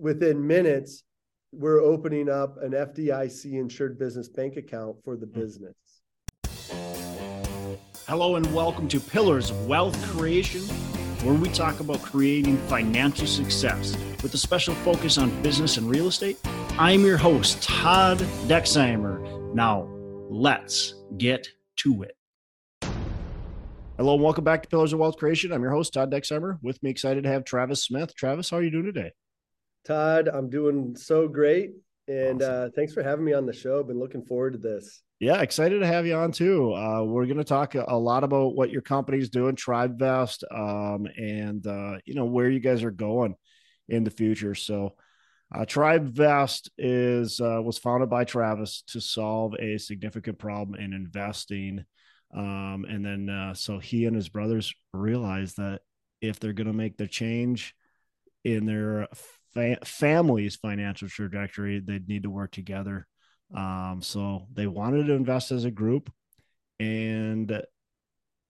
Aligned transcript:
within 0.00 0.44
minutes, 0.46 1.04
we're 1.52 1.80
opening 1.80 2.28
up 2.28 2.56
an 2.62 2.72
FDIC 2.72 3.52
insured 3.52 3.98
business 3.98 4.28
bank 4.28 4.56
account 4.56 4.96
for 5.04 5.16
the 5.16 5.26
hmm. 5.26 5.40
business. 5.40 5.74
Hello, 8.06 8.36
and 8.36 8.54
welcome 8.54 8.88
to 8.88 8.98
Pillars 8.98 9.50
of 9.50 9.66
Wealth 9.66 10.00
Creation, 10.08 10.62
where 11.22 11.34
we 11.34 11.48
talk 11.50 11.80
about 11.80 12.00
creating 12.02 12.56
financial 12.66 13.26
success 13.26 13.96
with 14.22 14.34
a 14.34 14.38
special 14.38 14.74
focus 14.76 15.18
on 15.18 15.42
business 15.42 15.76
and 15.76 15.88
real 15.88 16.08
estate. 16.08 16.38
I'm 16.78 17.04
your 17.04 17.18
host, 17.18 17.62
Todd 17.62 18.18
Dexheimer. 18.48 19.54
Now, 19.54 19.88
let's 20.28 20.94
get 21.18 21.46
to 21.76 22.02
it. 22.02 22.16
Hello, 23.96 24.14
and 24.14 24.22
welcome 24.22 24.44
back 24.44 24.62
to 24.62 24.68
Pillars 24.68 24.94
of 24.94 24.98
Wealth 24.98 25.18
Creation. 25.18 25.52
I'm 25.52 25.62
your 25.62 25.72
host, 25.72 25.92
Todd 25.92 26.10
Dexheimer. 26.10 26.58
With 26.62 26.82
me, 26.82 26.90
excited 26.90 27.24
to 27.24 27.28
have 27.28 27.44
Travis 27.44 27.84
Smith. 27.84 28.14
Travis, 28.14 28.48
how 28.48 28.56
are 28.56 28.62
you 28.62 28.70
doing 28.70 28.86
today? 28.86 29.12
Todd, 29.84 30.28
I'm 30.28 30.50
doing 30.50 30.96
so 30.96 31.28
great. 31.28 31.72
And 32.08 32.42
awesome. 32.42 32.64
uh, 32.64 32.68
thanks 32.74 32.92
for 32.92 33.02
having 33.02 33.24
me 33.24 33.32
on 33.32 33.46
the 33.46 33.52
show. 33.52 33.80
I've 33.80 33.86
been 33.86 33.98
looking 33.98 34.24
forward 34.24 34.54
to 34.54 34.58
this. 34.58 35.02
Yeah, 35.20 35.40
excited 35.42 35.80
to 35.80 35.86
have 35.86 36.06
you 36.06 36.14
on 36.14 36.32
too. 36.32 36.74
Uh, 36.74 37.02
we're 37.04 37.26
going 37.26 37.36
to 37.36 37.44
talk 37.44 37.74
a 37.74 37.96
lot 37.96 38.24
about 38.24 38.54
what 38.54 38.70
your 38.70 38.82
company's 38.82 39.28
doing, 39.28 39.54
TribeVest, 39.54 40.42
um, 40.50 41.06
and 41.16 41.66
uh, 41.66 41.98
you 42.04 42.14
know 42.14 42.24
where 42.24 42.48
you 42.48 42.58
guys 42.58 42.82
are 42.82 42.90
going 42.90 43.34
in 43.88 44.02
the 44.02 44.10
future. 44.10 44.54
So, 44.54 44.94
uh, 45.54 45.66
TribeVest 45.66 46.70
is 46.78 47.38
uh, 47.38 47.60
was 47.62 47.78
founded 47.78 48.08
by 48.08 48.24
Travis 48.24 48.82
to 48.88 49.00
solve 49.00 49.54
a 49.60 49.78
significant 49.78 50.38
problem 50.38 50.80
in 50.80 50.94
investing 50.94 51.84
um, 52.34 52.86
and 52.88 53.04
then 53.04 53.28
uh, 53.28 53.54
so 53.54 53.78
he 53.78 54.04
and 54.06 54.14
his 54.14 54.28
brothers 54.28 54.72
realized 54.92 55.56
that 55.56 55.80
if 56.20 56.38
they're 56.38 56.52
going 56.52 56.66
to 56.66 56.72
make 56.72 56.96
the 56.96 57.08
change 57.08 57.74
in 58.44 58.66
their 58.66 59.08
fa- 59.52 59.84
family's 59.84 60.56
financial 60.56 61.08
trajectory, 61.08 61.80
they'd 61.80 62.08
need 62.08 62.24
to 62.24 62.30
work 62.30 62.52
together. 62.52 63.06
Um, 63.54 64.00
so 64.02 64.46
they 64.52 64.66
wanted 64.66 65.06
to 65.06 65.14
invest 65.14 65.50
as 65.52 65.64
a 65.64 65.70
group, 65.70 66.12
and 66.78 67.62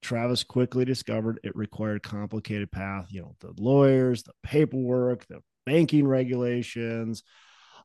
Travis 0.03 0.45
quickly 0.45 0.85
discovered 0.85 1.41
it 1.43 1.57
required 1.57 2.03
complicated 2.03 2.71
path. 2.71 3.07
You 3.11 3.23
know, 3.23 3.37
the 3.41 3.55
lawyers, 3.59 4.23
the 4.23 4.33
paperwork, 4.43 5.27
the 5.27 5.41
banking 5.65 6.07
regulations, 6.07 7.23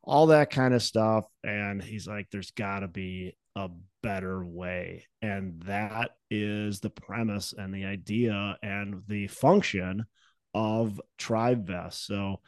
all 0.04 0.28
that 0.28 0.50
kind 0.50 0.74
of 0.74 0.84
stuff. 0.84 1.26
And 1.44 1.82
he's 1.82 2.08
like, 2.08 2.28
"There's 2.32 2.52
got 2.52 2.82
to 2.82 2.88
be 2.88 3.36
a 3.56 3.70
better 4.04 4.46
way. 4.46 5.08
And 5.22 5.62
that 5.64 6.12
is 6.30 6.80
the 6.80 6.90
premise 6.90 7.54
and 7.58 7.74
the 7.74 7.86
idea 7.86 8.58
and 8.62 9.02
the 9.08 9.28
function 9.28 10.06
of 10.54 11.02
TribeVest. 11.20 11.94
So, 11.94 12.42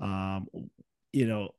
um, 0.00 0.46
you 1.12 1.26
know, 1.26 1.50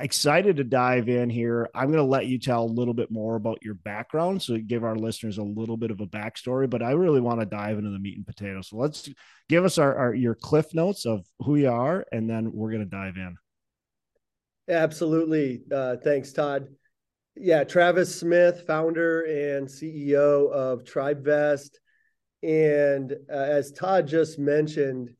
excited 0.00 0.56
to 0.56 0.64
dive 0.64 1.08
in 1.08 1.30
here. 1.30 1.68
I'm 1.74 1.86
going 1.86 1.98
to 1.98 2.02
let 2.04 2.26
you 2.26 2.38
tell 2.38 2.64
a 2.64 2.66
little 2.66 2.94
bit 2.94 3.10
more 3.10 3.36
about 3.36 3.58
your 3.62 3.74
background 3.74 4.42
so 4.42 4.56
give 4.58 4.84
our 4.84 4.96
listeners 4.96 5.38
a 5.38 5.42
little 5.42 5.76
bit 5.76 5.90
of 5.90 6.00
a 6.00 6.06
backstory, 6.06 6.68
but 6.68 6.82
I 6.82 6.92
really 6.92 7.20
want 7.20 7.40
to 7.40 7.46
dive 7.46 7.78
into 7.78 7.90
the 7.90 7.98
meat 7.98 8.16
and 8.16 8.26
potatoes. 8.26 8.68
So 8.68 8.76
let's 8.76 9.08
give 9.48 9.64
us 9.64 9.78
our, 9.78 9.94
our 9.96 10.14
your 10.14 10.34
cliff 10.34 10.74
notes 10.74 11.06
of 11.06 11.24
who 11.40 11.56
you 11.56 11.70
are, 11.70 12.04
and 12.12 12.28
then 12.28 12.52
we're 12.52 12.70
going 12.70 12.84
to 12.84 12.90
dive 12.90 13.16
in. 13.16 13.36
Absolutely. 14.68 15.62
Uh, 15.72 15.96
thanks, 15.96 16.32
Todd. 16.32 16.68
Yeah, 17.34 17.64
Travis 17.64 18.14
Smith, 18.14 18.64
founder 18.66 19.22
and 19.22 19.66
CEO 19.66 20.50
of 20.50 20.84
TribeVest. 20.84 21.70
And 22.42 23.12
uh, 23.30 23.36
as 23.36 23.72
Todd 23.72 24.06
just 24.06 24.38
mentioned, 24.38 25.10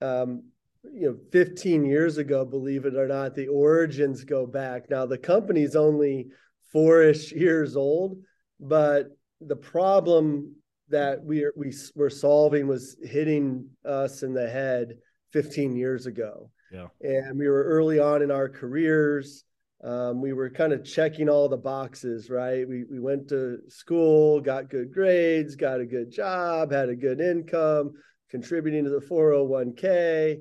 um, 0.00 0.44
you 0.92 1.10
know, 1.10 1.16
15 1.32 1.84
years 1.84 2.18
ago, 2.18 2.44
believe 2.44 2.84
it 2.84 2.94
or 2.94 3.08
not, 3.08 3.34
the 3.34 3.48
origins 3.48 4.24
go 4.24 4.46
back. 4.46 4.90
Now, 4.90 5.06
the 5.06 5.18
company's 5.18 5.76
only 5.76 6.28
four-ish 6.72 7.32
years 7.32 7.76
old, 7.76 8.18
but 8.60 9.08
the 9.40 9.56
problem 9.56 10.54
that 10.88 11.22
we 11.22 11.44
are, 11.44 11.52
we 11.56 11.72
were 11.94 12.10
solving 12.10 12.66
was 12.66 12.96
hitting 13.02 13.68
us 13.84 14.22
in 14.22 14.34
the 14.34 14.48
head 14.48 14.96
15 15.32 15.74
years 15.76 16.06
ago. 16.06 16.50
Yeah. 16.72 16.88
And 17.00 17.38
we 17.38 17.48
were 17.48 17.64
early 17.64 17.98
on 17.98 18.22
in 18.22 18.30
our 18.30 18.48
careers 18.48 19.44
um, 19.84 20.22
we 20.22 20.32
were 20.32 20.48
kind 20.48 20.72
of 20.72 20.82
checking 20.82 21.28
all 21.28 21.46
the 21.46 21.58
boxes, 21.58 22.30
right? 22.30 22.66
We 22.66 22.84
we 22.84 22.98
went 22.98 23.28
to 23.28 23.58
school, 23.68 24.40
got 24.40 24.70
good 24.70 24.92
grades, 24.94 25.56
got 25.56 25.80
a 25.80 25.84
good 25.84 26.10
job, 26.10 26.72
had 26.72 26.88
a 26.88 26.96
good 26.96 27.20
income, 27.20 27.92
contributing 28.30 28.84
to 28.84 28.90
the 28.90 29.00
401k, 29.00 30.40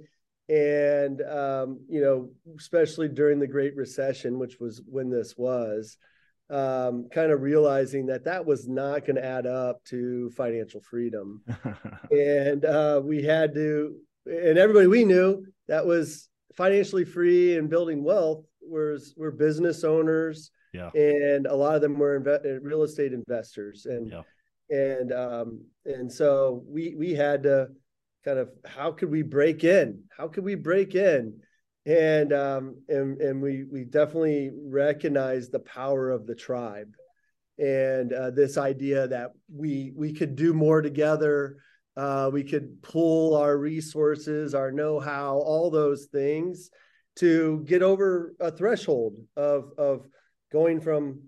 and 0.50 1.22
um, 1.22 1.80
you 1.90 2.02
know, 2.02 2.30
especially 2.58 3.08
during 3.08 3.40
the 3.40 3.48
Great 3.48 3.76
Recession, 3.76 4.40
which 4.40 4.60
was 4.60 4.82
when 4.86 5.10
this 5.10 5.36
was, 5.38 5.98
um, 6.50 7.08
kind 7.12 7.32
of 7.32 7.42
realizing 7.42 8.08
that 8.08 8.26
that 8.26 8.46
was 8.46 8.68
not 8.68 9.06
going 9.06 9.16
to 9.16 9.26
add 9.26 9.46
up 9.46 9.84
to 9.86 10.30
financial 10.32 10.82
freedom, 10.82 11.42
and 12.12 12.66
uh, 12.66 13.02
we 13.04 13.24
had 13.24 13.54
to, 13.54 13.96
and 14.26 14.58
everybody 14.58 14.88
we 14.88 15.06
knew 15.06 15.46
that 15.68 15.86
was 15.86 16.30
financially 16.56 17.06
free 17.06 17.58
and 17.58 17.70
building 17.70 18.04
wealth 18.04 18.46
was 18.62 19.14
were 19.18 19.32
business 19.32 19.84
owners. 19.84 20.52
Yeah. 20.74 20.90
And 20.94 21.46
a 21.46 21.56
lot 21.56 21.76
of 21.76 21.82
them 21.82 21.98
were 21.98 22.20
inve- 22.20 22.60
real 22.62 22.84
estate 22.84 23.14
investors. 23.14 23.86
And 23.86 24.12
yeah. 24.12 24.22
and 24.70 25.12
um 25.12 25.66
and 25.86 26.12
so 26.12 26.64
we 26.68 26.96
we 26.98 27.14
had 27.14 27.44
to 27.44 27.68
kind 28.24 28.40
of 28.40 28.50
how 28.66 28.92
could 28.92 29.10
we 29.10 29.22
break 29.22 29.64
in? 29.64 30.04
How 30.16 30.28
could 30.28 30.44
we 30.44 30.56
break 30.56 30.96
in? 30.96 31.42
And 31.86 32.32
um 32.32 32.78
and 32.88 33.20
and 33.22 33.42
we 33.42 33.66
we 33.66 33.84
definitely 33.84 34.52
recognize 34.54 35.50
the 35.50 35.60
power 35.60 36.10
of 36.10 36.26
the 36.26 36.36
tribe 36.36 36.94
and 37.58 38.14
uh, 38.14 38.32
this 38.32 38.58
idea 38.58 39.08
that 39.08 39.32
we 39.54 39.92
we 39.96 40.14
could 40.14 40.36
do 40.36 40.54
more 40.54 40.82
together. 40.82 41.58
Uh, 41.96 42.30
we 42.34 42.44
could 42.44 42.82
pull 42.82 43.36
our 43.36 43.56
resources 43.56 44.56
our 44.56 44.72
know-how 44.72 45.36
all 45.36 45.70
those 45.70 46.06
things 46.06 46.72
to 47.16 47.64
get 47.68 47.84
over 47.84 48.34
a 48.40 48.50
threshold 48.50 49.18
of 49.36 49.72
of 49.78 50.08
going 50.52 50.82
from 50.82 51.20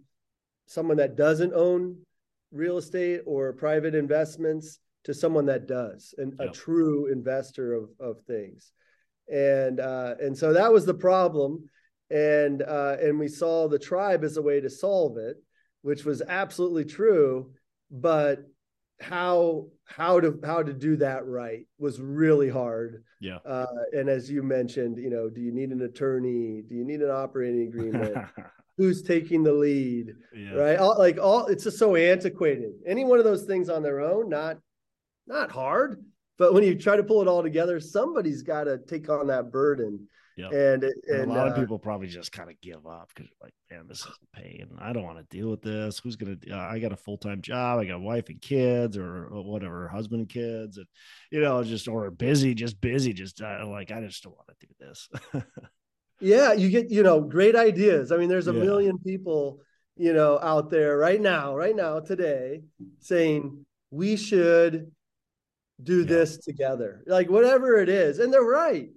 someone 0.65 0.97
that 0.97 1.15
doesn't 1.15 1.53
own 1.53 1.97
real 2.51 2.77
estate 2.77 3.21
or 3.25 3.53
private 3.53 3.93
investments 3.93 4.79
to 5.05 5.13
someone 5.13 5.45
that 5.45 5.67
does 5.67 6.13
and 6.17 6.33
a 6.39 6.49
true 6.49 7.07
investor 7.11 7.73
of 7.73 7.89
of 7.99 8.21
things 8.27 8.71
and 9.31 9.79
uh, 9.79 10.15
and 10.19 10.37
so 10.37 10.53
that 10.53 10.71
was 10.71 10.85
the 10.85 10.93
problem 10.93 11.69
and 12.11 12.61
uh, 12.61 12.97
and 13.01 13.17
we 13.17 13.27
saw 13.27 13.67
the 13.67 13.79
tribe 13.79 14.23
as 14.23 14.37
a 14.37 14.41
way 14.41 14.59
to 14.59 14.69
solve 14.69 15.17
it 15.17 15.37
which 15.81 16.05
was 16.05 16.21
absolutely 16.27 16.85
true 16.85 17.51
but 17.89 18.45
how 19.01 19.67
how 19.85 20.19
to 20.19 20.39
how 20.43 20.63
to 20.63 20.73
do 20.73 20.95
that 20.97 21.25
right 21.25 21.67
was 21.77 21.99
really 21.99 22.49
hard. 22.49 23.03
Yeah. 23.19 23.37
Uh, 23.45 23.65
and 23.93 24.09
as 24.09 24.29
you 24.29 24.43
mentioned, 24.43 24.97
you 24.97 25.09
know, 25.09 25.29
do 25.29 25.41
you 25.41 25.51
need 25.51 25.69
an 25.69 25.81
attorney? 25.81 26.63
Do 26.67 26.75
you 26.75 26.85
need 26.85 27.01
an 27.01 27.11
operating 27.11 27.67
agreement? 27.67 28.17
Who's 28.77 29.03
taking 29.03 29.43
the 29.43 29.53
lead? 29.53 30.13
Yeah. 30.35 30.53
Right. 30.53 30.77
All, 30.77 30.97
like 30.97 31.17
all, 31.17 31.45
it's 31.45 31.63
just 31.63 31.79
so 31.79 31.95
antiquated. 31.95 32.73
Any 32.85 33.05
one 33.05 33.19
of 33.19 33.25
those 33.25 33.45
things 33.45 33.69
on 33.69 33.83
their 33.83 34.01
own, 34.01 34.27
not 34.27 34.57
not 35.27 35.51
hard. 35.51 36.03
But 36.37 36.53
when 36.53 36.63
you 36.63 36.75
try 36.75 36.97
to 36.97 37.03
pull 37.03 37.21
it 37.21 37.27
all 37.27 37.43
together, 37.43 37.79
somebody's 37.79 38.41
got 38.41 38.65
to 38.65 38.77
take 38.77 39.09
on 39.09 39.27
that 39.27 39.51
burden. 39.51 40.07
Yep. 40.37 40.51
And, 40.51 40.83
and, 40.83 40.93
and, 41.07 41.31
a 41.31 41.33
lot 41.33 41.47
uh, 41.47 41.51
of 41.51 41.55
people 41.55 41.79
probably 41.79 42.07
just 42.07 42.33
kind 42.33 42.49
of 42.49 42.59
give 42.59 42.85
up 42.85 43.09
because 43.15 43.31
like, 43.41 43.53
man, 43.71 43.87
this 43.87 44.01
is 44.01 44.07
a 44.07 44.41
pain. 44.41 44.67
I 44.79 44.91
don't 44.91 45.03
want 45.03 45.17
to 45.17 45.35
deal 45.35 45.49
with 45.49 45.61
this. 45.61 45.99
Who's 45.99 46.17
gonna? 46.17 46.35
Uh, 46.51 46.57
I 46.57 46.79
got 46.79 46.91
a 46.91 46.97
full 46.97 47.17
time 47.17 47.41
job. 47.41 47.79
I 47.79 47.85
got 47.85 47.95
a 47.95 47.99
wife 47.99 48.27
and 48.27 48.41
kids, 48.41 48.97
or, 48.97 49.27
or, 49.27 49.45
whatever, 49.45 49.87
husband 49.87 50.21
and 50.21 50.29
kids, 50.29 50.75
and 50.75 50.87
you 51.31 51.39
know, 51.39 51.63
just 51.63 51.87
or 51.87 52.11
busy, 52.11 52.53
just 52.53 52.81
busy, 52.81 53.13
just 53.13 53.41
uh, 53.41 53.65
like 53.65 53.91
I 53.91 54.01
just 54.01 54.23
don't 54.23 54.35
want 54.35 54.49
to 54.49 54.67
do 54.67 54.73
this. 54.77 55.09
yeah, 56.19 56.51
you 56.51 56.69
get 56.69 56.89
you 56.89 57.03
know 57.03 57.21
great 57.21 57.55
ideas. 57.55 58.11
I 58.11 58.17
mean, 58.17 58.27
there's 58.27 58.49
a 58.49 58.53
yeah. 58.53 58.61
million 58.61 58.97
people 58.97 59.61
you 59.95 60.11
know 60.11 60.37
out 60.41 60.69
there 60.69 60.97
right 60.97 61.21
now, 61.21 61.55
right 61.55 61.75
now 61.75 62.01
today, 62.01 62.63
saying 62.99 63.65
we 63.89 64.17
should 64.17 64.91
do 65.81 65.99
yeah. 65.99 66.05
this 66.05 66.37
together, 66.37 67.03
like 67.07 67.29
whatever 67.29 67.77
it 67.77 67.89
is, 67.89 68.19
and 68.19 68.33
they're 68.33 68.41
right 68.41 68.89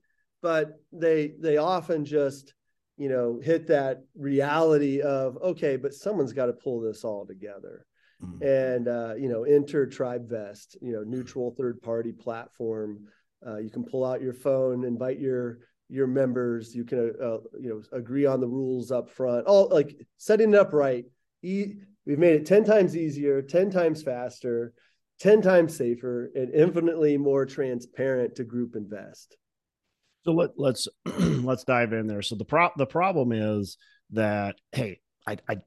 but 0.42 0.80
they 0.92 1.32
they 1.40 1.56
often 1.56 2.04
just 2.04 2.54
you 2.96 3.08
know 3.08 3.40
hit 3.42 3.66
that 3.66 4.02
reality 4.16 5.00
of 5.00 5.36
okay 5.38 5.76
but 5.76 5.94
someone's 5.94 6.32
got 6.32 6.46
to 6.46 6.52
pull 6.52 6.80
this 6.80 7.04
all 7.04 7.26
together. 7.26 7.84
Mm-hmm. 8.20 8.42
and 8.42 8.88
uh, 8.88 9.14
you 9.14 9.28
know 9.28 9.44
enter 9.44 9.86
tribevest 9.86 10.76
you 10.82 10.92
know 10.92 11.04
neutral 11.04 11.54
third 11.56 11.80
party 11.80 12.10
platform. 12.10 13.06
Uh, 13.46 13.58
you 13.58 13.70
can 13.70 13.84
pull 13.84 14.04
out 14.04 14.20
your 14.20 14.32
phone 14.32 14.84
invite 14.84 15.20
your 15.20 15.60
your 15.88 16.08
members. 16.08 16.74
You 16.74 16.84
can 16.84 17.14
uh, 17.22 17.38
you 17.60 17.68
know 17.68 17.82
agree 17.92 18.26
on 18.26 18.40
the 18.40 18.48
rules 18.48 18.90
up 18.90 19.08
front. 19.08 19.46
All 19.46 19.68
like 19.68 20.04
setting 20.16 20.52
it 20.52 20.58
up 20.58 20.72
right. 20.72 21.04
E- 21.44 21.74
we've 22.06 22.18
made 22.18 22.34
it 22.34 22.44
10 22.44 22.64
times 22.64 22.96
easier 22.96 23.40
10 23.40 23.70
times 23.70 24.02
faster 24.02 24.72
10 25.20 25.42
times 25.42 25.76
safer 25.76 26.30
and 26.34 26.54
infinitely 26.54 27.16
more 27.16 27.44
transparent 27.44 28.36
to 28.36 28.44
group 28.44 28.76
invest 28.76 29.36
So 30.24 30.32
let, 30.32 30.50
let's 30.56 30.88
let's 31.18 31.64
dive 31.64 31.92
in 31.92 32.06
there. 32.06 32.22
So 32.22 32.36
the 32.36 32.44
pro 32.44 32.70
the 32.76 32.86
problem 32.86 33.32
is 33.32 33.76
that 34.10 34.56
hey, 34.72 35.00
I, 35.26 35.38
I 35.48 35.58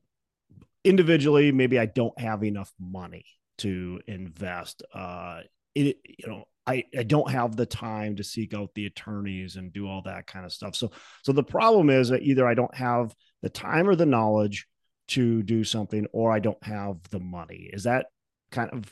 individually 0.83 1.51
maybe 1.51 1.79
I 1.79 1.85
don't 1.85 2.17
have 2.19 2.43
enough 2.43 2.71
money 2.79 3.25
to 3.59 3.99
invest. 4.07 4.83
Uh, 4.93 5.41
it 5.75 5.97
you 6.05 6.27
know 6.27 6.45
I, 6.67 6.85
I 6.97 7.03
don't 7.03 7.29
have 7.31 7.55
the 7.55 7.65
time 7.65 8.15
to 8.17 8.23
seek 8.23 8.53
out 8.53 8.69
the 8.75 8.85
attorneys 8.85 9.55
and 9.55 9.73
do 9.73 9.87
all 9.87 10.03
that 10.03 10.27
kind 10.27 10.45
of 10.45 10.53
stuff. 10.53 10.75
So 10.75 10.91
so 11.23 11.31
the 11.33 11.43
problem 11.43 11.89
is 11.89 12.09
that 12.09 12.21
either 12.21 12.47
I 12.47 12.53
don't 12.53 12.75
have 12.75 13.13
the 13.41 13.49
time 13.49 13.89
or 13.89 13.95
the 13.95 14.05
knowledge 14.05 14.67
to 15.09 15.43
do 15.43 15.63
something, 15.63 16.07
or 16.13 16.31
I 16.31 16.39
don't 16.39 16.63
have 16.63 16.97
the 17.09 17.19
money. 17.19 17.69
Is 17.73 17.83
that 17.83 18.05
kind 18.51 18.69
of 18.71 18.85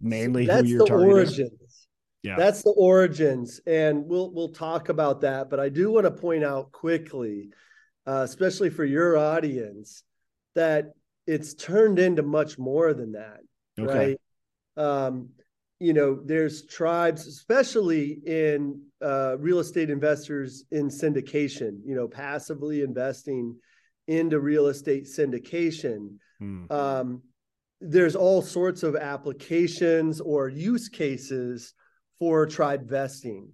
mainly 0.00 0.46
That's 0.46 0.62
who 0.62 0.68
you're 0.68 0.78
the 0.80 0.86
targeting? 0.86 1.12
origins. 1.12 1.88
Yeah. 2.22 2.36
That's 2.36 2.62
the 2.62 2.70
origins, 2.70 3.60
and 3.66 4.04
we'll 4.04 4.32
we'll 4.32 4.52
talk 4.52 4.88
about 4.88 5.20
that. 5.20 5.48
But 5.48 5.60
I 5.60 5.68
do 5.68 5.92
want 5.92 6.06
to 6.06 6.10
point 6.10 6.42
out 6.42 6.72
quickly, 6.72 7.50
uh, 8.06 8.22
especially 8.24 8.70
for 8.70 8.84
your 8.84 9.16
audience, 9.16 10.02
that 10.56 10.92
it's 11.26 11.54
turned 11.54 11.98
into 11.98 12.22
much 12.22 12.58
more 12.58 12.94
than 12.94 13.12
that. 13.12 13.40
Okay. 13.78 14.16
Right. 14.76 14.86
Um, 15.06 15.28
you 15.78 15.92
know, 15.92 16.20
there's 16.24 16.66
tribes, 16.66 17.26
especially 17.26 18.18
in 18.26 18.82
uh, 19.00 19.36
real 19.38 19.58
estate 19.60 19.90
investors 19.90 20.64
in 20.72 20.88
syndication. 20.88 21.78
You 21.84 21.94
know, 21.94 22.08
passively 22.08 22.82
investing 22.82 23.54
into 24.08 24.40
real 24.40 24.66
estate 24.66 25.04
syndication. 25.04 26.16
Hmm. 26.40 26.64
Um, 26.70 27.22
there's 27.80 28.16
all 28.16 28.42
sorts 28.42 28.82
of 28.82 28.96
applications 28.96 30.20
or 30.20 30.48
use 30.48 30.88
cases 30.88 31.74
for 32.18 32.46
tribe 32.46 32.88
vesting. 32.88 33.50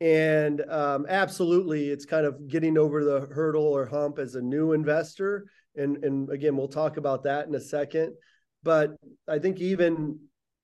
And 0.00 0.62
um, 0.70 1.06
absolutely, 1.08 1.90
it's 1.90 2.04
kind 2.04 2.24
of 2.24 2.48
getting 2.48 2.78
over 2.78 3.04
the 3.04 3.20
hurdle 3.32 3.66
or 3.66 3.84
hump 3.86 4.18
as 4.18 4.34
a 4.36 4.40
new 4.42 4.72
investor. 4.72 5.46
And, 5.76 6.02
and 6.04 6.30
again, 6.30 6.56
we'll 6.56 6.68
talk 6.68 6.96
about 6.96 7.24
that 7.24 7.48
in 7.48 7.54
a 7.54 7.60
second. 7.60 8.14
But 8.62 8.96
I 9.28 9.38
think 9.38 9.60
even 9.60 10.18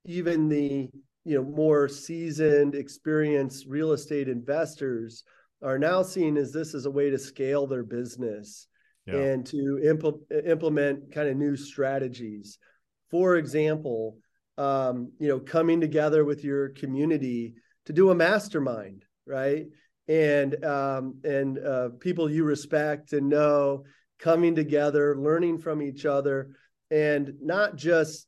even 0.07 0.49
the 0.49 0.91
you 1.25 1.35
know 1.35 1.43
more 1.43 1.89
seasoned, 1.89 2.75
experienced 2.75 3.67
real 3.67 3.93
estate 3.93 4.29
investors 4.29 5.25
are 5.63 5.79
now 5.79 6.03
seeing 6.03 6.37
as 6.37 6.53
this 6.53 6.75
is 6.75 6.87
a 6.87 6.91
way 6.91 7.11
to 7.11 7.19
scale 7.19 7.67
their 7.67 7.85
business 7.85 8.67
Yeah. 9.07 9.15
and 9.15 9.47
to 9.47 9.81
impl- 9.85 10.21
implement 10.47 11.13
kind 11.13 11.29
of 11.29 11.37
new 11.37 11.57
strategies. 11.57 12.59
For 13.15 13.37
example, 13.37 14.17
um, 14.59 15.13
you 15.21 15.29
know, 15.29 15.39
coming 15.39 15.81
together 15.81 16.25
with 16.25 16.43
your 16.43 16.71
community 16.71 17.55
to 17.87 17.93
do 17.93 18.11
a 18.11 18.15
mastermind, 18.15 19.05
right? 19.25 19.67
And 20.09 20.65
um, 20.65 21.21
and 21.23 21.57
uh, 21.61 21.91
people 22.01 22.29
you 22.29 22.43
respect 22.43 23.13
and 23.13 23.29
know 23.29 23.85
coming 24.19 24.57
together, 24.57 25.17
learning 25.17 25.59
from 25.59 25.81
each 25.81 26.05
other, 26.05 26.57
and 26.91 27.35
not 27.41 27.77
just 27.77 28.27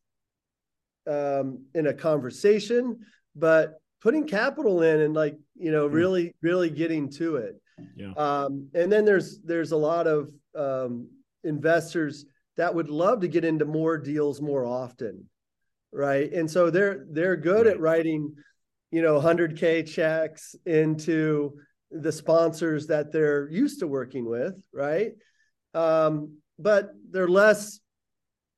um, 1.09 1.65
in 1.75 1.89
a 1.89 1.93
conversation, 1.93 3.01
but 3.35 3.81
putting 4.01 4.25
capital 4.25 4.83
in 4.83 5.01
and 5.01 5.15
like 5.15 5.37
you 5.57 5.73
know 5.73 5.89
Hmm. 5.89 5.95
really 5.95 6.35
really 6.43 6.71
getting 6.71 7.11
to 7.15 7.37
it. 7.39 7.61
Yeah. 7.97 8.13
Um, 8.17 8.69
and 8.73 8.93
then 8.93 9.05
there's 9.05 9.41
there's 9.43 9.73
a 9.73 9.77
lot 9.77 10.07
of 10.07 10.31
um, 10.55 11.09
investors 11.43 12.25
that 12.57 12.75
would 12.75 12.89
love 12.89 13.21
to 13.21 13.29
get 13.29 13.45
into 13.45 13.65
more 13.65 13.99
deals 13.99 14.41
more 14.41 14.65
often, 14.65 15.29
right? 15.93 16.33
And 16.33 16.51
so 16.51 16.71
they're 16.71 17.07
they're 17.11 17.37
good 17.37 17.67
at 17.67 17.81
writing, 17.81 18.35
you 18.91 19.03
know, 19.03 19.21
100k 19.21 19.87
checks 19.87 20.55
into 20.65 21.59
the 21.91 22.13
sponsors 22.13 22.87
that 22.89 23.13
they're 23.13 23.49
used 23.51 23.81
to 23.81 23.87
working 23.87 24.29
with, 24.29 24.61
right? 24.73 25.13
Um, 25.75 26.39
but 26.59 26.91
they're 27.11 27.29
less, 27.29 27.81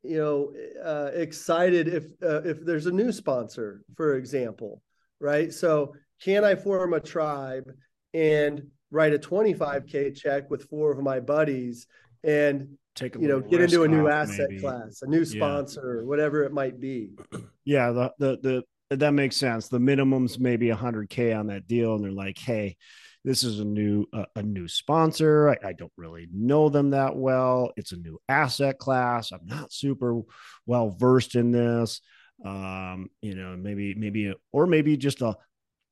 you 0.02 0.18
know, 0.18 0.52
uh, 0.82 1.10
excited 1.12 1.88
if 1.88 2.04
uh, 2.22 2.42
if 2.42 2.64
there's 2.64 2.86
a 2.86 2.92
new 2.92 3.12
sponsor, 3.12 3.82
for 3.96 4.16
example, 4.16 4.82
right? 5.20 5.52
So 5.52 5.94
can 6.22 6.44
I 6.44 6.54
form 6.54 6.94
a 6.94 7.00
tribe 7.00 7.70
and 8.14 8.62
write 8.90 9.12
a 9.12 9.18
25k 9.18 10.16
check 10.16 10.50
with 10.50 10.68
four 10.68 10.90
of 10.92 10.98
my 11.02 11.20
buddies 11.20 11.86
and 12.24 12.68
Take 12.98 13.16
a 13.16 13.20
you 13.20 13.28
know 13.28 13.40
get 13.40 13.60
into 13.60 13.84
a 13.84 13.88
new 13.88 14.08
asset 14.08 14.48
maybe. 14.50 14.60
class, 14.60 15.02
a 15.02 15.06
new 15.06 15.24
sponsor, 15.24 16.04
whatever 16.04 16.42
it 16.42 16.52
might 16.52 16.80
be. 16.80 17.10
Yeah, 17.64 17.90
the 17.90 18.12
the 18.18 18.64
the 18.88 18.96
that 18.96 19.12
makes 19.12 19.36
sense. 19.36 19.68
The 19.68 19.78
minimum's 19.78 20.38
maybe 20.38 20.68
100k 20.68 21.38
on 21.38 21.48
that 21.48 21.66
deal, 21.66 21.94
and 21.94 22.02
they're 22.02 22.10
like, 22.10 22.38
"Hey, 22.38 22.78
this 23.24 23.42
is 23.42 23.60
a 23.60 23.64
new 23.64 24.06
uh, 24.12 24.24
a 24.36 24.42
new 24.42 24.68
sponsor. 24.68 25.50
I, 25.50 25.68
I 25.68 25.72
don't 25.74 25.92
really 25.98 26.28
know 26.32 26.70
them 26.70 26.90
that 26.90 27.14
well. 27.14 27.72
It's 27.76 27.92
a 27.92 27.96
new 27.98 28.18
asset 28.26 28.78
class. 28.78 29.32
I'm 29.32 29.44
not 29.44 29.70
super 29.70 30.22
well 30.64 30.96
versed 30.98 31.34
in 31.34 31.50
this. 31.50 32.00
Um, 32.42 33.10
you 33.20 33.34
know, 33.34 33.54
maybe 33.54 33.94
maybe 33.94 34.32
or 34.50 34.66
maybe 34.66 34.96
just 34.96 35.20
a 35.20 35.36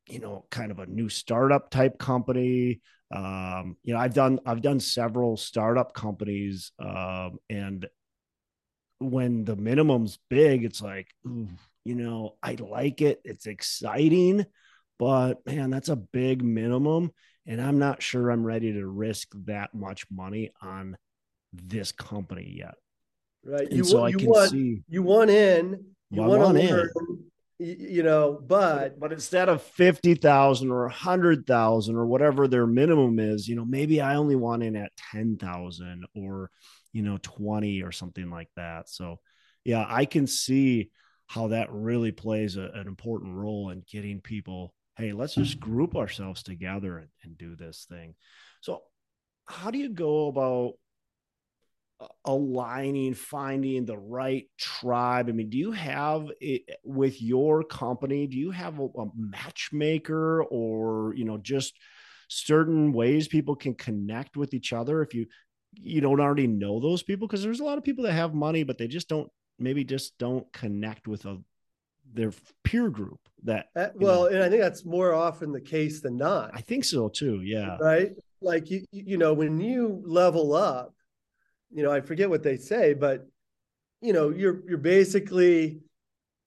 you 0.08 0.20
know 0.20 0.46
kind 0.50 0.70
of 0.70 0.78
a 0.78 0.86
new 0.86 1.10
startup 1.10 1.68
type 1.70 1.98
company 1.98 2.80
um 3.14 3.76
you 3.84 3.94
know 3.94 4.00
i've 4.00 4.14
done 4.14 4.40
i've 4.46 4.62
done 4.62 4.80
several 4.80 5.36
startup 5.36 5.92
companies 5.94 6.72
um 6.80 7.38
and 7.48 7.86
when 8.98 9.44
the 9.44 9.56
minimum's 9.56 10.18
big 10.28 10.64
it's 10.64 10.80
like 10.82 11.08
ooh, 11.26 11.48
you 11.84 11.94
know 11.94 12.34
i 12.42 12.54
like 12.58 13.00
it 13.02 13.20
it's 13.24 13.46
exciting 13.46 14.44
but 14.98 15.44
man 15.46 15.70
that's 15.70 15.88
a 15.90 15.96
big 15.96 16.42
minimum 16.42 17.12
and 17.46 17.60
i'm 17.60 17.78
not 17.78 18.02
sure 18.02 18.30
i'm 18.30 18.44
ready 18.44 18.72
to 18.72 18.86
risk 18.86 19.28
that 19.44 19.74
much 19.74 20.06
money 20.10 20.50
on 20.62 20.96
this 21.52 21.92
company 21.92 22.54
yet 22.58 22.74
Right. 23.44 23.68
and 23.68 23.76
You, 23.76 23.84
so 23.84 23.98
wa- 23.98 24.04
i 24.06 24.08
you 24.10 24.18
can 24.18 24.32
want 24.32 24.50
see 24.50 24.82
you 24.88 25.02
want 25.02 25.30
in, 25.30 25.84
you 26.10 26.22
Well, 26.22 26.32
I 26.32 26.38
want 26.38 26.58
to 26.58 26.62
want 26.72 26.90
in. 26.90 27.26
You 27.58 28.02
know, 28.02 28.38
but 28.46 28.98
but 29.00 29.12
instead 29.12 29.48
of 29.48 29.62
50,000 29.62 30.70
or 30.70 30.82
100,000 30.82 31.96
or 31.96 32.06
whatever 32.06 32.46
their 32.46 32.66
minimum 32.66 33.18
is, 33.18 33.48
you 33.48 33.56
know, 33.56 33.64
maybe 33.64 34.00
I 34.00 34.16
only 34.16 34.36
want 34.36 34.62
in 34.62 34.76
at 34.76 34.92
10,000 35.12 36.04
or, 36.14 36.50
you 36.92 37.02
know, 37.02 37.18
20 37.22 37.82
or 37.82 37.92
something 37.92 38.30
like 38.30 38.50
that. 38.56 38.88
So, 38.88 39.20
yeah, 39.64 39.86
I 39.88 40.04
can 40.04 40.26
see 40.26 40.90
how 41.26 41.48
that 41.48 41.72
really 41.72 42.12
plays 42.12 42.56
a, 42.56 42.70
an 42.74 42.86
important 42.86 43.34
role 43.34 43.70
in 43.70 43.82
getting 43.90 44.20
people, 44.20 44.74
hey, 44.96 45.12
let's 45.12 45.34
just 45.34 45.58
group 45.58 45.96
ourselves 45.96 46.42
together 46.42 46.98
and, 46.98 47.08
and 47.24 47.38
do 47.38 47.56
this 47.56 47.86
thing. 47.88 48.14
So, 48.60 48.82
how 49.46 49.70
do 49.70 49.78
you 49.78 49.88
go 49.88 50.28
about 50.28 50.74
aligning 52.26 53.14
finding 53.14 53.86
the 53.86 53.96
right 53.96 54.48
tribe 54.58 55.28
i 55.28 55.32
mean 55.32 55.48
do 55.48 55.56
you 55.56 55.72
have 55.72 56.30
it 56.40 56.62
with 56.84 57.22
your 57.22 57.62
company 57.62 58.26
do 58.26 58.36
you 58.36 58.50
have 58.50 58.78
a, 58.78 58.84
a 58.84 59.06
matchmaker 59.16 60.42
or 60.44 61.14
you 61.14 61.24
know 61.24 61.38
just 61.38 61.72
certain 62.28 62.92
ways 62.92 63.28
people 63.28 63.56
can 63.56 63.74
connect 63.74 64.36
with 64.36 64.52
each 64.52 64.74
other 64.74 65.00
if 65.00 65.14
you 65.14 65.26
you 65.72 66.02
don't 66.02 66.20
already 66.20 66.46
know 66.46 66.80
those 66.80 67.02
people 67.02 67.26
because 67.26 67.42
there's 67.42 67.60
a 67.60 67.64
lot 67.64 67.78
of 67.78 67.84
people 67.84 68.04
that 68.04 68.12
have 68.12 68.34
money 68.34 68.62
but 68.62 68.76
they 68.76 68.88
just 68.88 69.08
don't 69.08 69.30
maybe 69.58 69.82
just 69.82 70.18
don't 70.18 70.50
connect 70.52 71.08
with 71.08 71.24
a 71.24 71.38
their 72.12 72.32
peer 72.62 72.88
group 72.88 73.20
that 73.42 73.66
uh, 73.74 73.88
well, 73.94 74.22
know. 74.22 74.26
and 74.26 74.42
I 74.42 74.48
think 74.48 74.60
that's 74.60 74.84
more 74.84 75.12
often 75.12 75.50
the 75.50 75.60
case 75.60 76.00
than 76.00 76.16
not. 76.16 76.50
i 76.54 76.60
think 76.60 76.84
so 76.84 77.08
too 77.08 77.40
yeah 77.42 77.78
right? 77.80 78.12
Like 78.40 78.70
you, 78.70 78.84
you 78.92 79.16
know, 79.16 79.32
when 79.32 79.60
you 79.60 80.02
level 80.04 80.54
up, 80.54 80.94
you 81.72 81.82
know, 81.82 81.90
I 81.90 82.00
forget 82.00 82.30
what 82.30 82.42
they 82.42 82.56
say, 82.56 82.94
but 82.94 83.26
you 84.00 84.12
know, 84.12 84.30
you're 84.30 84.62
you're 84.68 84.78
basically 84.78 85.80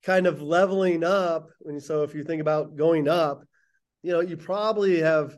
kind 0.04 0.28
of 0.28 0.42
leveling 0.42 1.04
up. 1.04 1.50
And 1.66 1.82
so 1.82 2.04
if 2.04 2.16
you 2.16 2.24
think 2.24 2.42
about 2.42 2.76
going 2.76 3.08
up, 3.08 3.44
you 4.02 4.12
know, 4.12 4.22
you 4.22 4.38
probably 4.38 5.02
have 5.02 5.38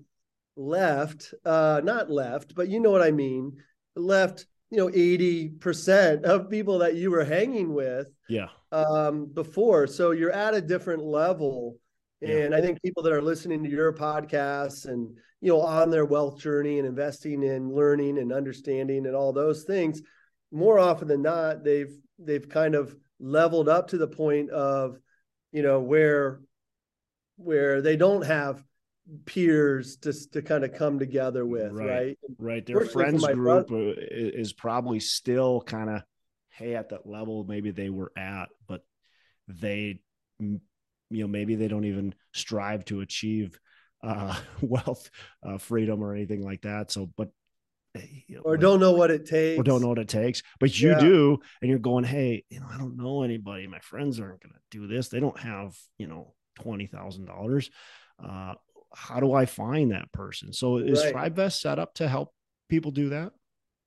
left, 0.56 1.34
uh, 1.46 1.82
not 1.84 2.12
left, 2.12 2.54
but 2.54 2.70
you 2.70 2.80
know 2.80 2.92
what 2.92 3.02
I 3.02 3.12
mean, 3.12 3.58
left, 3.96 4.46
you 4.70 4.78
know, 4.78 4.90
80% 4.90 6.24
of 6.24 6.50
people 6.50 6.80
that 6.80 6.96
you 6.96 7.12
were 7.12 7.26
hanging 7.26 7.74
with 7.74 8.08
yeah 8.30 8.50
um, 8.72 9.26
before. 9.26 9.88
So 9.88 10.12
you're 10.12 10.32
at 10.32 10.54
a 10.54 10.62
different 10.62 11.04
level. 11.04 11.78
Yeah. 12.22 12.38
And 12.38 12.56
I 12.56 12.62
think 12.62 12.82
people 12.84 13.04
that 13.04 13.14
are 13.14 13.22
listening 13.22 13.64
to 13.64 13.70
your 13.70 13.94
podcasts 13.94 14.86
and, 14.86 15.18
you 15.42 15.52
know, 15.52 15.62
on 15.62 15.90
their 15.90 16.06
wealth 16.06 16.40
journey 16.40 16.78
and 16.80 16.88
investing 16.88 17.44
in 17.44 17.74
learning 17.74 18.18
and 18.20 18.32
understanding 18.32 19.06
and 19.08 19.16
all 19.16 19.34
those 19.34 19.64
things, 19.64 20.02
more 20.52 20.78
often 20.80 21.08
than 21.08 21.22
not, 21.22 21.64
they've, 21.64 21.94
they've 22.20 22.48
kind 22.48 22.76
of 22.76 22.96
leveled 23.20 23.68
up 23.68 23.88
to 23.90 23.98
the 23.98 24.08
point 24.08 24.50
of, 24.52 25.00
you 25.52 25.64
know, 25.64 25.80
where, 25.80 26.42
where 27.38 27.82
they 27.82 27.98
don't 27.98 28.24
have 28.26 28.64
peers 29.26 29.98
to, 29.98 30.14
to 30.30 30.42
kind 30.42 30.64
of 30.64 30.74
come 30.74 31.00
together 31.00 31.46
with. 31.46 31.72
Right. 31.72 31.88
Right. 31.88 32.18
right 32.38 32.66
their 32.66 32.82
friends 32.86 33.26
group 33.26 33.72
uh, 33.72 33.76
i- 33.76 34.06
is 34.10 34.54
probably 34.54 35.00
still 35.00 35.62
kind 35.62 35.90
of 35.90 36.04
hey 36.50 36.76
at 36.76 36.90
that 36.90 37.08
level 37.08 37.44
maybe 37.46 37.72
they 37.72 37.90
were 37.90 38.12
at 38.16 38.50
but 38.68 38.84
they 39.48 40.00
you 40.40 40.60
know 41.10 41.28
maybe 41.28 41.56
they 41.56 41.68
don't 41.68 41.86
even 41.86 42.14
strive 42.34 42.86
to 42.86 43.02
achieve 43.02 43.60
uh, 44.04 44.36
wealth, 44.62 45.10
uh, 45.44 45.58
freedom, 45.58 46.04
or 46.04 46.14
anything 46.14 46.44
like 46.44 46.62
that. 46.62 46.92
So, 46.92 47.10
but 47.18 47.30
you 47.94 48.38
know, 48.38 48.42
or 48.42 48.58
don't 48.58 48.80
know 48.80 48.94
what 48.94 49.12
it 49.12 49.26
takes, 49.26 49.60
or 49.60 49.64
don't 49.64 49.82
know 49.82 49.90
what 49.90 50.00
it 50.00 50.08
takes, 50.08 50.44
but 50.60 50.78
you 50.80 50.92
yeah. 50.92 51.00
do, 51.00 51.40
and 51.62 51.70
you're 51.70 51.80
going, 51.80 52.04
hey, 52.04 52.44
you 52.50 52.60
know, 52.60 52.68
I 52.72 52.78
don't 52.78 52.98
know 52.98 53.24
anybody. 53.24 53.68
My 53.68 53.80
friends 53.80 54.20
aren't 54.20 54.42
going 54.42 54.54
to 54.54 54.78
do 54.78 54.88
this. 54.88 55.10
They 55.10 55.20
don't 55.20 55.40
have, 55.40 55.76
you 55.98 56.08
know, 56.08 56.34
twenty 56.56 56.88
thousand 56.88 57.30
uh, 57.30 57.34
dollars. 57.34 57.70
How 58.94 59.22
do 59.22 59.34
I 59.34 59.46
find 59.46 59.92
that 59.92 60.12
person? 60.12 60.52
So, 60.52 60.78
is 60.78 61.04
right. 61.14 61.34
TribeVest 61.34 61.62
set 61.62 61.80
up 61.80 61.94
to 61.96 62.08
help 62.08 62.34
people 62.70 62.92
do 62.92 63.10
that? 63.10 63.32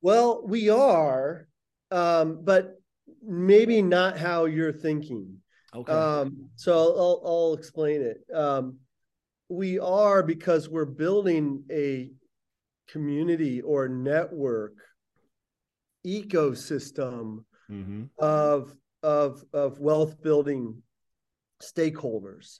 Well, 0.01 0.43
we 0.45 0.69
are, 0.69 1.47
um, 1.91 2.39
but 2.43 2.79
maybe 3.23 3.81
not 3.81 4.17
how 4.17 4.45
you're 4.45 4.73
thinking. 4.73 5.37
Okay. 5.73 5.91
Um, 5.91 6.49
so 6.55 6.73
I'll, 6.73 7.21
I'll 7.25 7.53
explain 7.53 8.01
it. 8.01 8.21
Um, 8.33 8.77
we 9.49 9.79
are 9.79 10.23
because 10.23 10.69
we're 10.69 10.85
building 10.85 11.63
a 11.71 12.11
community 12.87 13.61
or 13.61 13.87
network 13.87 14.73
ecosystem 16.05 17.43
mm-hmm. 17.69 18.03
of 18.19 18.75
of 19.03 19.43
of 19.53 19.79
wealth 19.79 20.21
building 20.21 20.81
stakeholders. 21.61 22.59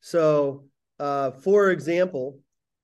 So, 0.00 0.64
uh, 0.98 1.30
for 1.32 1.70
example, 1.70 2.38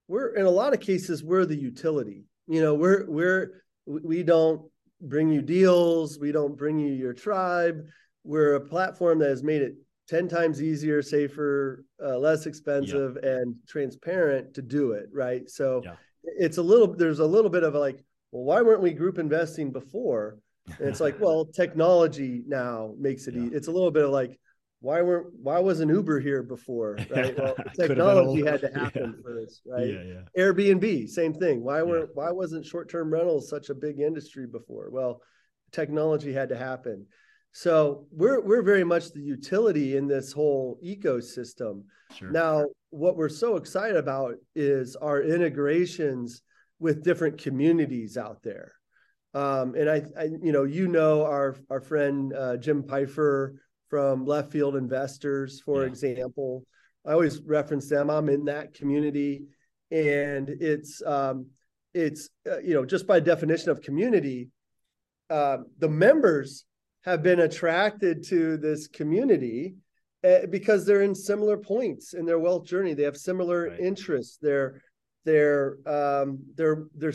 we're 0.09 0.35
in 0.35 0.47
a 0.47 0.51
lot 0.51 0.75
of 0.75 0.81
cases 0.81 1.23
we're 1.23 1.47
the 1.47 1.57
utility. 1.57 2.25
You 2.47 2.61
know, 2.61 2.75
we're 2.75 3.09
we're 3.09 3.63
we 3.87 4.23
don't 4.23 4.63
bring 5.01 5.31
you 5.31 5.43
deals, 5.43 6.19
we 6.19 6.33
don't 6.33 6.57
bring 6.57 6.79
you 6.79 6.93
your 6.93 7.15
tribe. 7.15 7.83
We're 8.23 8.55
a 8.55 8.61
platform 8.61 9.19
that 9.21 9.31
has 9.31 9.43
made 9.43 9.63
it 9.63 9.75
10 10.11 10.27
times 10.27 10.61
easier, 10.61 11.01
safer, 11.03 11.85
uh, 12.05 12.19
less 12.19 12.47
expensive, 12.47 13.17
yeah. 13.23 13.31
and 13.31 13.55
transparent 13.69 14.53
to 14.55 14.61
do 14.61 14.93
it. 14.93 15.07
Right. 15.13 15.49
So 15.49 15.83
yeah. 15.85 15.95
it's 16.25 16.59
a 16.59 16.63
little, 16.63 16.93
there's 16.93 17.21
a 17.21 17.25
little 17.25 17.51
bit 17.51 17.63
of 17.63 17.75
like, 17.75 18.05
well, 18.33 18.43
why 18.43 18.61
weren't 18.61 18.83
we 18.83 18.93
group 18.93 19.19
investing 19.19 19.71
before? 19.71 20.39
And 20.67 20.89
it's 20.89 21.01
like, 21.01 21.21
well, 21.21 21.45
technology 21.45 22.43
now 22.47 22.95
makes 22.99 23.29
it, 23.29 23.35
yeah. 23.35 23.45
e- 23.45 23.51
it's 23.53 23.69
a 23.69 23.73
little 23.73 23.93
bit 23.93 24.05
of 24.05 24.11
like, 24.11 24.39
why 24.81 25.03
weren't 25.03 25.27
why 25.43 25.59
wasn't 25.59 25.91
Uber 25.91 26.21
here 26.21 26.43
before? 26.43 26.97
Right. 27.11 27.39
Well, 27.39 27.55
technology 27.77 28.45
had 28.45 28.63
to 28.63 28.73
happen 28.73 29.15
yeah. 29.15 29.23
first, 29.23 29.61
right? 29.67 29.87
Yeah. 29.87 30.23
Airbnb, 30.43 31.09
same 31.09 31.35
thing. 31.35 31.63
Why 31.63 31.83
weren't 31.83 32.11
why 32.15 32.31
wasn't 32.31 32.65
short-term 32.65 33.13
rentals 33.13 33.51
such 33.51 33.69
a 33.69 33.75
big 33.75 34.01
industry 34.01 34.47
before? 34.47 34.89
Well, 34.91 35.21
technology 35.71 36.33
had 36.33 36.49
to 36.49 36.57
happen. 36.57 37.07
So 37.53 38.07
we're 38.13 38.41
we're 38.41 38.63
very 38.63 38.85
much 38.85 39.13
the 39.13 39.21
utility 39.21 39.97
in 39.97 40.07
this 40.07 40.33
whole 40.33 40.79
ecosystem. 40.85 41.83
Sure. 42.17 42.31
Now, 42.31 42.67
what 42.91 43.17
we're 43.17 43.29
so 43.29 43.57
excited 43.57 43.97
about 43.97 44.35
is 44.55 44.97
our 44.97 45.23
integrations 45.23 46.43
with 46.79 47.03
different 47.03 47.39
communities 47.39 48.17
out 48.17 48.43
there. 48.43 48.73
Um, 49.35 49.75
and 49.75 49.89
I, 49.89 50.03
I, 50.19 50.25
you 50.43 50.53
know, 50.53 50.65
you 50.65 50.89
know 50.89 51.25
our 51.25 51.57
our 51.71 51.81
friend 51.81 52.33
uh, 52.33 52.57
Jim 52.57 52.83
Pfeiffer 52.83 53.61
from 53.89 54.25
Left 54.25 54.51
Field 54.53 54.77
Investors, 54.77 55.61
for 55.61 55.83
yeah. 55.83 55.89
example. 55.89 56.65
I 57.07 57.13
always 57.13 57.41
reference 57.43 57.89
them. 57.89 58.11
I'm 58.11 58.29
in 58.29 58.45
that 58.45 58.75
community, 58.75 59.45
and 59.91 60.49
it's 60.49 61.03
um, 61.05 61.47
it's 61.95 62.29
uh, 62.51 62.59
you 62.59 62.75
know 62.75 62.85
just 62.85 63.07
by 63.07 63.21
definition 63.21 63.71
of 63.71 63.83
community, 63.83 64.51
uh, 65.31 65.59
the 65.79 65.89
members 65.89 66.65
have 67.03 67.23
been 67.23 67.41
attracted 67.41 68.23
to 68.29 68.57
this 68.57 68.87
community 68.87 69.75
uh, 70.23 70.47
because 70.51 70.85
they're 70.85 71.03
in 71.03 71.15
similar 71.15 71.57
points 71.57 72.15
in 72.15 72.27
their 72.27 72.39
wealth 72.39 72.67
journey. 72.67 72.95
They 72.95 73.05
have 73.05 73.17
similar 73.17 73.69
right. 73.69 73.81
interests. 73.81 74.37
Their 74.37 74.83
their 75.25 75.79
um, 75.87 76.41
their 76.57 76.85
their 76.95 77.13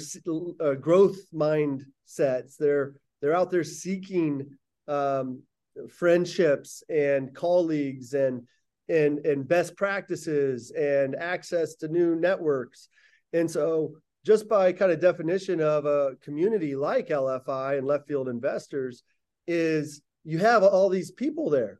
uh, 0.59 0.73
growth 0.75 1.17
mindsets. 1.33 2.57
They're 2.57 2.93
they're 3.21 3.35
out 3.35 3.51
there 3.51 3.63
seeking 3.63 4.57
um, 4.87 5.41
friendships 5.89 6.83
and 6.89 7.33
colleagues 7.35 8.13
and 8.13 8.43
and 8.89 9.19
and 9.19 9.47
best 9.47 9.75
practices 9.75 10.71
and 10.71 11.15
access 11.15 11.75
to 11.75 11.87
new 11.87 12.15
networks. 12.15 12.89
And 13.33 13.49
so 13.49 13.95
just 14.25 14.47
by 14.49 14.71
kind 14.71 14.91
of 14.91 14.99
definition 14.99 15.61
of 15.61 15.85
a 15.85 16.15
community 16.23 16.75
like 16.75 17.09
LFI 17.09 17.77
and 17.77 17.85
left 17.85 18.07
field 18.07 18.27
investors, 18.27 19.03
is 19.47 20.01
you 20.23 20.39
have 20.39 20.63
all 20.63 20.89
these 20.89 21.11
people 21.11 21.49
there. 21.49 21.79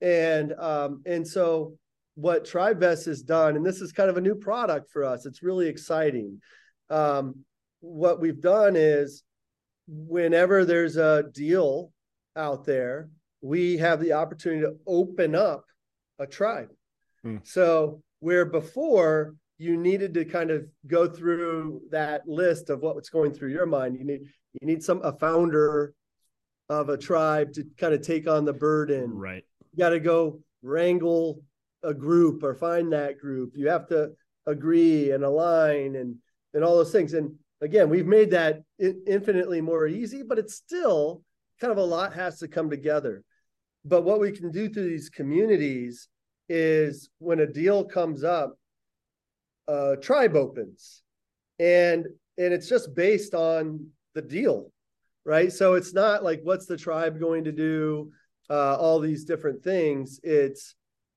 And 0.00 0.52
um, 0.58 1.02
and 1.06 1.26
so 1.26 1.78
what 2.14 2.44
TribeVest 2.44 3.06
has 3.06 3.22
done, 3.22 3.56
and 3.56 3.64
this 3.64 3.80
is 3.80 3.92
kind 3.92 4.10
of 4.10 4.16
a 4.16 4.22
new 4.22 4.34
product 4.34 4.90
for 4.90 5.04
us, 5.04 5.26
it's 5.26 5.42
really 5.42 5.68
exciting. 5.68 6.40
Um, 6.90 7.44
what 7.80 8.20
we've 8.20 8.40
done 8.40 8.74
is 8.76 9.22
whenever 9.86 10.64
there's 10.64 10.96
a 10.96 11.24
deal 11.32 11.92
out 12.34 12.64
there, 12.64 13.08
we 13.40 13.76
have 13.76 14.00
the 14.00 14.12
opportunity 14.12 14.62
to 14.62 14.76
open 14.86 15.34
up 15.34 15.64
a 16.18 16.26
tribe. 16.26 16.68
Hmm. 17.22 17.38
So 17.44 18.02
where 18.20 18.44
before 18.44 19.34
you 19.58 19.76
needed 19.76 20.14
to 20.14 20.24
kind 20.24 20.50
of 20.50 20.66
go 20.86 21.08
through 21.08 21.82
that 21.90 22.26
list 22.26 22.70
of 22.70 22.80
what 22.80 22.96
was 22.96 23.08
going 23.08 23.32
through 23.32 23.50
your 23.50 23.66
mind, 23.66 23.96
you 23.98 24.04
need 24.04 24.22
you 24.60 24.66
need 24.66 24.82
some 24.82 25.00
a 25.02 25.12
founder 25.12 25.92
of 26.68 26.88
a 26.88 26.96
tribe 26.96 27.52
to 27.54 27.64
kind 27.76 27.94
of 27.94 28.02
take 28.02 28.28
on 28.28 28.44
the 28.44 28.52
burden. 28.52 29.10
Right. 29.12 29.44
You 29.72 29.78
got 29.78 29.90
to 29.90 30.00
go 30.00 30.40
wrangle 30.62 31.42
a 31.82 31.94
group 31.94 32.42
or 32.42 32.54
find 32.54 32.92
that 32.92 33.18
group. 33.18 33.52
You 33.54 33.68
have 33.68 33.86
to 33.88 34.12
agree 34.46 35.12
and 35.12 35.24
align 35.24 35.96
and 35.96 36.16
and 36.54 36.64
all 36.64 36.76
those 36.76 36.92
things. 36.92 37.12
And 37.12 37.34
again, 37.60 37.88
we've 37.90 38.06
made 38.06 38.30
that 38.30 38.62
infinitely 38.78 39.60
more 39.60 39.86
easy, 39.86 40.22
but 40.22 40.38
it's 40.38 40.54
still 40.54 41.22
kind 41.60 41.70
of 41.70 41.78
a 41.78 41.84
lot 41.84 42.14
has 42.14 42.38
to 42.38 42.48
come 42.48 42.70
together. 42.70 43.22
But 43.84 44.02
what 44.02 44.20
we 44.20 44.32
can 44.32 44.50
do 44.50 44.68
through 44.68 44.88
these 44.88 45.10
communities 45.10 46.08
is 46.48 47.10
when 47.18 47.40
a 47.40 47.46
deal 47.46 47.84
comes 47.84 48.24
up, 48.24 48.58
a 49.68 49.96
tribe 50.00 50.34
opens, 50.34 51.02
and 51.58 52.06
and 52.38 52.52
it's 52.52 52.68
just 52.68 52.94
based 52.94 53.34
on 53.34 53.88
the 54.14 54.22
deal 54.22 54.72
right? 55.26 55.52
So 55.52 55.74
it's 55.74 55.92
not 55.92 56.22
like 56.22 56.40
what's 56.44 56.66
the 56.66 56.76
tribe 56.76 57.18
going 57.18 57.44
to 57.44 57.52
do, 57.52 58.12
uh, 58.48 58.76
all 58.76 59.00
these 59.00 59.24
different 59.24 59.62
things. 59.62 60.20
It's 60.22 60.76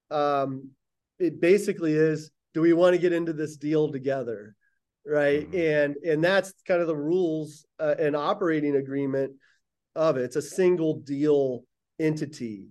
um, 0.10 0.72
it 1.20 1.40
basically 1.40 1.94
is 1.94 2.32
do 2.56 2.62
we 2.62 2.74
want 2.74 2.96
to 2.96 3.02
get 3.02 3.14
into 3.14 3.34
this 3.34 3.56
deal 3.56 3.92
together, 3.92 4.56
right? 5.06 5.50
Mm-hmm. 5.50 5.58
And 5.58 5.96
and 6.04 6.24
that's 6.24 6.54
kind 6.68 6.82
of 6.82 6.88
the 6.88 6.98
rules 6.98 7.66
uh, 7.80 7.96
and 8.00 8.16
operating 8.16 8.76
agreement 8.76 9.34
of 9.96 10.18
it. 10.18 10.24
It's 10.24 10.36
a 10.36 10.42
single 10.42 11.00
deal 11.02 11.64
entity. 12.00 12.66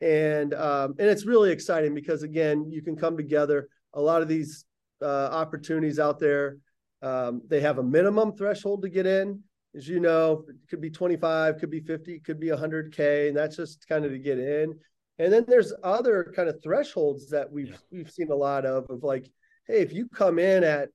And 0.00 0.52
um, 0.52 0.96
and 0.98 1.08
it's 1.08 1.26
really 1.26 1.52
exciting 1.52 1.94
because 1.94 2.24
again, 2.24 2.66
you 2.68 2.82
can 2.82 2.96
come 2.96 3.16
together. 3.16 3.68
A 3.94 4.00
lot 4.00 4.20
of 4.20 4.26
these 4.26 4.64
uh, 5.00 5.28
opportunities 5.30 6.00
out 6.00 6.18
there, 6.18 6.56
um, 7.02 7.42
they 7.46 7.60
have 7.60 7.78
a 7.78 7.84
minimum 7.84 8.34
threshold 8.34 8.82
to 8.82 8.88
get 8.88 9.06
in, 9.06 9.44
as 9.74 9.88
you 9.88 10.00
know, 10.00 10.44
it 10.48 10.56
could 10.68 10.80
be 10.80 10.90
25, 10.90 11.58
could 11.58 11.70
be 11.70 11.80
50, 11.80 12.20
could 12.20 12.38
be 12.38 12.48
100K, 12.48 13.28
and 13.28 13.36
that's 13.36 13.56
just 13.56 13.88
kind 13.88 14.04
of 14.04 14.10
to 14.10 14.18
get 14.18 14.38
in. 14.38 14.78
And 15.18 15.32
then 15.32 15.44
there's 15.46 15.72
other 15.82 16.32
kind 16.34 16.48
of 16.48 16.62
thresholds 16.62 17.30
that 17.30 17.50
we've 17.50 17.68
yeah. 17.68 17.76
we've 17.90 18.10
seen 18.10 18.30
a 18.30 18.34
lot 18.34 18.64
of 18.64 18.88
of 18.90 19.02
like, 19.02 19.30
hey, 19.66 19.80
if 19.80 19.92
you 19.92 20.08
come 20.08 20.38
in 20.38 20.64
at 20.64 20.88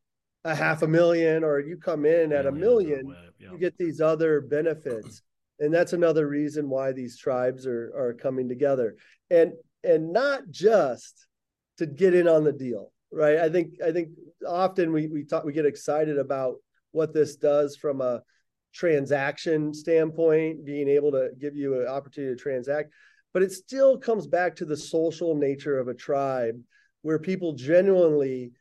a 0.44 0.56
half 0.56 0.82
a 0.82 0.88
million 0.88 1.44
or 1.44 1.60
you 1.60 1.78
come 1.78 2.06
in 2.06 2.32
at 2.34 2.46
a 2.46 2.52
million, 2.52 3.16
yeah. 3.40 3.52
you 3.52 3.58
get 3.58 3.78
these 3.78 4.02
other 4.02 4.42
benefits. 4.42 5.22
and 5.60 5.74
that's 5.74 5.94
another 5.94 6.28
reason 6.28 6.70
why 6.70 6.92
these 6.92 7.18
tribes 7.18 7.66
are 7.66 7.92
are 7.96 8.14
coming 8.14 8.50
together. 8.50 8.96
And 9.30 9.54
and 9.84 10.12
not 10.12 10.50
just 10.50 11.28
to 11.78 11.86
get 11.86 12.14
in 12.14 12.28
on 12.28 12.44
the 12.44 12.52
deal, 12.52 12.92
right? 13.12 13.38
I 13.38 13.50
think 13.50 13.82
I 13.86 13.92
think 13.92 14.10
often 14.48 14.92
we 14.92 15.08
we 15.08 15.24
talk 15.24 15.44
we 15.44 15.54
get 15.54 15.66
excited 15.66 16.18
about 16.18 16.56
what 16.92 17.14
this 17.14 17.36
does 17.36 17.76
from 17.76 18.02
a 18.02 18.22
transaction 18.78 19.74
standpoint, 19.74 20.64
being 20.64 20.88
able 20.88 21.12
to 21.12 21.32
give 21.40 21.56
you 21.56 21.82
an 21.82 21.88
opportunity 21.88 22.36
to 22.36 22.42
transact. 22.42 22.92
But 23.34 23.42
it 23.42 23.52
still 23.52 23.98
comes 23.98 24.28
back 24.28 24.56
to 24.58 24.66
the 24.66 24.78
social 24.78 25.36
nature 25.36 25.80
of 25.80 25.88
a 25.88 25.94
tribe 25.94 26.62
where 27.02 27.20
people 27.20 27.54
genuinely 27.54 28.52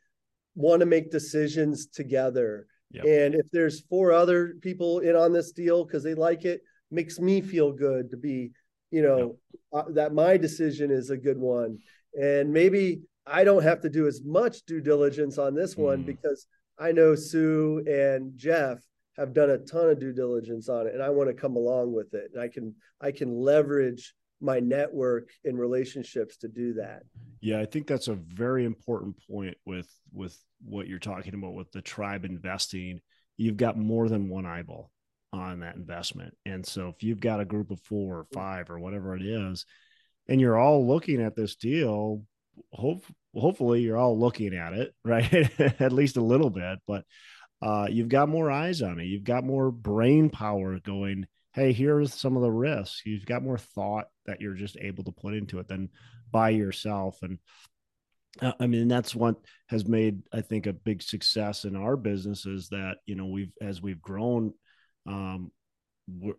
want 0.55 0.79
to 0.79 0.85
make 0.85 1.11
decisions 1.11 1.87
together. 1.87 2.67
Yep. 2.91 3.05
And 3.05 3.35
if 3.35 3.49
there's 3.51 3.81
four 3.81 4.11
other 4.11 4.55
people 4.61 4.99
in 4.99 5.15
on 5.15 5.33
this 5.33 5.51
deal 5.51 5.85
because 5.85 6.03
they 6.03 6.15
like 6.15 6.45
it, 6.45 6.61
makes 6.89 7.19
me 7.19 7.41
feel 7.41 7.71
good 7.71 8.09
to 8.09 8.17
be, 8.17 8.51
you 8.91 9.01
know, 9.01 9.35
yep. 9.73 9.85
uh, 9.87 9.91
that 9.91 10.13
my 10.13 10.37
decision 10.37 10.89
is 10.89 11.09
a 11.09 11.17
good 11.17 11.37
one. 11.37 11.77
And 12.19 12.51
maybe 12.51 13.01
I 13.25 13.43
don't 13.43 13.63
have 13.63 13.81
to 13.81 13.89
do 13.89 14.07
as 14.07 14.21
much 14.23 14.63
due 14.63 14.81
diligence 14.81 15.37
on 15.37 15.53
this 15.53 15.75
mm. 15.75 15.83
one 15.83 16.03
because 16.03 16.47
I 16.79 16.91
know 16.91 17.13
Sue 17.13 17.83
and 17.85 18.35
Jeff 18.35 18.79
have 19.17 19.33
done 19.33 19.49
a 19.49 19.57
ton 19.57 19.89
of 19.89 19.99
due 19.99 20.13
diligence 20.13 20.69
on 20.69 20.87
it 20.87 20.93
and 20.93 21.01
I 21.01 21.09
want 21.09 21.29
to 21.29 21.33
come 21.33 21.55
along 21.55 21.93
with 21.93 22.13
it 22.13 22.31
and 22.33 22.41
I 22.41 22.47
can 22.47 22.75
I 23.01 23.11
can 23.11 23.33
leverage 23.33 24.13
my 24.39 24.59
network 24.59 25.29
and 25.43 25.57
relationships 25.57 26.37
to 26.37 26.47
do 26.47 26.73
that. 26.73 27.03
Yeah, 27.41 27.59
I 27.59 27.65
think 27.65 27.87
that's 27.87 28.07
a 28.07 28.15
very 28.15 28.65
important 28.65 29.15
point 29.29 29.57
with 29.65 29.89
with 30.13 30.37
what 30.63 30.87
you're 30.87 30.99
talking 30.99 31.33
about 31.33 31.53
with 31.53 31.71
the 31.71 31.81
tribe 31.81 32.25
investing. 32.25 33.01
You've 33.37 33.57
got 33.57 33.77
more 33.77 34.09
than 34.09 34.29
one 34.29 34.45
eyeball 34.45 34.91
on 35.33 35.59
that 35.59 35.75
investment. 35.75 36.35
And 36.45 36.65
so 36.65 36.89
if 36.89 37.03
you've 37.03 37.19
got 37.19 37.39
a 37.39 37.45
group 37.45 37.71
of 37.71 37.81
four 37.81 38.19
or 38.19 38.23
mm. 38.25 38.33
five 38.33 38.69
or 38.69 38.79
whatever 38.79 39.15
it 39.15 39.23
is, 39.23 39.65
and 40.27 40.41
you're 40.41 40.57
all 40.57 40.87
looking 40.87 41.21
at 41.21 41.35
this 41.35 41.55
deal, 41.55 42.23
hope 42.71 43.05
hopefully 43.35 43.81
you're 43.81 43.97
all 43.97 44.19
looking 44.19 44.55
at 44.55 44.73
it, 44.73 44.93
right? 45.05 45.31
at 45.79 45.91
least 45.91 46.17
a 46.17 46.23
little 46.23 46.49
bit, 46.49 46.79
but 46.87 47.03
uh, 47.61 47.87
you've 47.89 48.09
got 48.09 48.29
more 48.29 48.51
eyes 48.51 48.81
on 48.81 48.99
it. 48.99 49.05
You've 49.05 49.23
got 49.23 49.43
more 49.43 49.71
brain 49.71 50.29
power 50.29 50.79
going, 50.79 51.25
hey, 51.53 51.73
here's 51.73 52.13
some 52.13 52.35
of 52.35 52.43
the 52.43 52.51
risks. 52.51 53.01
You've 53.05 53.25
got 53.25 53.43
more 53.43 53.57
thought 53.57 54.05
that 54.27 54.41
you're 54.41 54.53
just 54.53 54.77
able 54.79 55.03
to 55.05 55.11
put 55.11 55.33
into 55.33 55.59
it 55.59 55.67
than 55.67 55.89
by 56.31 56.49
yourself. 56.49 57.17
And 57.23 57.39
uh, 58.41 58.51
I 58.59 58.67
mean, 58.67 58.87
that's 58.87 59.15
what 59.15 59.37
has 59.67 59.87
made, 59.87 60.21
I 60.31 60.41
think, 60.41 60.67
a 60.67 60.73
big 60.73 61.01
success 61.01 61.65
in 61.65 61.75
our 61.75 61.97
business 61.97 62.45
is 62.45 62.69
that, 62.69 62.97
you 63.07 63.15
know, 63.15 63.25
we've, 63.25 63.51
as 63.59 63.81
we've 63.81 64.01
grown, 64.01 64.53
um, 65.07 65.51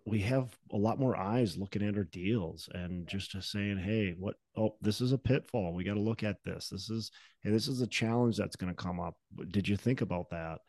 we 0.07 0.21
have 0.21 0.57
a 0.73 0.77
lot 0.77 0.99
more 0.99 1.17
eyes 1.17 1.59
looking 1.59 1.83
at 1.83 1.97
our 1.97 2.05
deals 2.05 2.69
and 2.73 3.07
just 3.07 3.37
saying, 3.43 3.77
Hey, 3.77 4.15
what, 4.19 4.37
oh, 4.57 4.77
this 4.81 5.01
is 5.01 5.13
a 5.13 5.19
pitfall. 5.19 5.75
We 5.75 5.85
got 5.85 5.95
to 5.95 6.01
look 6.01 6.23
at 6.23 6.43
this. 6.45 6.69
This 6.71 6.89
is, 6.89 7.11
Hey, 7.43 7.51
this 7.51 7.69
is 7.69 7.83
a 7.83 7.87
challenge 7.87 8.37
that's 8.37 8.57
going 8.57 8.75
to 8.75 8.83
come 8.83 9.01
up. 9.01 9.15
Did 9.51 9.69
you 9.69 9.77
think 9.77 10.01
about 10.01 10.31
that? 10.31 10.61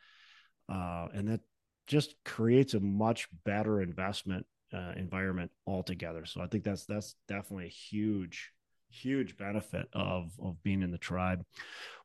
Uh, 0.69 1.07
and 1.13 1.27
that 1.27 1.41
just 1.87 2.15
creates 2.23 2.73
a 2.73 2.79
much 2.79 3.27
better 3.45 3.81
investment 3.81 4.45
uh, 4.73 4.93
environment 4.95 5.51
altogether. 5.65 6.25
So 6.25 6.41
I 6.41 6.47
think 6.47 6.63
that's 6.63 6.85
that's 6.85 7.15
definitely 7.27 7.65
a 7.65 7.69
huge 7.69 8.51
huge 8.91 9.37
benefit 9.37 9.87
of 9.93 10.31
of 10.41 10.61
being 10.63 10.81
in 10.81 10.91
the 10.91 10.97
tribe. 10.97 11.43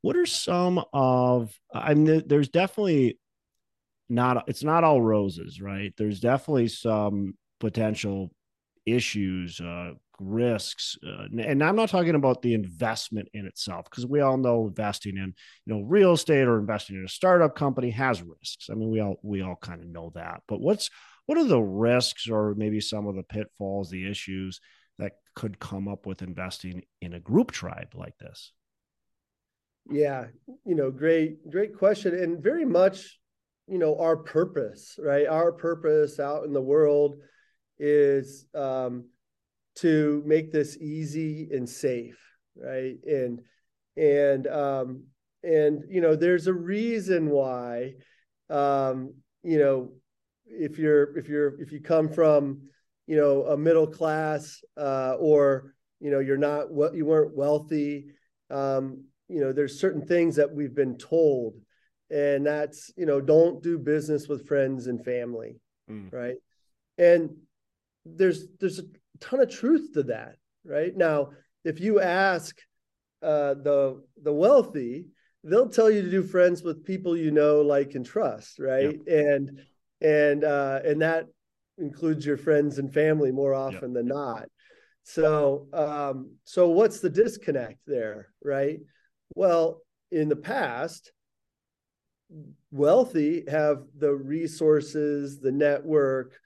What 0.02 0.16
are 0.16 0.26
some 0.26 0.82
of 0.92 1.58
I 1.72 1.94
mean 1.94 2.22
there's 2.26 2.48
definitely 2.48 3.18
not 4.08 4.48
it's 4.48 4.64
not 4.64 4.84
all 4.84 5.02
roses, 5.02 5.60
right? 5.60 5.92
There's 5.96 6.20
definitely 6.20 6.68
some 6.68 7.34
potential 7.60 8.30
issues, 8.86 9.60
uh, 9.60 9.92
risks, 10.20 10.96
uh, 11.06 11.24
and 11.38 11.62
I'm 11.62 11.76
not 11.76 11.88
talking 11.88 12.14
about 12.14 12.42
the 12.42 12.54
investment 12.54 13.28
in 13.34 13.46
itself 13.46 13.86
because 13.90 14.06
we 14.06 14.20
all 14.20 14.36
know 14.36 14.66
investing 14.66 15.16
in 15.16 15.34
you 15.66 15.74
know 15.74 15.80
real 15.82 16.12
estate 16.12 16.46
or 16.46 16.58
investing 16.58 16.96
in 16.96 17.04
a 17.04 17.08
startup 17.08 17.56
company 17.56 17.90
has 17.90 18.22
risks. 18.22 18.68
I 18.70 18.74
mean, 18.74 18.90
we 18.90 19.00
all 19.00 19.16
we 19.22 19.42
all 19.42 19.56
kind 19.56 19.80
of 19.82 19.88
know 19.88 20.12
that. 20.14 20.42
But 20.46 20.60
what's 20.60 20.90
what 21.26 21.38
are 21.38 21.44
the 21.44 21.60
risks 21.60 22.28
or 22.28 22.54
maybe 22.54 22.80
some 22.80 23.06
of 23.06 23.16
the 23.16 23.22
pitfalls, 23.22 23.90
the 23.90 24.08
issues 24.08 24.60
that 24.98 25.12
could 25.34 25.58
come 25.58 25.88
up 25.88 26.06
with 26.06 26.22
investing 26.22 26.82
in 27.00 27.14
a 27.14 27.20
group 27.20 27.50
tribe 27.50 27.94
like 27.94 28.16
this? 28.18 28.52
Yeah, 29.90 30.26
you 30.64 30.74
know, 30.74 30.90
great, 30.90 31.50
great 31.50 31.76
question, 31.76 32.14
and 32.14 32.42
very 32.42 32.64
much, 32.64 33.18
you 33.66 33.78
know, 33.78 33.98
our 33.98 34.16
purpose, 34.16 34.98
right? 34.98 35.26
Our 35.26 35.52
purpose 35.52 36.18
out 36.18 36.44
in 36.44 36.52
the 36.52 36.62
world 36.62 37.16
is 37.78 38.46
um, 38.54 39.06
to 39.76 40.22
make 40.26 40.52
this 40.52 40.76
easy 40.76 41.48
and 41.52 41.68
safe, 41.68 42.20
right? 42.56 42.96
And 43.06 43.40
and 43.96 44.46
um, 44.46 45.04
and 45.42 45.84
you 45.88 46.00
know, 46.00 46.16
there's 46.16 46.46
a 46.46 46.54
reason 46.54 47.30
why, 47.30 47.94
um, 48.50 49.14
you 49.42 49.58
know, 49.58 49.92
if 50.46 50.78
you're 50.78 51.16
if 51.16 51.28
you're 51.28 51.60
if 51.60 51.72
you 51.72 51.80
come 51.80 52.08
from 52.08 52.62
you 53.06 53.16
know 53.16 53.44
a 53.46 53.56
middle 53.56 53.86
class 53.86 54.62
uh, 54.76 55.14
or 55.18 55.74
you 56.00 56.10
know 56.10 56.20
you're 56.20 56.36
not 56.36 56.70
what 56.70 56.94
you 56.94 57.06
weren't 57.06 57.36
wealthy 57.36 58.06
um, 58.50 59.04
you 59.28 59.40
know 59.40 59.52
there's 59.52 59.80
certain 59.80 60.06
things 60.06 60.36
that 60.36 60.52
we've 60.52 60.74
been 60.74 60.96
told 60.96 61.54
and 62.10 62.46
that's 62.46 62.92
you 62.96 63.06
know 63.06 63.20
don't 63.20 63.62
do 63.62 63.78
business 63.78 64.28
with 64.28 64.46
friends 64.46 64.86
and 64.86 65.04
family 65.04 65.60
mm. 65.90 66.12
right 66.12 66.36
and 66.98 67.30
there's 68.04 68.46
there's 68.60 68.78
a 68.78 68.84
ton 69.20 69.40
of 69.40 69.50
truth 69.50 69.92
to 69.94 70.02
that 70.02 70.36
right 70.64 70.96
now 70.96 71.30
if 71.64 71.80
you 71.80 72.00
ask 72.00 72.56
uh, 73.22 73.54
the 73.54 74.02
the 74.22 74.32
wealthy 74.32 75.06
they'll 75.44 75.68
tell 75.68 75.90
you 75.90 76.02
to 76.02 76.10
do 76.10 76.22
friends 76.22 76.62
with 76.62 76.84
people 76.84 77.16
you 77.16 77.30
know 77.30 77.60
like 77.62 77.94
and 77.94 78.04
trust 78.04 78.58
right 78.58 78.98
yep. 79.06 79.06
and 79.06 79.60
and 80.04 80.44
uh, 80.44 80.80
and 80.84 81.00
that 81.02 81.26
includes 81.78 82.24
your 82.24 82.36
friends 82.36 82.78
and 82.78 82.92
family 82.92 83.32
more 83.32 83.54
often 83.54 83.90
yep. 83.90 83.94
than 83.94 84.06
not. 84.06 84.46
So 85.02 85.66
um, 85.72 86.32
so 86.44 86.68
what's 86.68 87.00
the 87.00 87.10
disconnect 87.10 87.78
there, 87.86 88.28
right? 88.42 88.80
Well, 89.34 89.80
in 90.10 90.28
the 90.28 90.36
past, 90.36 91.12
wealthy 92.70 93.44
have 93.48 93.82
the 93.96 94.14
resources, 94.14 95.40
the 95.40 95.52
network, 95.52 96.38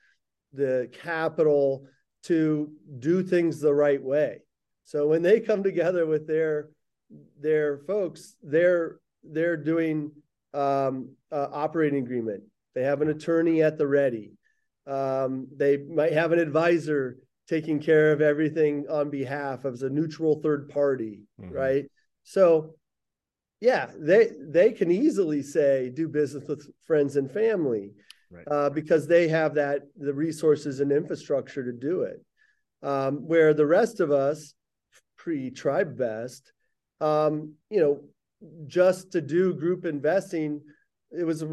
the 0.53 0.91
capital 0.93 1.87
to 2.25 2.71
do 2.99 3.23
things 3.23 3.61
the 3.61 3.75
right 3.75 4.03
way. 4.03 4.43
So 4.85 5.07
when 5.07 5.23
they 5.23 5.41
come 5.41 5.63
together 5.63 6.07
with 6.07 6.27
their 6.27 6.71
their 7.41 7.79
folks, 7.79 8.37
they're 8.43 8.99
they're 9.23 9.57
doing 9.57 10.13
um, 10.55 11.11
uh, 11.31 11.49
operating 11.53 12.03
agreement 12.03 12.43
they 12.79 12.85
have 12.85 13.03
an 13.03 13.09
attorney 13.09 13.61
at 13.61 13.77
the 13.77 13.89
ready. 13.89 14.35
Um, 14.87 15.49
they 15.57 15.79
might 15.79 16.13
have 16.13 16.31
an 16.31 16.39
advisor 16.39 17.19
taking 17.49 17.81
care 17.81 18.13
of 18.13 18.21
everything 18.21 18.87
on 18.89 19.11
behalf 19.11 19.65
of 19.65 19.83
a 19.83 19.91
neutral 19.91 20.41
third 20.41 20.69
party, 20.69 21.23
mm-hmm. 21.41 21.53
right? 21.53 21.87
So, 22.23 22.77
yeah, 23.61 23.91
they 23.99 24.31
they 24.39 24.71
can 24.71 24.93
easily 24.93 25.43
say 25.43 25.91
do 25.91 26.07
business 26.07 26.47
with 26.47 26.71
friends 26.87 27.17
and 27.17 27.29
family, 27.29 27.95
right. 28.31 28.45
uh, 28.51 28.71
because 28.71 29.07
they 29.07 29.29
have 29.29 29.55
that 29.55 29.83
the 29.97 30.14
resources 30.14 30.81
and 30.81 30.93
infrastructure 30.93 31.64
to 31.64 31.73
do 31.73 32.03
it. 32.03 32.25
Um, 32.81 33.27
where 33.27 33.55
the 33.55 33.67
rest 33.67 33.99
of 33.99 34.12
us, 34.12 34.55
pre 35.17 35.51
TribeVest, 35.51 36.43
um, 37.01 37.55
you 37.71 37.81
know, 37.81 38.01
just 38.67 39.12
to 39.12 39.21
do 39.21 39.53
group 39.55 39.85
investing 39.85 40.61
it 41.11 41.25
was 41.25 41.45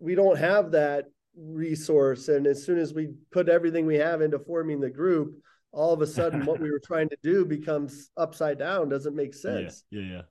we 0.00 0.14
don't 0.14 0.38
have 0.38 0.70
that 0.72 1.06
resource 1.36 2.28
and 2.28 2.46
as 2.46 2.64
soon 2.64 2.78
as 2.78 2.92
we 2.92 3.08
put 3.30 3.48
everything 3.48 3.86
we 3.86 3.96
have 3.96 4.20
into 4.20 4.38
forming 4.38 4.80
the 4.80 4.90
group 4.90 5.34
all 5.72 5.92
of 5.92 6.02
a 6.02 6.06
sudden 6.06 6.44
what 6.44 6.60
we 6.60 6.70
were 6.72 6.80
trying 6.84 7.08
to 7.08 7.16
do 7.22 7.44
becomes 7.44 8.10
upside 8.16 8.58
down 8.58 8.88
doesn't 8.88 9.16
make 9.16 9.34
sense 9.34 9.84
yeah 9.90 10.00
yeah, 10.00 10.12
yeah. 10.12 10.22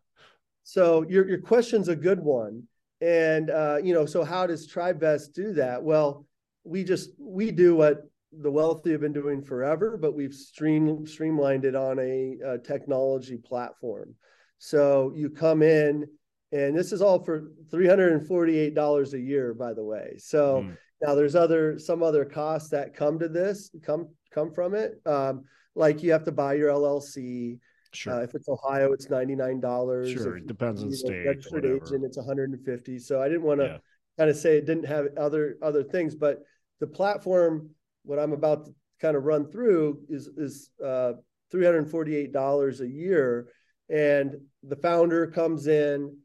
so 0.64 1.04
your 1.10 1.28
your 1.28 1.42
question's 1.42 1.88
a 1.88 1.96
good 1.96 2.20
one 2.20 2.64
and 3.02 3.50
uh, 3.50 3.78
you 3.84 3.94
know 3.94 4.06
so 4.06 4.24
how 4.24 4.46
does 4.48 4.72
tribevest 4.72 5.34
do 5.34 5.54
that? 5.54 5.84
Well 5.84 6.26
we 6.64 6.84
just 6.84 7.12
we 7.20 7.52
do 7.52 7.76
what 7.76 8.04
the 8.32 8.52
wealthy 8.52 8.92
have 8.92 9.02
been 9.02 9.12
doing 9.12 9.42
forever 9.42 9.98
but 9.98 10.14
we've 10.16 10.34
stream, 10.34 11.06
streamlined 11.06 11.66
it 11.66 11.76
on 11.76 12.00
a, 12.00 12.38
a 12.46 12.58
technology 12.60 13.38
platform. 13.38 14.16
So 14.60 15.12
you 15.16 15.30
come 15.30 15.64
in 15.64 16.06
and 16.52 16.78
this 16.78 16.92
is 16.92 17.02
all 17.02 17.24
for 17.24 17.52
$348 17.74 19.14
a 19.14 19.20
year 19.20 19.54
by 19.54 19.74
the 19.74 19.84
way. 19.84 20.16
So 20.18 20.64
mm. 20.64 20.78
now 21.02 21.16
there's 21.16 21.36
other 21.36 21.80
some 21.80 22.04
other 22.04 22.26
costs 22.26 22.70
that 22.70 22.96
come 22.96 23.20
to 23.20 23.28
this 23.28 23.72
come 23.84 24.10
come 24.34 24.54
from 24.54 24.76
it. 24.76 25.02
Um, 25.06 25.46
like 25.76 26.04
you 26.04 26.12
have 26.12 26.26
to 26.26 26.32
buy 26.32 26.54
your 26.54 26.70
llc 26.70 27.58
Sure. 27.94 28.14
Uh, 28.14 28.24
if 28.24 28.36
it's 28.36 28.48
Ohio, 28.48 28.94
it's 28.94 29.10
ninety 29.10 29.36
nine 29.36 29.60
dollars. 29.60 30.12
Sure, 30.12 30.38
if, 30.38 30.44
it 30.44 30.48
depends 30.48 30.82
on 30.82 30.90
the 30.90 30.96
state. 30.96 31.26
Registered 31.26 31.66
agent, 31.66 32.06
it's 32.06 32.18
one 32.18 32.26
hundred 32.26 32.52
and 32.52 32.64
fifty. 32.64 32.98
So 32.98 33.22
I 33.22 33.28
didn't 33.28 33.44
want 33.44 33.60
to 33.60 33.66
yeah. 33.66 33.78
kind 34.18 34.30
of 34.30 34.38
say 34.38 34.58
it 34.58 34.66
didn't 34.66 34.86
have 34.86 35.08
other 35.18 35.58
other 35.62 35.84
things, 35.84 36.16
but 36.16 36.40
the 36.80 36.88
platform, 36.88 37.70
what 38.04 38.18
I'm 38.18 38.32
about 38.32 38.66
to 38.66 38.72
kind 39.02 39.18
of 39.18 39.26
run 39.26 39.52
through, 39.52 40.00
is 40.08 40.28
is 40.38 40.72
uh, 40.84 41.14
three 41.52 41.66
hundred 41.66 41.92
forty 41.92 42.16
eight 42.16 42.32
dollars 42.32 42.80
a 42.80 42.88
year, 42.88 43.50
and 43.90 44.36
the 44.64 44.78
founder 44.78 45.28
comes 45.28 45.68
in, 45.68 46.16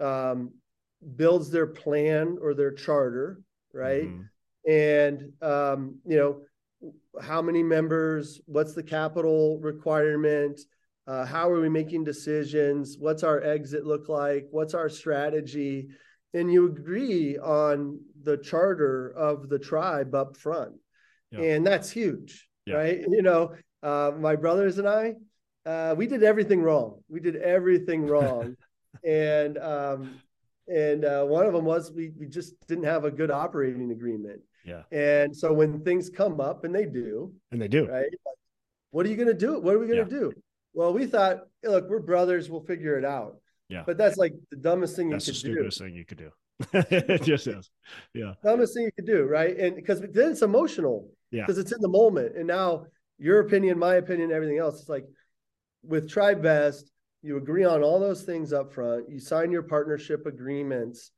um, 0.00 0.52
builds 1.16 1.50
their 1.50 1.68
plan 1.68 2.36
or 2.40 2.52
their 2.52 2.72
charter, 2.72 3.40
right? 3.72 4.04
Mm-hmm. 4.04 4.70
And 4.70 5.32
um, 5.42 5.96
you 6.06 6.16
know, 6.18 6.42
how 7.22 7.40
many 7.40 7.62
members? 7.62 8.42
What's 8.44 8.74
the 8.74 8.82
capital 8.82 9.58
requirement? 9.60 10.60
Uh, 11.06 11.24
how 11.24 11.50
are 11.50 11.60
we 11.60 11.68
making 11.68 12.04
decisions? 12.04 12.96
What's 12.98 13.22
our 13.22 13.42
exit 13.42 13.84
look 13.84 14.08
like? 14.08 14.46
What's 14.50 14.74
our 14.74 14.88
strategy? 14.88 15.88
And 16.32 16.52
you 16.52 16.66
agree 16.66 17.38
on 17.38 18.00
the 18.22 18.38
charter 18.38 19.10
of 19.10 19.48
the 19.48 19.58
tribe 19.58 20.14
up 20.14 20.36
front, 20.36 20.72
yeah. 21.30 21.40
and 21.40 21.66
that's 21.66 21.90
huge, 21.90 22.48
yeah. 22.66 22.76
right? 22.76 23.00
You 23.08 23.22
know, 23.22 23.54
uh, 23.82 24.12
my 24.18 24.34
brothers 24.34 24.78
and 24.78 24.88
I, 24.88 25.14
uh, 25.66 25.94
we 25.96 26.06
did 26.06 26.22
everything 26.22 26.62
wrong. 26.62 27.02
We 27.08 27.20
did 27.20 27.36
everything 27.36 28.06
wrong 28.08 28.56
and 29.04 29.58
um, 29.58 30.20
and 30.68 31.04
uh, 31.04 31.24
one 31.24 31.46
of 31.46 31.52
them 31.52 31.64
was 31.64 31.92
we 31.92 32.12
we 32.18 32.26
just 32.26 32.54
didn't 32.66 32.84
have 32.84 33.04
a 33.04 33.10
good 33.10 33.30
operating 33.30 33.90
agreement. 33.90 34.40
Yeah. 34.64 34.82
And 34.90 35.36
so 35.36 35.52
when 35.52 35.84
things 35.84 36.08
come 36.08 36.40
up, 36.40 36.64
and 36.64 36.74
they 36.74 36.86
do, 36.86 37.32
and 37.52 37.60
they 37.60 37.68
do, 37.68 37.86
right? 37.86 38.08
what 38.90 39.04
are 39.04 39.10
you 39.10 39.16
going 39.16 39.28
to 39.28 39.34
do? 39.34 39.60
What 39.60 39.74
are 39.74 39.78
we 39.78 39.86
going 39.86 40.08
to 40.08 40.14
yeah. 40.14 40.20
do? 40.20 40.32
Well, 40.74 40.92
we 40.92 41.06
thought, 41.06 41.38
hey, 41.62 41.68
look, 41.68 41.88
we're 41.88 42.00
brothers. 42.00 42.50
We'll 42.50 42.60
figure 42.60 42.98
it 42.98 43.04
out. 43.04 43.36
Yeah. 43.68 43.84
But 43.86 43.96
that's 43.96 44.16
like 44.16 44.34
the 44.50 44.56
dumbest 44.56 44.96
thing 44.96 45.08
that's 45.08 45.26
you 45.26 45.32
could 45.32 45.42
do. 45.42 45.62
That's 45.62 45.78
the 45.78 45.78
stupidest 45.78 45.78
thing 45.80 45.94
you 45.94 46.04
could 46.04 46.18
do. 46.18 46.30
it 47.16 47.22
just 47.22 47.46
is. 47.46 47.70
Yeah. 48.12 48.34
Dumbest 48.44 48.74
thing 48.74 48.84
you 48.84 48.92
could 48.92 49.06
do. 49.06 49.24
Right. 49.24 49.56
And 49.56 49.76
because 49.76 50.00
then 50.00 50.32
it's 50.32 50.42
emotional. 50.42 51.08
Yeah. 51.30 51.42
Because 51.42 51.58
it's 51.58 51.72
in 51.72 51.80
the 51.80 51.88
moment. 51.88 52.36
And 52.36 52.46
now 52.46 52.86
your 53.18 53.40
opinion, 53.40 53.78
my 53.78 53.94
opinion, 53.94 54.32
everything 54.32 54.58
else. 54.58 54.80
It's 54.80 54.88
like 54.88 55.06
with 55.82 56.10
TribeVest, 56.10 56.84
you 57.22 57.36
agree 57.36 57.64
on 57.64 57.82
all 57.82 58.00
those 58.00 58.22
things 58.22 58.52
up 58.52 58.72
front. 58.72 59.08
You 59.08 59.18
sign 59.18 59.50
your 59.50 59.62
partnership 59.62 60.26
agreements. 60.26 61.10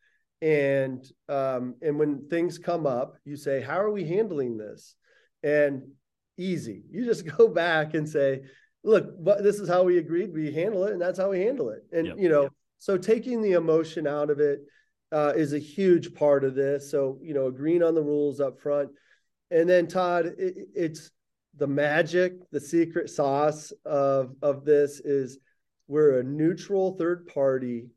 And 0.42 1.04
um, 1.28 1.74
and 1.82 1.98
when 1.98 2.28
things 2.28 2.58
come 2.58 2.86
up, 2.86 3.16
you 3.24 3.36
say, 3.36 3.60
How 3.60 3.80
are 3.80 3.90
we 3.90 4.04
handling 4.04 4.58
this? 4.58 4.94
And 5.42 5.82
easy. 6.36 6.82
You 6.90 7.04
just 7.04 7.26
go 7.36 7.48
back 7.48 7.94
and 7.94 8.08
say, 8.08 8.42
look, 8.86 9.22
but 9.22 9.42
this 9.42 9.58
is 9.58 9.68
how 9.68 9.82
we 9.82 9.98
agreed. 9.98 10.32
We 10.32 10.52
handle 10.52 10.84
it, 10.84 10.92
and 10.92 11.02
that's 11.02 11.18
how 11.18 11.30
we 11.30 11.40
handle 11.40 11.70
it. 11.70 11.84
And 11.92 12.06
yep. 12.06 12.16
you 12.18 12.28
know, 12.28 12.48
so 12.78 12.96
taking 12.96 13.42
the 13.42 13.52
emotion 13.52 14.06
out 14.06 14.30
of 14.30 14.38
it 14.38 14.60
uh, 15.12 15.32
is 15.36 15.52
a 15.52 15.58
huge 15.58 16.14
part 16.14 16.44
of 16.44 16.54
this. 16.54 16.90
So 16.90 17.18
you 17.20 17.34
know, 17.34 17.46
agreeing 17.46 17.82
on 17.82 17.94
the 17.94 18.02
rules 18.02 18.40
up 18.40 18.60
front, 18.60 18.90
and 19.50 19.68
then 19.68 19.88
Todd, 19.88 20.26
it, 20.38 20.68
it's 20.74 21.10
the 21.56 21.66
magic, 21.66 22.34
the 22.52 22.60
secret 22.60 23.10
sauce 23.10 23.72
of 23.84 24.34
of 24.40 24.64
this 24.64 25.00
is 25.00 25.38
we're 25.88 26.20
a 26.20 26.24
neutral 26.24 26.96
third 26.96 27.26
party 27.26 27.88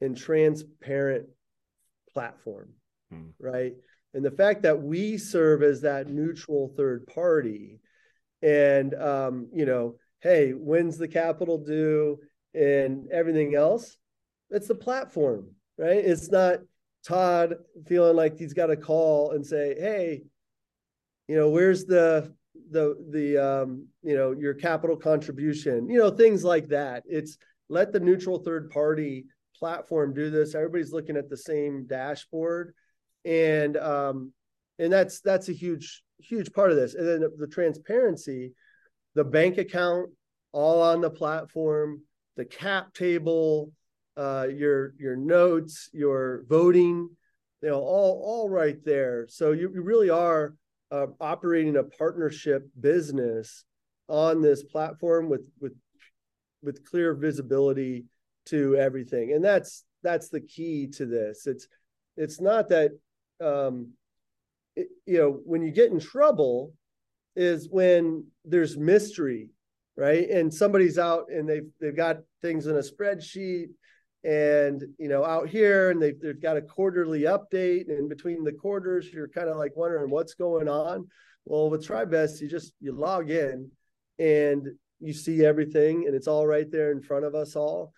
and 0.00 0.16
transparent 0.16 1.26
platform, 2.12 2.70
hmm. 3.10 3.28
right? 3.38 3.74
And 4.14 4.24
the 4.24 4.30
fact 4.30 4.62
that 4.62 4.82
we 4.82 5.18
serve 5.18 5.62
as 5.62 5.82
that 5.82 6.08
neutral 6.08 6.74
third 6.76 7.06
party, 7.06 7.78
and 8.42 8.92
um, 8.94 9.48
you 9.54 9.64
know, 9.64 9.96
hey, 10.22 10.52
when's 10.52 10.96
the 10.96 11.08
capital 11.08 11.58
due 11.58 12.18
and 12.54 13.10
everything 13.10 13.54
else? 13.54 13.96
It's 14.50 14.68
the 14.68 14.74
platform, 14.74 15.50
right? 15.78 16.04
It's 16.04 16.30
not 16.30 16.60
Todd 17.06 17.56
feeling 17.86 18.16
like 18.16 18.38
he's 18.38 18.54
got 18.54 18.66
to 18.66 18.76
call 18.76 19.32
and 19.32 19.44
say, 19.44 19.74
hey, 19.78 20.22
you 21.28 21.36
know, 21.36 21.50
where's 21.50 21.84
the 21.84 22.32
the 22.70 22.96
the 23.10 23.38
um, 23.38 23.86
you 24.02 24.16
know 24.16 24.32
your 24.32 24.54
capital 24.54 24.96
contribution, 24.96 25.88
you 25.88 25.98
know, 25.98 26.10
things 26.10 26.44
like 26.44 26.68
that. 26.68 27.02
It's 27.06 27.38
let 27.68 27.92
the 27.92 28.00
neutral 28.00 28.38
third 28.38 28.70
party 28.70 29.26
platform 29.56 30.12
do 30.12 30.30
this. 30.30 30.54
Everybody's 30.54 30.92
looking 30.92 31.16
at 31.16 31.30
the 31.30 31.36
same 31.36 31.86
dashboard, 31.86 32.74
and 33.24 33.76
um, 33.76 34.32
and 34.78 34.92
that's 34.92 35.20
that's 35.20 35.48
a 35.48 35.52
huge 35.52 36.02
huge 36.18 36.52
part 36.52 36.70
of 36.70 36.76
this. 36.76 36.94
And 36.94 37.06
then 37.06 37.30
the, 37.36 37.46
transparency 37.46 38.52
the 39.14 39.24
bank 39.24 39.58
account 39.58 40.10
all 40.52 40.82
on 40.82 41.00
the 41.00 41.10
platform, 41.10 42.02
the 42.36 42.44
cap 42.44 42.92
table, 42.94 43.72
uh, 44.16 44.46
your 44.54 44.94
your 44.98 45.16
notes, 45.16 45.88
your 45.92 46.44
voting, 46.48 47.08
you 47.62 47.68
know, 47.68 47.80
all 47.80 48.22
all 48.24 48.48
right 48.48 48.78
there. 48.84 49.26
So 49.28 49.52
you, 49.52 49.70
you 49.74 49.82
really 49.82 50.10
are 50.10 50.54
uh, 50.90 51.06
operating 51.20 51.76
a 51.76 51.84
partnership 51.84 52.68
business 52.78 53.64
on 54.08 54.42
this 54.42 54.62
platform 54.62 55.28
with 55.28 55.42
with 55.60 55.74
with 56.62 56.84
clear 56.84 57.14
visibility 57.14 58.04
to 58.46 58.76
everything, 58.76 59.32
and 59.32 59.44
that's 59.44 59.84
that's 60.02 60.28
the 60.28 60.40
key 60.40 60.88
to 60.88 61.06
this. 61.06 61.46
It's 61.46 61.66
it's 62.16 62.40
not 62.40 62.68
that 62.68 62.90
um, 63.40 63.92
it, 64.76 64.88
you 65.06 65.18
know 65.18 65.40
when 65.44 65.62
you 65.62 65.70
get 65.70 65.90
in 65.90 66.00
trouble 66.00 66.74
is 67.36 67.68
when 67.70 68.26
there's 68.44 68.76
mystery, 68.76 69.50
right? 69.96 70.28
And 70.28 70.52
somebody's 70.52 70.98
out 70.98 71.26
and 71.30 71.48
they've 71.48 71.68
they've 71.80 71.96
got 71.96 72.18
things 72.40 72.66
in 72.66 72.76
a 72.76 72.80
spreadsheet 72.80 73.68
and 74.24 74.84
you 74.98 75.08
know 75.08 75.24
out 75.24 75.48
here 75.48 75.90
and 75.90 76.00
they've, 76.00 76.20
they've 76.20 76.40
got 76.40 76.56
a 76.56 76.62
quarterly 76.62 77.22
update 77.22 77.88
and 77.88 78.08
between 78.08 78.44
the 78.44 78.52
quarters 78.52 79.12
you're 79.12 79.28
kind 79.28 79.48
of 79.48 79.56
like 79.56 79.72
wondering 79.74 80.10
what's 80.10 80.34
going 80.34 80.68
on 80.68 81.08
well 81.44 81.68
with 81.68 81.84
TribeVest 81.84 82.40
you 82.40 82.48
just 82.48 82.72
you 82.80 82.92
log 82.92 83.30
in 83.30 83.68
and 84.20 84.68
you 85.00 85.12
see 85.12 85.44
everything 85.44 86.04
and 86.06 86.14
it's 86.14 86.28
all 86.28 86.46
right 86.46 86.70
there 86.70 86.92
in 86.92 87.02
front 87.02 87.24
of 87.24 87.34
us 87.34 87.56
all 87.56 87.92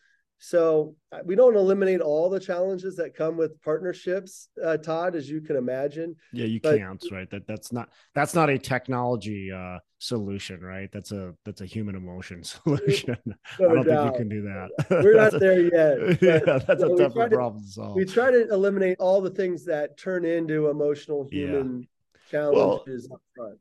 so 0.45 0.95
uh, 1.11 1.21
we 1.25 1.37
don't 1.37 1.57
eliminate 1.57 2.03
all 2.03 2.29
the 2.29 2.39
challenges 2.39 2.97
that 2.97 3.17
come 3.17 3.39
with 3.39 3.63
partnerships, 3.63 4.51
uh, 4.63 4.77
Todd, 4.77 5.17
as 5.17 5.27
you 5.27 5.41
can 5.41 5.57
imagine. 5.57 6.17
Yeah, 6.35 6.45
you 6.45 6.61
but, 6.61 6.77
can't, 6.77 7.03
right? 7.11 7.31
That 7.31 7.47
that's 7.47 7.73
not 7.73 7.89
that's 8.15 8.35
not 8.35 8.51
a 8.51 8.59
technology 8.59 9.51
uh, 9.51 9.79
solution, 10.01 10.61
right? 10.61 10.91
That's 10.93 11.13
a 11.13 11.33
that's 11.47 11.63
a 11.63 11.65
human 11.65 11.95
emotion 11.95 12.45
solution. 12.45 13.17
No 13.59 13.71
I 13.71 13.75
don't 13.75 13.87
doubt. 13.87 14.03
think 14.03 14.13
you 14.13 14.19
can 14.19 14.29
do 14.29 14.43
that. 14.43 14.69
We're 14.91 15.17
not 15.17 15.33
there 15.41 15.63
yet. 15.63 16.23
yeah, 16.23 16.59
that's 16.59 16.83
a 16.83 16.95
tough 16.95 17.15
problem 17.15 17.63
to 17.63 17.71
solve. 17.71 17.97
We 17.97 18.05
try 18.05 18.31
to 18.31 18.47
eliminate 18.51 18.99
all 19.01 19.23
the 19.23 19.31
things 19.31 19.65
that 19.65 19.97
turn 19.97 20.27
into 20.27 20.69
emotional 20.69 21.27
human 21.27 21.81
yeah. 21.81 22.31
challenges 22.31 23.09
well, 23.09 23.17
up 23.17 23.23
front. 23.35 23.59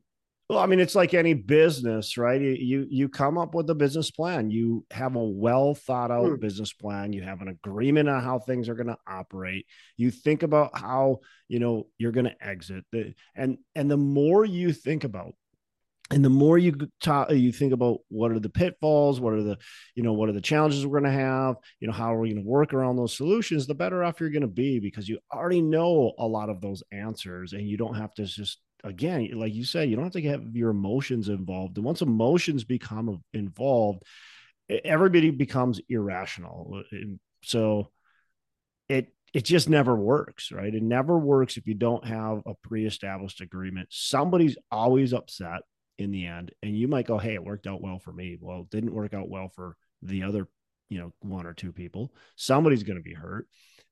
Well, 0.50 0.58
I 0.58 0.66
mean, 0.66 0.78
it's 0.78 0.94
like 0.94 1.14
any 1.14 1.32
business, 1.32 2.18
right? 2.18 2.38
You 2.38 2.86
you 2.90 3.08
come 3.08 3.38
up 3.38 3.54
with 3.54 3.70
a 3.70 3.74
business 3.74 4.10
plan. 4.10 4.50
You 4.50 4.84
have 4.90 5.16
a 5.16 5.24
well 5.24 5.74
thought 5.74 6.10
out 6.10 6.26
mm. 6.26 6.40
business 6.40 6.70
plan. 6.70 7.14
You 7.14 7.22
have 7.22 7.40
an 7.40 7.48
agreement 7.48 8.10
on 8.10 8.22
how 8.22 8.38
things 8.40 8.68
are 8.68 8.74
going 8.74 8.88
to 8.88 8.98
operate. 9.06 9.66
You 9.96 10.10
think 10.10 10.42
about 10.42 10.78
how 10.78 11.20
you 11.48 11.60
know 11.60 11.86
you're 11.96 12.12
going 12.12 12.26
to 12.26 12.46
exit. 12.46 12.84
The, 12.92 13.14
and 13.34 13.56
and 13.74 13.90
the 13.90 13.96
more 13.96 14.44
you 14.44 14.74
think 14.74 15.04
about, 15.04 15.32
and 16.10 16.22
the 16.22 16.28
more 16.28 16.58
you 16.58 16.76
talk, 17.02 17.30
you 17.30 17.50
think 17.50 17.72
about 17.72 18.00
what 18.08 18.30
are 18.30 18.38
the 18.38 18.50
pitfalls, 18.50 19.20
what 19.20 19.32
are 19.32 19.42
the 19.42 19.56
you 19.94 20.02
know 20.02 20.12
what 20.12 20.28
are 20.28 20.32
the 20.32 20.42
challenges 20.42 20.86
we're 20.86 21.00
going 21.00 21.10
to 21.10 21.18
have, 21.18 21.56
you 21.80 21.86
know 21.86 21.94
how 21.94 22.14
are 22.14 22.20
we 22.20 22.34
going 22.34 22.44
to 22.44 22.50
work 22.50 22.74
around 22.74 22.96
those 22.96 23.16
solutions. 23.16 23.66
The 23.66 23.74
better 23.74 24.04
off 24.04 24.20
you're 24.20 24.28
going 24.28 24.42
to 24.42 24.48
be 24.48 24.78
because 24.78 25.08
you 25.08 25.20
already 25.32 25.62
know 25.62 26.12
a 26.18 26.26
lot 26.26 26.50
of 26.50 26.60
those 26.60 26.82
answers, 26.92 27.54
and 27.54 27.66
you 27.66 27.78
don't 27.78 27.96
have 27.96 28.12
to 28.16 28.26
just 28.26 28.58
again, 28.84 29.28
like 29.34 29.54
you 29.54 29.64
said, 29.64 29.88
you 29.88 29.96
don't 29.96 30.04
have 30.04 30.12
to 30.12 30.22
have 30.28 30.54
your 30.54 30.70
emotions 30.70 31.28
involved. 31.28 31.76
And 31.76 31.84
once 31.84 32.02
emotions 32.02 32.62
become 32.64 33.22
involved, 33.32 34.02
everybody 34.68 35.30
becomes 35.30 35.80
irrational. 35.88 36.74
Uh, 36.76 36.82
and 36.92 37.18
so 37.42 37.90
it 38.88 39.08
it 39.32 39.44
just 39.44 39.68
never 39.68 39.96
works, 39.96 40.52
right? 40.52 40.72
It 40.72 40.82
never 40.82 41.18
works 41.18 41.56
if 41.56 41.66
you 41.66 41.74
don't 41.74 42.06
have 42.06 42.42
a 42.46 42.54
pre-established 42.62 43.40
agreement. 43.40 43.88
Somebody's 43.90 44.56
always 44.70 45.12
upset 45.12 45.62
in 45.98 46.12
the 46.12 46.26
end, 46.26 46.52
and 46.62 46.76
you 46.76 46.86
might 46.86 47.06
go, 47.06 47.18
"Hey, 47.18 47.34
it 47.34 47.44
worked 47.44 47.66
out 47.66 47.80
well 47.80 47.98
for 47.98 48.12
me." 48.12 48.36
Well, 48.40 48.60
it 48.60 48.70
didn't 48.70 48.94
work 48.94 49.14
out 49.14 49.28
well 49.28 49.48
for 49.48 49.76
the 50.02 50.22
other, 50.22 50.46
you 50.88 50.98
know, 50.98 51.12
one 51.20 51.46
or 51.46 51.54
two 51.54 51.72
people. 51.72 52.12
Somebody's 52.36 52.82
going 52.82 52.98
to 52.98 53.02
be 53.02 53.14
hurt. 53.14 53.46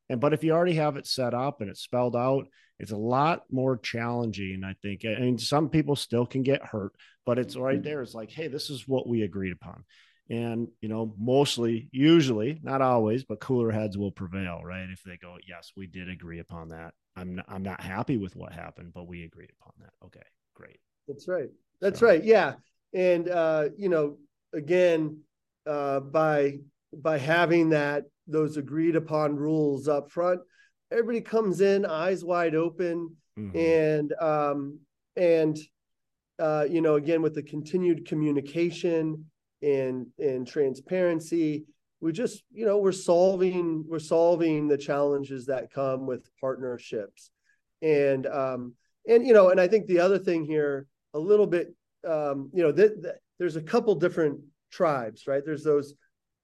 And 0.09 0.21
but 0.21 0.33
if 0.33 0.45
you 0.45 0.53
already 0.53 0.75
have 0.75 0.97
it 0.97 1.07
set 1.07 1.35
up 1.35 1.61
and 1.61 1.71
it's 1.71 1.83
spelled 1.83 2.17
out, 2.17 2.47
it's 2.79 2.93
a 2.93 2.97
lot 2.97 3.45
more 3.51 3.79
challenging, 3.79 4.63
I 4.65 4.75
think. 4.83 5.05
I 5.05 5.21
mean, 5.21 5.39
some 5.39 5.69
people 5.69 5.97
still 5.97 6.27
can 6.27 6.43
get 6.43 6.65
hurt, 6.65 6.93
but 7.25 7.39
it's 7.39 7.57
right 7.57 7.77
mm-hmm. 7.77 7.85
there. 7.85 8.03
It's 8.03 8.15
like, 8.15 8.31
hey, 8.31 8.49
this 8.49 8.71
is 8.71 8.89
what 8.89 9.09
we 9.09 9.23
agreed 9.23 9.53
upon. 9.53 9.85
And 10.29 10.69
you 10.81 10.89
know, 10.89 11.15
mostly, 11.19 11.89
usually, 11.93 12.61
not 12.63 12.83
always, 12.83 13.25
but 13.25 13.41
cooler 13.41 13.71
heads 13.71 13.99
will 13.99 14.13
prevail, 14.13 14.61
right? 14.65 14.89
If 14.91 15.03
they 15.03 15.17
go, 15.17 15.37
yes, 15.47 15.73
we 15.77 15.87
did 15.87 16.09
agree 16.09 16.39
upon 16.39 16.69
that. 16.69 16.95
I'm 17.17 17.37
not, 17.37 17.45
I'm 17.49 17.63
not 17.63 17.81
happy 17.81 18.17
with 18.17 18.35
what 18.37 18.53
happened, 18.53 18.93
but 18.95 19.07
we 19.07 19.25
agreed 19.25 19.51
upon 19.61 19.73
that. 19.81 20.07
Okay, 20.07 20.27
great. 20.55 20.79
That's 21.07 21.29
right. 21.29 21.51
That's 21.81 22.01
so. 22.01 22.07
right. 22.07 22.23
Yeah, 22.23 22.55
and 22.95 23.29
uh, 23.29 23.69
you 23.77 23.89
know, 23.89 24.19
again, 24.53 25.21
uh, 25.67 26.01
by 26.01 26.59
by 26.95 27.19
having 27.19 27.71
that 27.71 28.05
those 28.27 28.57
agreed 28.57 28.97
upon 28.97 29.37
rules 29.37 29.89
up 29.89 30.11
front 30.11 30.41
everybody 30.91 31.21
comes 31.21 31.61
in 31.61 31.85
eyes 31.85 32.25
wide 32.25 32.55
open 32.55 33.15
mm-hmm. 33.39 33.57
and 33.57 34.13
um 34.21 34.79
and 35.17 35.59
uh 36.39 36.65
you 36.69 36.81
know 36.81 36.95
again 36.95 37.23
with 37.23 37.35
the 37.35 37.43
continued 37.43 38.07
communication 38.07 39.25
and 39.63 40.07
and 40.19 40.47
transparency 40.47 41.65
we 42.01 42.13
just 42.13 42.43
you 42.53 42.67
know 42.67 42.79
we're 42.79 42.93
solving 42.93 43.85
we're 43.89 43.99
solving 43.99 44.69
the 44.69 44.77
challenges 44.77 45.47
that 45.47 45.73
come 45.73 46.07
with 46.07 46.29
partnerships 46.41 47.31
and 47.81 48.27
um 48.27 48.75
and 49.09 49.27
you 49.27 49.33
know 49.33 49.51
and 49.51 49.61
i 49.61 49.67
think 49.67 49.87
the 49.87 50.01
other 50.01 50.19
thing 50.19 50.45
here 50.45 50.87
a 51.15 51.19
little 51.19 51.47
bit 51.47 51.75
um 52.07 52.51
you 52.53 52.63
know 52.63 52.73
th- 52.73 53.01
th- 53.01 53.15
there's 53.39 53.57
a 53.57 53.63
couple 53.63 53.95
different 53.95 54.41
tribes 54.71 55.27
right 55.27 55.45
there's 55.45 55.65
those 55.65 55.95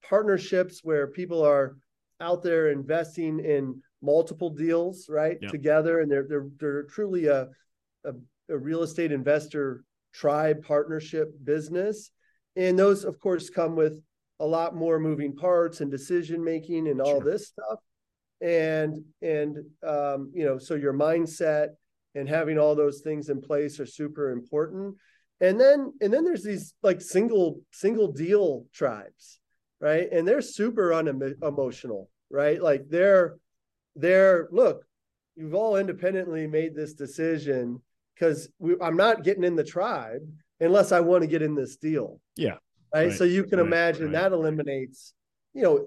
partnerships 0.07 0.81
where 0.83 1.07
people 1.07 1.43
are 1.43 1.75
out 2.21 2.43
there 2.43 2.69
investing 2.69 3.39
in 3.39 3.81
multiple 4.01 4.49
deals 4.49 5.07
right 5.09 5.37
together 5.49 5.99
and 5.99 6.11
they're 6.11 6.25
they're 6.27 6.47
they're 6.57 6.83
truly 6.83 7.25
a, 7.27 7.47
a, 8.05 8.11
a 8.49 8.57
real 8.57 8.83
estate 8.83 9.11
investor 9.11 9.83
tribe 10.13 10.63
partnership 10.63 11.31
business. 11.43 12.11
And 12.55 12.77
those 12.77 13.03
of 13.03 13.19
course 13.19 13.49
come 13.49 13.75
with 13.75 14.01
a 14.39 14.45
lot 14.45 14.75
more 14.75 14.99
moving 14.99 15.35
parts 15.35 15.81
and 15.81 15.91
decision 15.91 16.43
making 16.43 16.87
and 16.87 17.01
all 17.01 17.21
sure. 17.21 17.31
this 17.31 17.47
stuff. 17.47 17.79
And 18.41 19.03
and 19.21 19.57
um, 19.85 20.31
you 20.33 20.45
know 20.45 20.57
so 20.57 20.75
your 20.75 20.93
mindset 20.93 21.69
and 22.15 22.27
having 22.27 22.57
all 22.57 22.75
those 22.75 23.01
things 23.01 23.29
in 23.29 23.41
place 23.41 23.79
are 23.79 23.85
super 23.85 24.31
important. 24.31 24.95
And 25.41 25.59
then 25.59 25.93
and 26.01 26.11
then 26.11 26.23
there's 26.23 26.43
these 26.43 26.73
like 26.81 27.01
single 27.01 27.61
single 27.71 28.11
deal 28.11 28.65
tribes 28.73 29.39
right 29.79 30.07
and 30.11 30.27
they're 30.27 30.41
super 30.41 30.93
unemotional 30.93 32.09
right 32.29 32.61
like 32.61 32.83
they're 32.89 33.37
they're 33.95 34.47
look 34.51 34.83
you've 35.35 35.53
all 35.53 35.77
independently 35.77 36.47
made 36.47 36.75
this 36.75 36.93
decision 36.93 37.81
because 38.13 38.49
i'm 38.81 38.97
not 38.97 39.23
getting 39.23 39.43
in 39.43 39.55
the 39.55 39.63
tribe 39.63 40.21
unless 40.59 40.91
i 40.91 40.99
want 40.99 41.21
to 41.21 41.27
get 41.27 41.41
in 41.41 41.55
this 41.55 41.77
deal 41.77 42.19
yeah 42.35 42.55
right, 42.93 43.07
right. 43.07 43.13
so 43.13 43.23
you 43.23 43.43
can 43.43 43.59
right. 43.59 43.67
imagine 43.67 44.05
right. 44.05 44.13
that 44.13 44.31
eliminates 44.31 45.13
you 45.53 45.63
know 45.63 45.85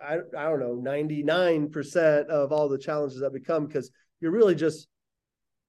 I, 0.00 0.14
I 0.36 0.48
don't 0.48 0.58
know 0.58 0.74
99% 0.74 2.26
of 2.26 2.50
all 2.50 2.68
the 2.68 2.76
challenges 2.76 3.20
that 3.20 3.32
become 3.32 3.66
because 3.66 3.88
you're 4.20 4.32
really 4.32 4.56
just 4.56 4.88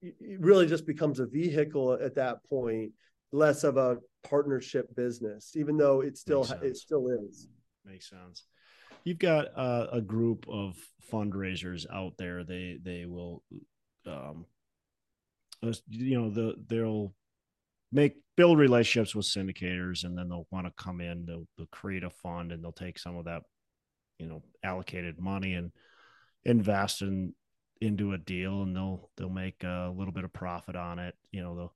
it 0.01 0.39
really 0.39 0.65
just 0.65 0.87
becomes 0.87 1.19
a 1.19 1.27
vehicle 1.27 1.93
at 1.93 2.15
that 2.15 2.43
point 2.49 2.93
less 3.33 3.63
of 3.63 3.77
a 3.77 3.97
partnership 4.23 4.95
business, 4.95 5.55
even 5.55 5.75
though 5.75 6.01
it 6.01 6.17
still 6.17 6.47
it 6.61 6.77
still 6.77 7.09
is. 7.09 7.47
Makes 7.85 8.09
sense. 8.09 8.43
You've 9.03 9.19
got 9.19 9.47
uh, 9.57 9.87
a 9.91 10.01
group 10.01 10.45
of 10.47 10.77
fundraisers 11.11 11.85
out 11.91 12.13
there. 12.17 12.43
They 12.43 12.77
they 12.81 13.05
will, 13.05 13.43
um, 14.05 14.45
you 15.89 16.19
know, 16.19 16.29
the 16.29 16.55
they'll 16.67 17.13
make 17.91 18.15
build 18.35 18.57
relationships 18.57 19.13
with 19.13 19.25
syndicators, 19.25 20.03
and 20.03 20.17
then 20.17 20.29
they'll 20.29 20.47
want 20.51 20.65
to 20.65 20.83
come 20.83 21.01
in. 21.01 21.25
They'll, 21.25 21.47
they'll 21.57 21.67
create 21.67 22.03
a 22.03 22.09
fund, 22.09 22.51
and 22.51 22.63
they'll 22.63 22.71
take 22.71 22.97
some 22.97 23.17
of 23.17 23.25
that, 23.25 23.43
you 24.17 24.27
know, 24.27 24.43
allocated 24.63 25.19
money 25.19 25.53
and 25.53 25.71
invest 26.45 27.01
in 27.01 27.33
into 27.81 28.13
a 28.13 28.17
deal, 28.17 28.63
and 28.63 28.75
they'll 28.75 29.09
they'll 29.17 29.29
make 29.29 29.63
a 29.63 29.93
little 29.95 30.13
bit 30.13 30.23
of 30.23 30.31
profit 30.31 30.75
on 30.75 30.99
it. 30.99 31.15
You 31.31 31.43
know, 31.43 31.55
they'll 31.55 31.75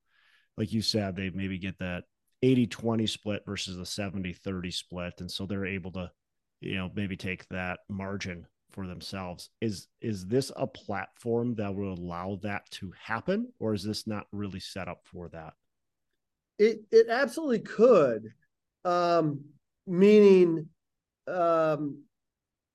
like 0.58 0.72
you 0.72 0.82
said, 0.82 1.16
they 1.16 1.30
maybe 1.30 1.60
get 1.60 1.80
that 1.80 2.06
80 2.44 2.68
20 2.68 3.08
split 3.08 3.44
versus 3.46 3.78
a 3.78 3.86
70 3.86 4.34
30 4.34 4.72
split. 4.72 5.14
And 5.20 5.30
so 5.30 5.46
they're 5.46 5.66
able 5.66 5.92
to, 5.94 6.12
you 6.62 6.76
know, 6.76 6.92
maybe 6.96 7.18
take 7.18 7.48
that 7.50 7.80
margin 7.90 8.46
for 8.72 8.88
themselves. 8.88 9.50
Is 9.62 9.88
is 10.02 10.26
this 10.28 10.52
a 10.56 10.68
platform 10.68 11.56
that 11.56 11.74
will 11.74 11.94
allow 11.94 12.40
that 12.44 12.70
to 12.72 12.94
happen, 13.02 13.52
or 13.60 13.74
is 13.74 13.84
this 13.84 14.08
not 14.08 14.28
really 14.32 14.60
set 14.60 14.88
up 14.88 15.02
for 15.04 15.30
that? 15.30 15.54
It 16.60 16.82
it 16.92 17.08
absolutely 17.10 17.60
could. 17.60 18.34
Um, 18.86 19.42
meaning 19.86 20.68
um, 21.28 22.04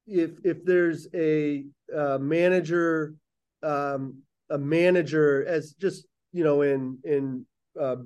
if 0.07 0.33
if 0.45 0.65
there's 0.65 1.09
a, 1.15 1.65
a 1.95 2.19
manager 2.19 3.15
um, 3.63 4.23
a 4.51 4.59
manager 4.59 5.47
as 5.47 5.73
just 5.73 6.07
you 6.33 6.45
know 6.45 6.63
in 6.63 6.99
in 7.05 7.47
uh, 7.81 7.97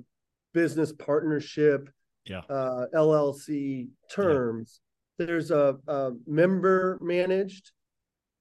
business 0.57 0.91
partnership, 0.91 1.87
yeah, 2.25 2.41
uh, 2.49 2.87
LLC 2.95 3.89
terms. 4.11 4.81
Yeah. 5.19 5.25
There's 5.27 5.51
a, 5.51 5.75
a, 5.87 6.13
member 6.25 6.97
managed, 6.99 7.71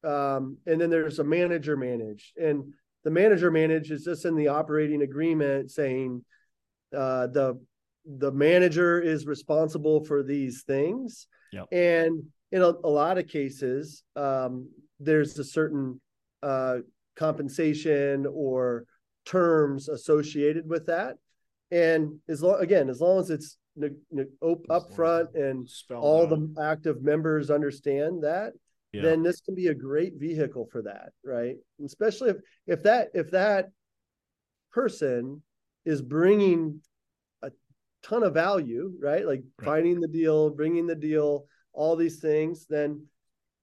um, 0.03 0.57
and 0.67 0.81
then 0.81 0.89
there's 0.89 1.19
a 1.19 1.25
manager 1.25 1.77
managed, 1.77 2.39
and 2.39 2.73
the 3.05 3.11
manager 3.11 3.51
managed 3.51 3.91
is 3.91 4.05
just 4.05 4.25
in 4.25 4.35
the 4.35 4.49
operating 4.49 5.03
agreement 5.03 5.71
saying 5.71 6.25
uh, 6.97 7.27
the 7.27 7.61
the 8.07 8.33
manager 8.33 8.99
is 8.99 9.27
responsible 9.27 10.03
for 10.03 10.23
these 10.23 10.63
things, 10.63 11.27
yep. 11.53 11.67
and 11.71 12.23
in 12.51 12.63
a, 12.63 12.73
a 12.83 12.89
lot 12.89 13.19
of 13.19 13.29
cases, 13.29 14.05
um, 14.17 14.71
there's 15.01 15.39
a 15.39 15.45
certain 15.45 16.01
uh, 16.43 16.79
compensation 17.15 18.25
or 18.27 18.87
terms 19.27 19.91
associated 19.91 20.67
with 20.67 20.87
that. 20.87 21.17
And 21.71 22.19
as 22.29 22.43
long 22.43 22.61
again, 22.61 22.89
as 22.89 23.01
long 23.01 23.21
as 23.21 23.31
it's 23.31 23.59
ne- 23.77 24.25
op- 24.41 24.67
up 24.71 24.95
front 24.95 25.35
and 25.35 25.69
all 25.91 26.23
out. 26.23 26.31
the 26.31 26.63
active 26.63 27.03
members 27.03 27.51
understand 27.51 28.23
that, 28.23 28.53
yeah. 28.93 29.03
then 29.03 29.23
this 29.23 29.41
can 29.41 29.55
be 29.55 29.69
a 29.69 29.75
great 29.75 30.15
vehicle 30.17 30.69
for 30.71 30.83
that, 30.83 31.11
right? 31.25 31.57
And 31.79 31.87
especially 31.87 32.31
if 32.31 32.37
if 32.67 32.83
that 32.85 33.09
if 33.15 33.31
that 33.33 33.71
person 34.73 35.43
is 35.85 36.03
bringing 36.03 36.81
a 37.43 37.51
ton 38.03 38.23
of 38.23 38.35
value, 38.35 38.93
right? 39.01 39.27
Like 39.27 39.43
right. 39.59 39.65
finding 39.65 40.01
the 40.01 40.09
deal, 40.09 40.51
bringing 40.51 40.87
the 40.87 40.95
deal, 40.95 41.47
all 41.73 41.97
these 41.97 42.21
things, 42.21 42.67
then 42.69 43.07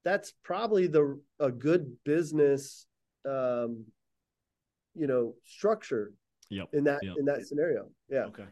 that's 0.04 0.34
probably 0.44 0.88
the 0.88 1.20
a 1.40 1.52
good 1.52 1.96
business 2.04 2.86
um, 3.26 3.86
you 4.96 5.08
know 5.08 5.36
structure 5.46 6.14
yep. 6.54 6.70
in 6.74 6.84
that 6.84 7.00
yep. 7.04 7.16
in 7.18 7.26
that 7.26 7.46
scenario 7.46 7.88
yeah 8.10 8.26
okay 8.26 8.46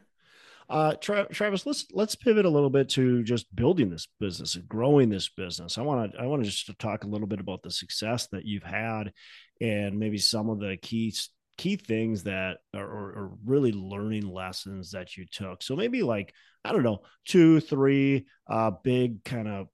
uh, 0.69 0.93
Tra- 0.93 1.27
Travis, 1.27 1.65
let's 1.65 1.85
let's 1.91 2.15
pivot 2.15 2.45
a 2.45 2.49
little 2.49 2.69
bit 2.69 2.87
to 2.89 3.23
just 3.23 3.53
building 3.53 3.89
this 3.89 4.07
business 4.21 4.55
and 4.55 4.69
growing 4.69 5.09
this 5.09 5.27
business. 5.27 5.77
I 5.77 5.81
want 5.81 6.13
to 6.13 6.17
I 6.17 6.25
want 6.27 6.45
to 6.45 6.49
just 6.49 6.79
talk 6.79 7.03
a 7.03 7.07
little 7.07 7.27
bit 7.27 7.41
about 7.41 7.61
the 7.61 7.71
success 7.71 8.27
that 8.27 8.45
you've 8.45 8.63
had, 8.63 9.11
and 9.59 9.99
maybe 9.99 10.17
some 10.17 10.49
of 10.49 10.61
the 10.61 10.77
key 10.77 11.13
key 11.57 11.75
things 11.75 12.23
that 12.23 12.59
are, 12.73 12.81
are 12.81 13.31
really 13.45 13.73
learning 13.73 14.25
lessons 14.25 14.91
that 14.91 15.17
you 15.17 15.25
took. 15.29 15.61
So 15.61 15.75
maybe 15.75 16.03
like 16.03 16.33
I 16.63 16.71
don't 16.71 16.83
know 16.83 17.01
two 17.25 17.59
three 17.59 18.27
uh, 18.49 18.71
big 18.81 19.25
kind 19.25 19.49
of 19.49 19.67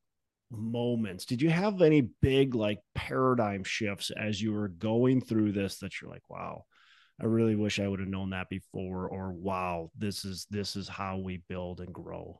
moments 0.49 1.25
did 1.25 1.41
you 1.41 1.49
have 1.49 1.81
any 1.81 1.99
big 2.21 2.55
like 2.55 2.79
paradigm 2.95 3.65
shifts 3.65 4.11
as 4.11 4.41
you 4.41 4.53
were 4.53 4.69
going 4.69 5.19
through 5.19 5.51
this 5.51 5.79
that 5.79 5.99
you're 5.99 6.09
like 6.09 6.29
wow 6.29 6.63
i 7.21 7.25
really 7.25 7.55
wish 7.55 7.79
i 7.79 7.87
would 7.87 7.99
have 7.99 8.09
known 8.09 8.29
that 8.29 8.49
before 8.49 9.07
or 9.07 9.31
wow 9.31 9.89
this 9.97 10.25
is 10.25 10.45
this 10.49 10.75
is 10.75 10.87
how 10.87 11.17
we 11.17 11.41
build 11.47 11.79
and 11.79 11.93
grow 11.93 12.39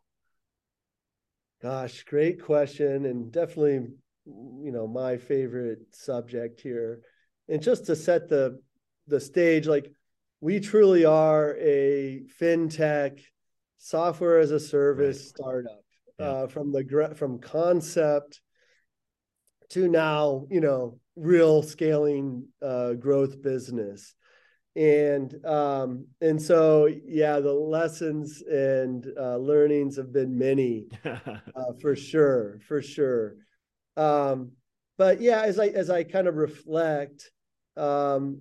gosh 1.62 2.04
great 2.04 2.44
question 2.44 3.06
and 3.06 3.32
definitely 3.32 3.88
you 4.26 4.72
know 4.72 4.88
my 4.88 5.18
favorite 5.18 5.80
subject 5.92 6.62
here 6.62 7.02
and 7.50 7.62
just 7.62 7.86
to 7.86 7.96
set 7.96 8.28
the 8.28 8.60
the 9.08 9.20
stage 9.20 9.68
like 9.68 9.92
we 10.42 10.60
truly 10.60 11.06
are 11.06 11.56
a 11.58 12.22
fintech 12.40 13.22
software 13.78 14.40
as 14.40 14.52
a 14.52 14.60
service 14.60 15.18
right. 15.18 15.26
startup 15.28 15.82
yeah. 16.20 16.26
uh, 16.26 16.48
from 16.48 16.72
the 16.72 17.14
from 17.16 17.40
concept 17.40 18.42
to 19.70 19.88
now, 19.88 20.46
you 20.50 20.62
know, 20.62 21.00
real 21.16 21.62
scaling 21.62 22.48
uh, 22.62 22.94
growth 22.94 23.42
business. 23.42 24.14
And 24.78 25.44
um, 25.44 26.06
and 26.22 26.40
so 26.40 26.86
yeah, 26.86 27.40
the 27.40 27.52
lessons 27.52 28.44
and 28.44 29.08
uh, 29.20 29.38
learnings 29.38 29.98
have 29.98 30.14
been 30.14 30.38
many, 30.38 30.88
uh, 31.06 31.18
for 31.82 31.96
sure, 31.96 32.60
for 32.68 32.82
sure. 32.82 33.38
Um, 33.96 34.52
but 35.00 35.20
yeah, 35.20 35.42
as 35.42 35.60
I 35.60 35.68
as 35.68 35.90
I 35.90 36.04
kind 36.04 36.28
of 36.28 36.36
reflect, 36.36 37.32
um, 37.76 38.40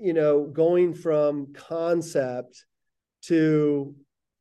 you 0.00 0.12
know, 0.12 0.46
going 0.46 0.94
from 0.94 1.52
concept 1.54 2.64
to 3.26 3.94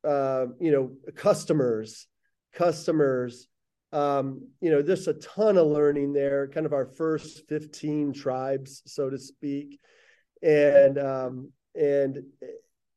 uh, 0.04 0.48
you 0.60 0.72
know 0.72 0.92
customers 1.16 2.08
customers. 2.56 3.48
Um, 3.92 4.48
you 4.60 4.72
know, 4.72 4.82
there's 4.82 5.08
a 5.08 5.14
ton 5.14 5.58
of 5.58 5.68
learning 5.68 6.14
there, 6.14 6.48
kind 6.48 6.66
of 6.66 6.74
our 6.74 6.86
first 6.86 7.48
15 7.48 8.14
tribes, 8.14 8.82
so 8.86 9.10
to 9.10 9.18
speak. 9.18 9.80
And 10.46 10.98
um, 11.00 11.52
and 11.74 12.24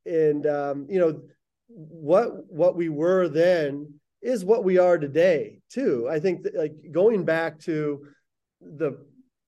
and 0.06 0.46
um, 0.46 0.86
you 0.88 0.98
know, 0.98 1.22
what 1.68 2.50
what 2.52 2.76
we 2.76 2.88
were 2.88 3.28
then 3.28 3.94
is 4.22 4.44
what 4.44 4.64
we 4.64 4.78
are 4.78 4.98
today 4.98 5.60
too. 5.70 6.08
I 6.10 6.20
think 6.20 6.42
that 6.42 6.54
like 6.54 6.74
going 6.92 7.24
back 7.24 7.58
to 7.60 8.06
the 8.60 8.98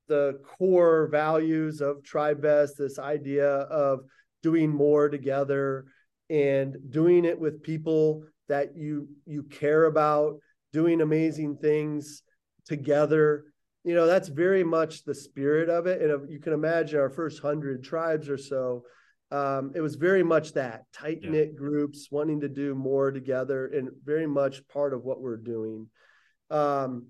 the 0.09 0.41
core 0.43 1.09
values 1.09 1.81
of 1.81 2.03
TribeVest, 2.03 2.77
this 2.77 2.99
idea 2.99 3.49
of 3.49 4.01
doing 4.43 4.71
more 4.71 5.09
together 5.09 5.87
and 6.29 6.77
doing 6.91 7.25
it 7.25 7.39
with 7.39 7.63
people 7.63 8.25
that 8.49 8.77
you 8.77 9.09
you 9.27 9.45
care 9.45 9.85
about 9.85 10.39
doing 10.73 11.01
amazing 11.01 11.57
things 11.57 12.23
together 12.65 13.45
you 13.85 13.95
know 13.95 14.07
that's 14.07 14.29
very 14.29 14.65
much 14.65 15.05
the 15.05 15.15
spirit 15.15 15.69
of 15.69 15.87
it 15.87 16.03
and 16.03 16.31
you 16.31 16.39
can 16.39 16.53
imagine 16.53 17.01
our 17.01 17.11
first 17.11 17.43
100 17.43 17.83
tribes 17.83 18.29
or 18.29 18.37
so 18.37 18.83
um, 19.33 19.71
it 19.77 19.81
was 19.81 19.95
very 19.95 20.25
much 20.25 20.55
that 20.55 20.85
tight 20.93 21.23
knit 21.23 21.51
yeah. 21.53 21.59
groups 21.59 22.09
wanting 22.11 22.41
to 22.41 22.49
do 22.49 22.75
more 22.75 23.13
together 23.13 23.67
and 23.69 23.89
very 24.05 24.27
much 24.27 24.67
part 24.69 24.93
of 24.93 25.05
what 25.05 25.21
we're 25.21 25.37
doing 25.37 25.87
um, 26.51 27.07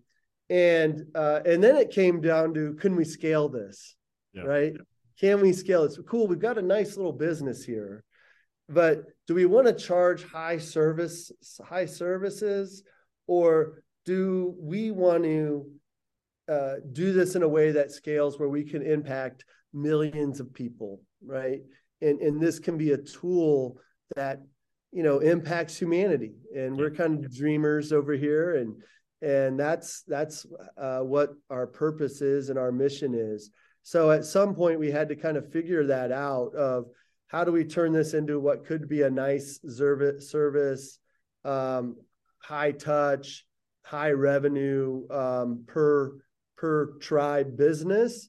and 0.49 1.03
uh, 1.15 1.41
and 1.45 1.63
then 1.63 1.77
it 1.77 1.91
came 1.91 2.21
down 2.21 2.55
to 2.55 2.75
can 2.75 2.95
we 2.95 3.05
scale 3.05 3.49
this 3.49 3.97
yeah. 4.33 4.43
right 4.43 4.73
yeah. 4.75 4.83
can 5.19 5.41
we 5.41 5.53
scale 5.53 5.85
it 5.85 5.93
so 5.93 6.03
cool 6.03 6.27
we've 6.27 6.39
got 6.39 6.59
a 6.59 6.63
nice 6.63 6.97
little 6.97 7.13
business 7.13 7.65
here 7.65 8.05
but 8.69 9.03
do 9.27 9.35
we 9.35 9.47
want 9.47 9.67
to 9.67 9.73
charge 9.73 10.25
high 10.25 10.59
service 10.59 11.33
high 11.65 11.87
services 11.87 12.85
or 13.27 13.83
do 14.05 14.55
we 14.59 14.91
want 14.91 15.25
to 15.25 15.67
uh, 16.51 16.75
do 16.93 17.13
this 17.13 17.37
in 17.37 17.43
a 17.43 17.49
way 17.49 17.71
that 17.71 17.93
scales 17.93 18.39
where 18.39 18.49
we 18.49 18.65
can 18.65 18.83
impact 18.83 19.45
millions 19.73 20.41
of 20.41 20.53
people 20.53 21.01
right? 21.25 21.61
And 22.01 22.21
and 22.21 22.41
this 22.41 22.59
can 22.59 22.77
be 22.77 22.93
a 22.93 22.99
tool 22.99 23.79
that 24.17 24.41
you 24.93 25.03
know 25.03 25.19
impacts 25.19 25.79
humanity. 25.79 26.35
And 26.57 26.77
we're 26.77 26.91
kind 26.91 27.25
of 27.25 27.35
dreamers 27.35 27.93
over 27.93 28.13
here 28.13 28.57
and 28.57 28.75
and 29.23 29.61
that's 29.61 30.03
that's 30.07 30.47
uh, 30.79 31.01
what 31.01 31.31
our 31.51 31.67
purpose 31.67 32.23
is 32.23 32.49
and 32.49 32.59
our 32.59 32.73
mission 32.73 33.15
is. 33.15 33.51
So 33.83 34.11
at 34.11 34.25
some 34.25 34.55
point 34.55 34.79
we 34.79 34.91
had 34.91 35.09
to 35.09 35.17
kind 35.17 35.37
of 35.37 35.53
figure 35.53 35.87
that 35.87 36.13
out 36.13 36.55
of 36.55 36.87
how 37.29 37.45
do 37.45 37.53
we 37.53 37.65
turn 37.65 37.93
this 37.93 38.15
into 38.15 38.41
what 38.41 38.67
could 38.67 38.89
be 38.89 39.03
a 39.03 39.11
nice 39.11 39.61
service 39.69 40.31
service 40.31 40.99
um, 41.45 41.97
high 42.39 42.73
touch 42.73 43.47
high 43.83 44.13
revenue 44.13 45.07
um, 45.11 45.65
per 45.67 46.13
per 46.61 46.99
tribe 46.99 47.57
business 47.57 48.29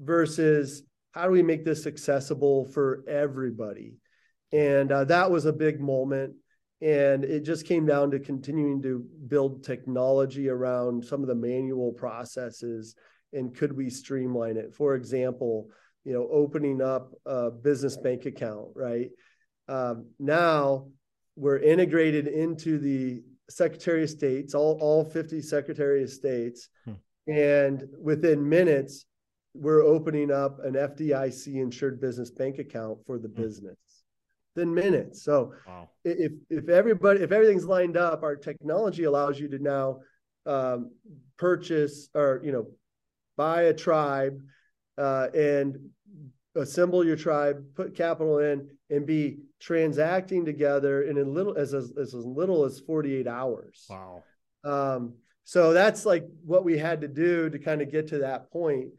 versus 0.00 0.82
how 1.12 1.24
do 1.24 1.30
we 1.30 1.42
make 1.42 1.64
this 1.64 1.86
accessible 1.86 2.66
for 2.66 3.04
everybody? 3.08 3.96
And 4.52 4.92
uh, 4.92 5.04
that 5.04 5.30
was 5.30 5.46
a 5.46 5.52
big 5.52 5.80
moment. 5.80 6.34
And 6.80 7.24
it 7.24 7.44
just 7.44 7.66
came 7.66 7.86
down 7.86 8.10
to 8.10 8.18
continuing 8.18 8.82
to 8.82 9.06
build 9.28 9.64
technology 9.64 10.48
around 10.48 11.04
some 11.04 11.22
of 11.22 11.28
the 11.28 11.34
manual 11.34 11.92
processes 11.92 12.94
and 13.32 13.56
could 13.56 13.74
we 13.74 13.88
streamline 13.88 14.56
it? 14.56 14.74
For 14.74 14.94
example 14.94 15.70
you 16.04 16.12
know 16.12 16.28
opening 16.30 16.80
up 16.80 17.12
a 17.26 17.50
business 17.50 17.96
bank 17.96 18.26
account 18.26 18.68
right? 18.74 19.10
Um, 19.68 20.06
now 20.18 20.88
we're 21.36 21.58
integrated 21.58 22.26
into 22.26 22.78
the 22.78 23.22
secretary 23.48 24.02
of 24.02 24.10
states 24.10 24.54
all, 24.54 24.78
all 24.80 25.04
50 25.04 25.40
secretary 25.42 26.02
of 26.02 26.10
states. 26.10 26.68
Hmm. 26.84 26.92
And 27.26 27.84
within 28.00 28.48
minutes 28.48 29.06
we're 29.54 29.82
opening 29.82 30.30
up 30.30 30.58
an 30.64 30.74
fdic 30.74 31.54
insured 31.54 32.00
business 32.00 32.30
bank 32.30 32.58
account 32.58 32.98
for 33.06 33.18
the 33.18 33.28
hmm. 33.28 33.42
business 33.42 33.76
than 34.54 34.74
minutes. 34.74 35.22
So 35.22 35.54
wow. 35.66 35.88
if 36.04 36.32
if 36.50 36.68
everybody 36.68 37.20
if 37.20 37.32
everything's 37.32 37.64
lined 37.64 37.96
up, 37.96 38.22
our 38.22 38.36
technology 38.36 39.04
allows 39.04 39.40
you 39.40 39.48
to 39.48 39.58
now 39.58 40.00
um, 40.46 40.90
purchase 41.36 42.08
or 42.14 42.40
you 42.44 42.52
know 42.52 42.66
buy 43.36 43.62
a 43.62 43.74
tribe 43.74 44.38
uh, 44.98 45.28
and 45.34 45.78
assemble 46.54 47.04
your 47.04 47.16
tribe, 47.16 47.64
put 47.74 47.94
capital 47.94 48.38
in, 48.38 48.68
and 48.90 49.06
be 49.06 49.38
transacting 49.58 50.44
together 50.44 51.02
in 51.02 51.18
a 51.18 51.24
little 51.24 51.56
as 51.56 51.72
as, 51.72 51.92
as 51.96 52.14
little 52.14 52.64
as 52.64 52.80
forty 52.80 53.14
eight 53.14 53.28
hours. 53.28 53.86
Wow. 53.88 54.24
Um, 54.64 55.14
so 55.44 55.72
that's 55.72 56.06
like 56.06 56.26
what 56.44 56.64
we 56.64 56.78
had 56.78 57.00
to 57.00 57.08
do 57.08 57.50
to 57.50 57.58
kind 57.58 57.82
of 57.82 57.90
get 57.90 58.08
to 58.08 58.18
that 58.18 58.50
point. 58.50 58.90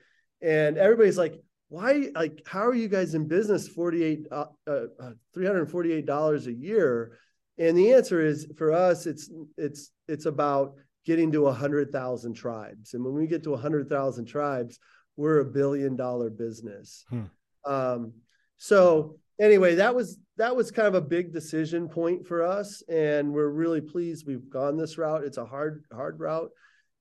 And 0.41 0.77
everybody's 0.77 1.17
like, 1.17 1.41
why 1.73 2.09
like 2.13 2.43
how 2.45 2.67
are 2.67 2.75
you 2.75 2.87
guys 2.87 3.15
in 3.15 3.27
business 3.27 3.67
48 3.67 4.27
uh, 4.31 4.45
uh, 4.67 5.11
348 5.33 6.05
dollars 6.05 6.45
a 6.45 6.53
year 6.53 7.17
and 7.57 7.75
the 7.75 7.93
answer 7.93 8.21
is 8.21 8.45
for 8.57 8.71
us 8.71 9.07
it's 9.07 9.31
it's 9.57 9.89
it's 10.07 10.27
about 10.27 10.75
getting 11.03 11.31
to 11.31 11.39
a 11.39 11.45
100,000 11.45 12.33
tribes 12.35 12.93
and 12.93 13.03
when 13.03 13.15
we 13.15 13.25
get 13.25 13.41
to 13.43 13.49
a 13.49 13.53
100,000 13.53 14.25
tribes 14.25 14.77
we're 15.15 15.39
a 15.39 15.45
billion 15.45 15.95
dollar 15.95 16.29
business 16.29 17.05
hmm. 17.09 17.23
um, 17.65 18.13
so 18.59 19.17
anyway 19.39 19.75
that 19.75 19.93
was 19.93 20.17
that 20.37 20.55
was 20.55 20.71
kind 20.71 20.87
of 20.87 20.95
a 20.95 21.01
big 21.01 21.31
decision 21.31 21.87
point 21.87 22.25
for 22.25 22.43
us 22.43 22.81
and 22.89 23.31
we're 23.31 23.49
really 23.49 23.81
pleased 23.81 24.25
we've 24.27 24.49
gone 24.49 24.77
this 24.77 24.97
route 24.97 25.23
it's 25.23 25.37
a 25.37 25.45
hard 25.45 25.83
hard 25.91 26.19
route 26.19 26.51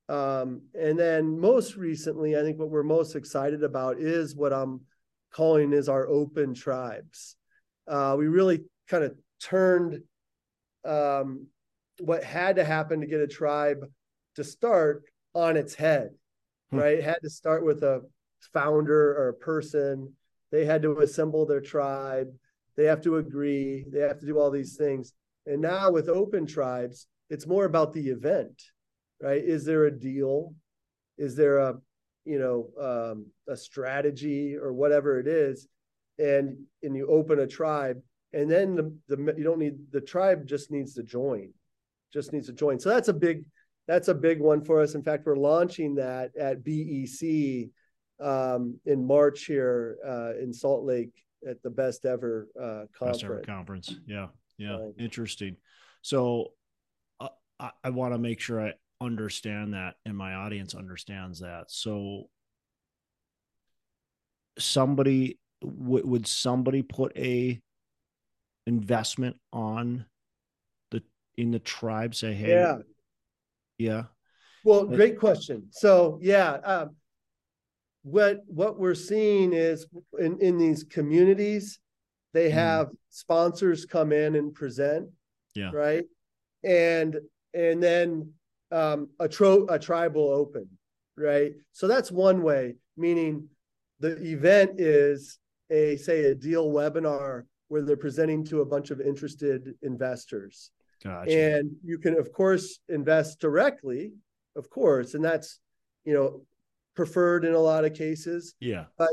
um, 0.08 0.62
and 0.78 0.98
then 0.98 1.38
most 1.38 1.76
recently, 1.76 2.36
I 2.36 2.42
think 2.42 2.58
what 2.58 2.70
we're 2.70 2.82
most 2.82 3.16
excited 3.16 3.62
about 3.62 3.98
is 3.98 4.36
what 4.36 4.52
I'm 4.52 4.82
calling 5.32 5.72
is 5.72 5.88
our 5.88 6.06
open 6.06 6.54
tribes. 6.54 7.36
Uh, 7.88 8.16
we 8.18 8.26
really 8.28 8.64
kind 8.88 9.04
of 9.04 9.14
turned 9.42 10.02
um, 10.84 11.46
what 12.00 12.24
had 12.24 12.56
to 12.56 12.64
happen 12.64 13.00
to 13.00 13.06
get 13.06 13.20
a 13.20 13.26
tribe 13.26 13.78
to 14.36 14.44
start 14.44 15.04
on 15.34 15.56
its 15.56 15.74
head, 15.74 16.10
hmm. 16.70 16.78
right? 16.78 16.98
It 16.98 17.04
had 17.04 17.22
to 17.22 17.30
start 17.30 17.64
with 17.64 17.82
a 17.82 18.02
founder 18.52 19.12
or 19.16 19.28
a 19.28 19.34
person. 19.34 20.12
They 20.52 20.64
had 20.64 20.82
to 20.82 21.00
assemble 21.00 21.46
their 21.46 21.60
tribe. 21.60 22.28
They 22.76 22.84
have 22.84 23.00
to 23.02 23.16
agree. 23.16 23.84
They 23.90 24.00
have 24.00 24.20
to 24.20 24.26
do 24.26 24.38
all 24.38 24.50
these 24.50 24.76
things. 24.76 25.12
And 25.46 25.60
now 25.60 25.90
with 25.90 26.08
open 26.08 26.46
tribes, 26.46 27.08
it's 27.28 27.46
more 27.46 27.64
about 27.64 27.92
the 27.92 28.08
event 28.08 28.62
right? 29.22 29.42
Is 29.42 29.64
there 29.64 29.86
a 29.86 29.90
deal? 29.90 30.54
Is 31.16 31.36
there 31.36 31.58
a, 31.58 31.78
you 32.24 32.38
know, 32.38 32.68
um, 33.12 33.26
a 33.48 33.56
strategy 33.56 34.56
or 34.56 34.72
whatever 34.72 35.18
it 35.20 35.28
is? 35.28 35.68
And 36.18 36.58
and 36.82 36.94
you 36.94 37.06
open 37.06 37.38
a 37.38 37.46
tribe, 37.46 38.02
and 38.34 38.50
then 38.50 38.76
the, 38.76 38.94
the 39.08 39.34
you 39.36 39.44
don't 39.44 39.58
need 39.58 39.78
the 39.92 40.00
tribe 40.00 40.46
just 40.46 40.70
needs 40.70 40.94
to 40.94 41.02
join, 41.02 41.52
just 42.12 42.32
needs 42.32 42.48
to 42.48 42.52
join. 42.52 42.78
So 42.78 42.90
that's 42.90 43.08
a 43.08 43.14
big 43.14 43.44
that's 43.88 44.08
a 44.08 44.14
big 44.14 44.38
one 44.38 44.62
for 44.62 44.82
us. 44.82 44.94
In 44.94 45.02
fact, 45.02 45.24
we're 45.24 45.36
launching 45.36 45.94
that 45.94 46.36
at 46.38 46.62
BEC 46.62 47.70
um, 48.22 48.78
in 48.86 49.06
March 49.06 49.44
here 49.44 49.98
uh, 50.06 50.32
in 50.40 50.52
Salt 50.52 50.84
Lake 50.84 51.12
at 51.48 51.62
the 51.62 51.70
best 51.70 52.04
ever 52.04 52.48
uh, 52.58 52.86
conference. 52.96 53.22
Best 53.22 53.24
ever 53.24 53.40
conference. 53.40 53.94
Yeah, 54.06 54.28
yeah, 54.58 54.78
interesting. 54.98 55.56
So 56.02 56.52
uh, 57.20 57.28
I, 57.58 57.70
I 57.84 57.90
want 57.90 58.14
to 58.14 58.18
make 58.18 58.40
sure 58.40 58.60
I 58.60 58.74
understand 59.02 59.74
that 59.74 59.96
and 60.06 60.16
my 60.16 60.34
audience 60.34 60.74
understands 60.74 61.40
that 61.40 61.64
so 61.68 62.28
somebody 64.58 65.38
w- 65.60 66.06
would 66.06 66.26
somebody 66.26 66.82
put 66.82 67.16
a 67.16 67.60
investment 68.66 69.36
on 69.52 70.04
the 70.92 71.02
in 71.36 71.50
the 71.50 71.58
tribe 71.58 72.14
say 72.14 72.32
hey 72.32 72.50
yeah 72.50 72.76
yeah 73.78 74.02
well 74.64 74.84
great 74.84 75.18
question 75.18 75.66
so 75.70 76.18
yeah 76.22 76.52
um, 76.52 76.94
what 78.02 78.40
what 78.46 78.78
we're 78.78 78.94
seeing 78.94 79.52
is 79.52 79.86
in 80.18 80.38
in 80.40 80.58
these 80.58 80.82
communities 80.84 81.78
they 82.32 82.48
mm-hmm. 82.48 82.58
have 82.58 82.86
mm. 82.88 82.96
sponsors 83.10 83.84
come 83.84 84.12
in 84.12 84.34
and 84.36 84.54
present 84.54 85.08
yeah 85.54 85.70
right 85.72 86.04
and 86.64 87.16
and 87.54 87.82
then 87.82 88.32
um, 88.72 89.10
a, 89.20 89.28
tro- 89.28 89.66
a 89.68 89.78
tribal 89.78 90.30
open, 90.30 90.68
right? 91.16 91.52
So 91.72 91.86
that's 91.86 92.10
one 92.10 92.42
way, 92.42 92.76
meaning 92.96 93.48
the 94.00 94.20
event 94.22 94.80
is 94.80 95.38
a 95.70 95.96
say 95.96 96.24
a 96.24 96.34
deal 96.34 96.70
webinar 96.70 97.44
where 97.68 97.82
they're 97.82 97.96
presenting 97.96 98.44
to 98.44 98.60
a 98.62 98.66
bunch 98.66 98.90
of 98.90 99.00
interested 99.00 99.74
investors. 99.82 100.70
Gotcha. 101.04 101.56
And 101.56 101.72
you 101.84 101.98
can 101.98 102.18
of 102.18 102.32
course 102.32 102.80
invest 102.88 103.40
directly, 103.40 104.12
of 104.56 104.70
course, 104.70 105.14
and 105.14 105.24
that's 105.24 105.60
you 106.04 106.14
know 106.14 106.42
preferred 106.94 107.44
in 107.44 107.54
a 107.54 107.58
lot 107.58 107.84
of 107.84 107.94
cases. 107.94 108.54
Yeah. 108.60 108.84
But 108.98 109.10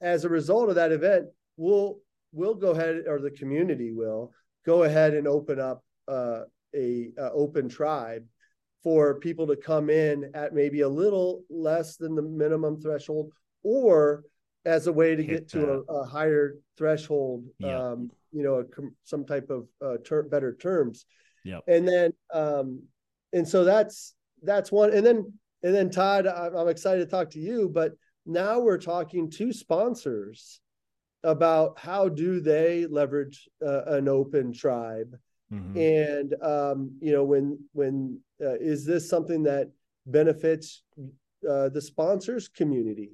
as 0.00 0.24
a 0.24 0.28
result 0.28 0.68
of 0.68 0.74
that 0.76 0.92
event, 0.92 1.26
we'll 1.56 1.98
we'll 2.32 2.54
go 2.54 2.70
ahead 2.70 3.04
or 3.06 3.20
the 3.20 3.30
community 3.30 3.92
will 3.92 4.32
go 4.66 4.82
ahead 4.82 5.14
and 5.14 5.28
open 5.28 5.60
up 5.60 5.84
uh, 6.08 6.40
a, 6.74 7.10
a 7.16 7.30
open 7.32 7.68
tribe 7.68 8.24
for 8.82 9.14
people 9.20 9.46
to 9.46 9.56
come 9.56 9.88
in 9.88 10.30
at 10.34 10.52
maybe 10.52 10.82
a 10.82 10.88
little 10.88 11.42
less 11.48 11.96
than 11.96 12.14
the 12.14 12.22
minimum 12.22 12.80
threshold 12.80 13.32
or 13.62 14.24
as 14.66 14.86
a 14.86 14.92
way 14.92 15.14
to 15.14 15.22
Hit 15.22 15.30
get 15.30 15.48
to 15.50 15.72
a, 15.72 15.80
a, 15.92 16.04
higher 16.04 16.56
threshold 16.76 17.44
yep. 17.58 17.78
um, 17.78 18.10
you 18.32 18.42
know 18.42 18.56
a, 18.56 18.64
some 19.04 19.24
type 19.24 19.48
of 19.50 19.66
uh, 19.82 19.96
ter- 20.04 20.24
better 20.24 20.54
terms 20.54 21.06
yeah 21.44 21.60
and 21.66 21.86
then 21.86 22.12
um, 22.32 22.82
and 23.32 23.48
so 23.48 23.64
that's 23.64 24.14
that's 24.42 24.70
one 24.70 24.92
and 24.92 25.06
then 25.06 25.32
and 25.64 25.74
then 25.74 25.90
todd 25.90 26.26
i'm 26.26 26.68
excited 26.68 27.04
to 27.04 27.10
talk 27.10 27.28
to 27.28 27.40
you 27.40 27.68
but 27.68 27.92
now 28.26 28.60
we're 28.60 28.78
talking 28.78 29.28
to 29.28 29.52
sponsors 29.52 30.60
about 31.24 31.78
how 31.78 32.08
do 32.08 32.40
they 32.40 32.86
leverage 32.86 33.48
uh, 33.66 33.82
an 33.86 34.08
open 34.08 34.52
tribe 34.52 35.16
Mm-hmm. 35.54 35.78
And 35.78 36.42
um, 36.42 36.90
you 37.00 37.12
know, 37.12 37.24
when 37.24 37.58
when 37.72 38.18
uh, 38.40 38.54
is 38.54 38.84
this 38.84 39.08
something 39.08 39.42
that 39.44 39.70
benefits 40.06 40.82
uh, 41.48 41.68
the 41.68 41.80
sponsors 41.80 42.48
community, 42.48 43.10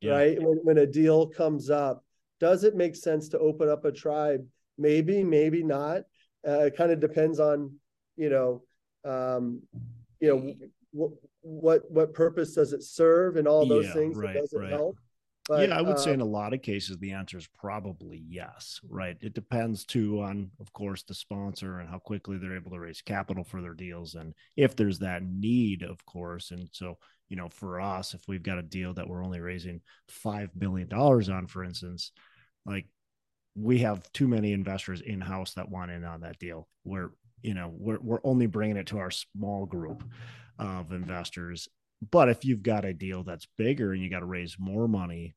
yeah. 0.00 0.12
right? 0.12 0.42
When, 0.42 0.58
when 0.62 0.78
a 0.78 0.86
deal 0.86 1.26
comes 1.26 1.70
up, 1.70 2.04
does 2.40 2.64
it 2.64 2.74
make 2.74 2.96
sense 2.96 3.28
to 3.30 3.38
open 3.38 3.68
up 3.68 3.84
a 3.84 3.92
tribe? 3.92 4.44
Maybe, 4.78 5.22
maybe 5.22 5.62
not. 5.62 6.02
Uh, 6.46 6.64
it 6.64 6.76
kind 6.76 6.90
of 6.90 7.00
depends 7.00 7.38
on, 7.38 7.74
you 8.16 8.28
know, 8.28 8.62
um, 9.04 9.62
you 10.20 10.28
know, 10.28 10.54
what 10.92 11.12
what 11.44 11.90
what 11.90 12.14
purpose 12.14 12.54
does 12.54 12.72
it 12.72 12.82
serve, 12.82 13.36
and 13.36 13.46
all 13.46 13.66
those 13.66 13.86
yeah, 13.86 13.92
things. 13.92 14.16
Right, 14.16 14.34
does 14.34 14.52
it 14.52 14.58
right. 14.58 14.70
help? 14.70 14.98
But, 15.46 15.68
yeah, 15.68 15.76
I 15.76 15.82
would 15.82 15.96
uh, 15.96 15.98
say 15.98 16.14
in 16.14 16.22
a 16.22 16.24
lot 16.24 16.54
of 16.54 16.62
cases 16.62 16.96
the 16.96 17.12
answer 17.12 17.36
is 17.36 17.46
probably 17.46 18.24
yes, 18.26 18.80
right? 18.88 19.16
It 19.20 19.34
depends 19.34 19.84
too 19.84 20.22
on, 20.22 20.50
of 20.58 20.72
course, 20.72 21.02
the 21.02 21.12
sponsor 21.12 21.80
and 21.80 21.88
how 21.88 21.98
quickly 21.98 22.38
they're 22.38 22.56
able 22.56 22.70
to 22.70 22.78
raise 22.80 23.02
capital 23.02 23.44
for 23.44 23.60
their 23.60 23.74
deals, 23.74 24.14
and 24.14 24.34
if 24.56 24.74
there's 24.74 25.00
that 25.00 25.22
need, 25.22 25.82
of 25.82 26.04
course. 26.06 26.50
And 26.50 26.68
so, 26.72 26.96
you 27.28 27.36
know, 27.36 27.50
for 27.50 27.78
us, 27.78 28.14
if 28.14 28.22
we've 28.26 28.42
got 28.42 28.58
a 28.58 28.62
deal 28.62 28.94
that 28.94 29.06
we're 29.06 29.24
only 29.24 29.40
raising 29.40 29.82
five 30.08 30.48
billion 30.58 30.88
dollars 30.88 31.28
on, 31.28 31.46
for 31.46 31.62
instance, 31.62 32.12
like 32.64 32.86
we 33.54 33.80
have 33.80 34.10
too 34.12 34.26
many 34.26 34.52
investors 34.52 35.02
in 35.02 35.20
house 35.20 35.54
that 35.54 35.70
want 35.70 35.90
in 35.90 36.04
on 36.04 36.22
that 36.22 36.38
deal. 36.38 36.68
We're 36.84 37.10
you 37.42 37.52
know 37.52 37.70
we're 37.76 38.00
we're 38.00 38.20
only 38.24 38.46
bringing 38.46 38.78
it 38.78 38.86
to 38.88 38.98
our 38.98 39.10
small 39.10 39.66
group 39.66 40.02
of 40.58 40.92
investors. 40.92 41.68
But 42.10 42.28
if 42.28 42.44
you've 42.44 42.62
got 42.62 42.84
a 42.84 42.92
deal 42.92 43.22
that's 43.22 43.46
bigger 43.56 43.92
and 43.92 44.02
you 44.02 44.10
got 44.10 44.20
to 44.20 44.26
raise 44.26 44.56
more 44.58 44.88
money, 44.88 45.34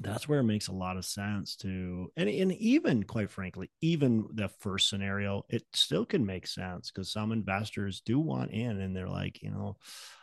that's 0.00 0.28
where 0.28 0.40
it 0.40 0.44
makes 0.44 0.68
a 0.68 0.72
lot 0.72 0.96
of 0.96 1.04
sense 1.04 1.56
to 1.56 2.10
and, 2.16 2.28
and 2.28 2.52
even 2.52 3.02
quite 3.02 3.30
frankly 3.30 3.70
even 3.80 4.26
the 4.32 4.48
first 4.60 4.88
scenario 4.88 5.44
it 5.48 5.64
still 5.72 6.04
can 6.04 6.24
make 6.24 6.46
sense 6.46 6.90
because 6.90 7.10
some 7.10 7.32
investors 7.32 8.00
do 8.04 8.18
want 8.18 8.50
in 8.52 8.80
and 8.80 8.94
they're 8.94 9.08
like 9.08 9.42
you 9.42 9.50
know 9.50 9.76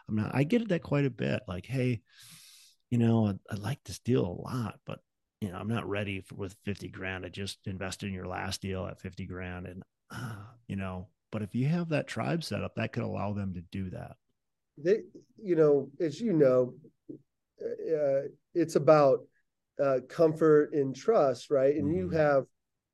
i'm 0.08 0.16
not 0.16 0.34
i 0.34 0.44
get 0.44 0.68
that 0.70 0.82
quite 0.82 1.06
a 1.06 1.10
bit 1.10 1.42
like 1.48 1.66
hey 1.66 2.02
you 2.90 2.98
know 2.98 3.28
i, 3.28 3.34
I 3.54 3.56
like 3.58 3.84
this 3.84 4.00
deal 4.00 4.26
a 4.26 4.42
lot 4.42 4.80
but 4.86 5.00
you 5.42 5.52
know 5.52 5.58
i'm 5.58 5.68
not 5.68 5.90
ready 5.90 6.22
for, 6.22 6.36
with 6.36 6.56
50 6.64 6.88
grand 6.90 7.26
i 7.26 7.30
just 7.30 7.60
invested 7.66 8.08
in 8.08 8.14
your 8.14 8.28
last 8.28 8.62
deal 8.62 8.86
at 8.86 9.02
50 9.02 9.26
grand 9.26 9.66
and 9.68 9.84
uh, 10.12 10.36
you 10.68 10.76
know 10.76 11.08
but 11.36 11.44
if 11.44 11.54
you 11.54 11.68
have 11.68 11.90
that 11.90 12.08
tribe 12.08 12.44
set 12.44 12.64
up 12.64 12.74
that 12.76 12.94
could 12.94 13.04
allow 13.04 13.34
them 13.34 13.54
to 13.54 13.62
do 13.72 13.90
that 13.90 14.16
they 14.78 15.02
you 15.42 15.56
know 15.56 15.90
as 16.00 16.22
you 16.22 16.34
know 16.34 16.74
uh, 17.62 18.28
it's 18.54 18.76
about 18.76 19.20
uh, 19.84 20.00
comfort 20.08 20.74
and 20.74 20.96
trust, 20.96 21.50
right? 21.50 21.76
And 21.76 21.86
mm-hmm. 21.86 21.98
you 21.98 22.10
have 22.12 22.46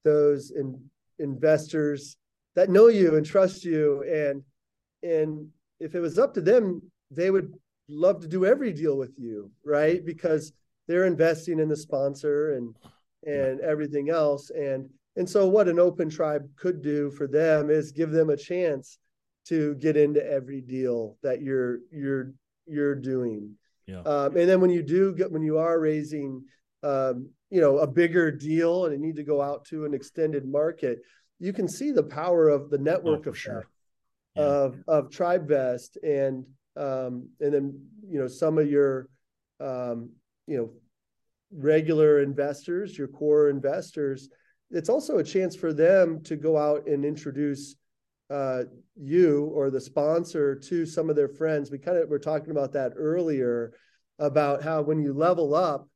those 0.03 0.51
in, 0.51 0.81
investors 1.19 2.17
that 2.55 2.69
know 2.69 2.87
you 2.87 3.15
and 3.15 3.25
trust 3.25 3.63
you, 3.63 4.03
and 4.03 4.43
and 5.03 5.47
if 5.79 5.95
it 5.95 5.99
was 5.99 6.19
up 6.19 6.33
to 6.35 6.41
them, 6.41 6.81
they 7.09 7.31
would 7.31 7.53
love 7.87 8.21
to 8.21 8.27
do 8.27 8.45
every 8.45 8.73
deal 8.73 8.97
with 8.97 9.13
you, 9.17 9.51
right? 9.65 10.05
Because 10.05 10.53
they're 10.87 11.05
investing 11.05 11.59
in 11.59 11.69
the 11.69 11.75
sponsor 11.75 12.53
and 12.55 12.75
and 13.25 13.61
everything 13.61 14.09
else, 14.09 14.49
and 14.49 14.89
and 15.15 15.29
so 15.29 15.47
what 15.47 15.67
an 15.67 15.79
open 15.79 16.09
tribe 16.09 16.47
could 16.55 16.81
do 16.81 17.11
for 17.11 17.27
them 17.27 17.69
is 17.69 17.91
give 17.91 18.11
them 18.11 18.29
a 18.29 18.37
chance 18.37 18.97
to 19.45 19.75
get 19.75 19.97
into 19.97 20.25
every 20.25 20.61
deal 20.61 21.17
that 21.23 21.41
you're 21.41 21.79
you're 21.91 22.33
you're 22.65 22.95
doing. 22.95 23.55
Yeah. 23.87 24.01
Um, 24.01 24.37
and 24.37 24.47
then 24.47 24.61
when 24.61 24.69
you 24.69 24.83
do 24.83 25.13
get 25.13 25.31
when 25.31 25.41
you 25.41 25.57
are 25.57 25.79
raising 25.79 26.43
um, 26.83 27.29
you 27.49 27.61
know 27.61 27.79
a 27.79 27.87
bigger 27.87 28.31
deal 28.31 28.85
and 28.85 28.93
you 28.93 28.99
need 28.99 29.17
to 29.17 29.23
go 29.23 29.41
out 29.41 29.65
to 29.65 29.85
an 29.85 29.93
extended 29.93 30.45
market 30.45 30.99
you 31.41 31.51
can 31.51 31.67
see 31.67 31.91
the 31.91 32.03
power 32.03 32.47
of 32.47 32.69
the 32.69 32.77
network 32.77 33.23
oh, 33.25 33.31
of 33.31 33.37
sure. 33.37 33.67
yeah. 34.35 34.43
of 34.43 34.83
of 34.87 35.09
TribeVest 35.09 35.97
and 36.03 36.45
um, 36.77 37.27
and 37.39 37.53
then 37.53 37.85
you 38.07 38.19
know 38.19 38.27
some 38.27 38.57
of 38.57 38.69
your 38.69 39.09
um, 39.59 40.11
you 40.47 40.57
know 40.57 40.71
regular 41.53 42.21
investors 42.21 42.97
your 42.97 43.09
core 43.09 43.49
investors 43.49 44.29
it's 44.71 44.89
also 44.89 45.17
a 45.17 45.23
chance 45.23 45.55
for 45.55 45.73
them 45.73 46.21
to 46.23 46.35
go 46.35 46.57
out 46.57 46.87
and 46.87 47.03
introduce 47.05 47.75
uh, 48.29 48.63
you 48.95 49.45
or 49.53 49.69
the 49.69 49.81
sponsor 49.81 50.55
to 50.55 50.85
some 50.85 51.09
of 51.09 51.15
their 51.15 51.27
friends 51.27 51.69
we 51.69 51.77
kind 51.77 51.97
of 51.97 52.09
were 52.09 52.19
talking 52.19 52.51
about 52.51 52.71
that 52.71 52.93
earlier 52.95 53.73
about 54.19 54.63
how 54.63 54.81
when 54.81 55.01
you 55.01 55.13
level 55.13 55.53
up 55.53 55.87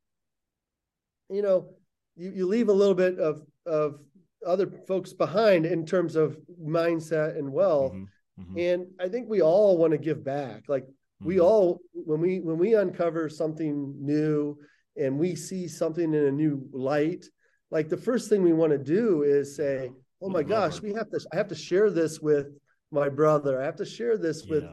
you 1.30 1.42
know, 1.42 1.70
you, 2.16 2.32
you 2.32 2.48
leave 2.48 2.70
a 2.70 2.74
little 2.74 2.96
bit 2.96 3.20
of 3.20 3.42
of 3.66 4.00
other 4.46 4.68
folks 4.88 5.12
behind 5.12 5.66
in 5.66 5.86
terms 5.86 6.16
of 6.16 6.38
mindset 6.62 7.38
and 7.38 7.52
wealth. 7.52 7.94
Mm-hmm. 7.94 8.42
Mm-hmm. 8.42 8.60
And 8.60 8.88
I 9.00 9.08
think 9.08 9.30
we 9.30 9.42
all 9.42 9.78
want 9.78 9.92
to 9.92 9.98
give 9.98 10.24
back. 10.24 10.64
Like 10.68 10.84
mm-hmm. 10.84 11.28
we 11.28 11.40
all 11.40 11.82
when 11.94 12.20
we 12.20 12.40
when 12.40 12.58
we 12.58 12.76
uncover 12.76 13.30
something 13.30 13.96
new 14.00 14.58
and 14.98 15.18
we 15.18 15.36
see 15.36 15.68
something 15.68 16.14
in 16.14 16.26
a 16.26 16.32
new 16.32 16.68
light, 16.72 17.26
like 17.72 17.90
the 17.90 17.98
first 17.98 18.30
thing 18.30 18.44
we 18.44 18.54
want 18.54 18.72
to 18.72 18.78
do 18.78 19.24
is 19.24 19.56
say, 19.56 19.92
"Oh 20.22 20.30
my 20.30 20.44
gosh, 20.44 20.82
we 20.82 20.94
have 20.94 21.10
to 21.12 21.20
I 21.34 21.38
have 21.38 21.48
to 21.50 21.56
share 21.56 21.90
this 21.90 22.20
with 22.20 22.48
my 22.92 23.10
brother. 23.10 23.62
I 23.62 23.66
have 23.66 23.78
to 23.78 23.86
share 23.86 24.18
this 24.18 24.44
yeah. 24.46 24.52
with 24.52 24.64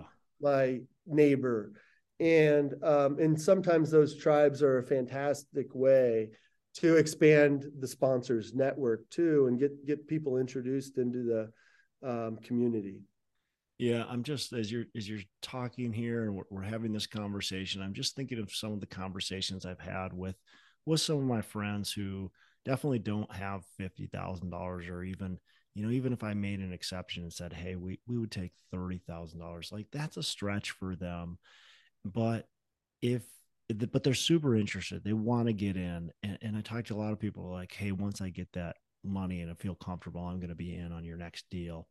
my 0.40 0.80
neighbor." 1.06 1.72
And 2.20 2.74
um, 2.84 3.18
and 3.18 3.40
sometimes 3.40 3.90
those 3.90 4.16
tribes 4.16 4.62
are 4.62 4.78
a 4.78 4.82
fantastic 4.82 5.74
way 5.74 6.30
to 6.74 6.96
expand 6.96 7.66
the 7.80 7.86
sponsors 7.86 8.54
network 8.54 9.08
too 9.10 9.46
and 9.46 9.58
get 9.58 9.86
get 9.86 10.06
people 10.06 10.38
introduced 10.38 10.98
into 10.98 11.22
the 11.22 12.08
um, 12.08 12.36
community 12.38 13.00
yeah 13.78 14.04
i'm 14.08 14.22
just 14.22 14.52
as 14.52 14.72
you're 14.72 14.86
as 14.96 15.08
you're 15.08 15.20
talking 15.40 15.92
here 15.92 16.24
and 16.24 16.34
we're, 16.34 16.44
we're, 16.50 16.62
having 16.62 16.92
this 16.92 17.06
conversation 17.06 17.82
i'm 17.82 17.92
just 17.92 18.16
thinking 18.16 18.38
of 18.38 18.52
some 18.52 18.72
of 18.72 18.80
the 18.80 18.86
conversations 18.86 19.66
i've 19.66 19.80
had 19.80 20.12
with 20.12 20.36
with 20.86 21.00
some 21.00 21.16
of 21.16 21.24
my 21.24 21.42
friends 21.42 21.92
who 21.92 22.30
definitely 22.64 22.98
don't 22.98 23.32
have 23.34 23.62
$50000 23.80 24.90
or 24.90 25.02
even 25.02 25.38
you 25.74 25.82
know 25.84 25.90
even 25.90 26.12
if 26.12 26.22
i 26.22 26.34
made 26.34 26.60
an 26.60 26.72
exception 26.72 27.22
and 27.22 27.32
said 27.32 27.52
hey 27.52 27.76
we, 27.76 27.98
we 28.06 28.18
would 28.18 28.30
take 28.30 28.52
$30000 28.74 29.72
like 29.72 29.86
that's 29.92 30.16
a 30.16 30.22
stretch 30.22 30.72
for 30.72 30.94
them 30.94 31.38
but 32.04 32.46
if 33.00 33.22
but 33.74 34.02
they're 34.02 34.14
super 34.14 34.56
interested. 34.56 35.04
They 35.04 35.12
want 35.12 35.46
to 35.46 35.52
get 35.52 35.76
in. 35.76 36.10
And, 36.22 36.38
and 36.42 36.56
I 36.56 36.60
talk 36.60 36.84
to 36.86 36.94
a 36.94 36.96
lot 36.96 37.12
of 37.12 37.20
people 37.20 37.50
like, 37.50 37.72
hey, 37.72 37.92
once 37.92 38.20
I 38.20 38.28
get 38.28 38.52
that 38.52 38.76
money 39.04 39.40
and 39.40 39.50
I 39.50 39.54
feel 39.54 39.74
comfortable, 39.74 40.22
I'm 40.22 40.38
going 40.38 40.50
to 40.50 40.54
be 40.54 40.74
in 40.74 40.92
on 40.92 41.04
your 41.04 41.16
next 41.16 41.46
deal. 41.50 41.88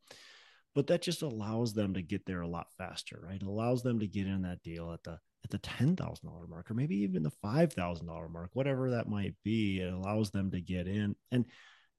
But 0.73 0.87
that 0.87 1.01
just 1.01 1.21
allows 1.21 1.73
them 1.73 1.93
to 1.95 2.01
get 2.01 2.25
there 2.25 2.41
a 2.41 2.47
lot 2.47 2.67
faster, 2.77 3.19
right? 3.21 3.41
It 3.41 3.47
allows 3.47 3.83
them 3.83 3.99
to 3.99 4.07
get 4.07 4.27
in 4.27 4.43
that 4.43 4.63
deal 4.63 4.93
at 4.93 5.03
the 5.03 5.19
at 5.43 5.49
the 5.49 5.57
ten 5.59 5.95
thousand 5.95 6.29
dollar 6.29 6.47
mark, 6.47 6.69
or 6.69 6.73
maybe 6.73 6.97
even 6.97 7.23
the 7.23 7.31
five 7.41 7.73
thousand 7.73 8.07
dollar 8.07 8.29
mark, 8.29 8.49
whatever 8.53 8.91
that 8.91 9.09
might 9.09 9.35
be. 9.43 9.79
It 9.79 9.91
allows 9.93 10.31
them 10.31 10.51
to 10.51 10.61
get 10.61 10.87
in, 10.87 11.15
and 11.31 11.45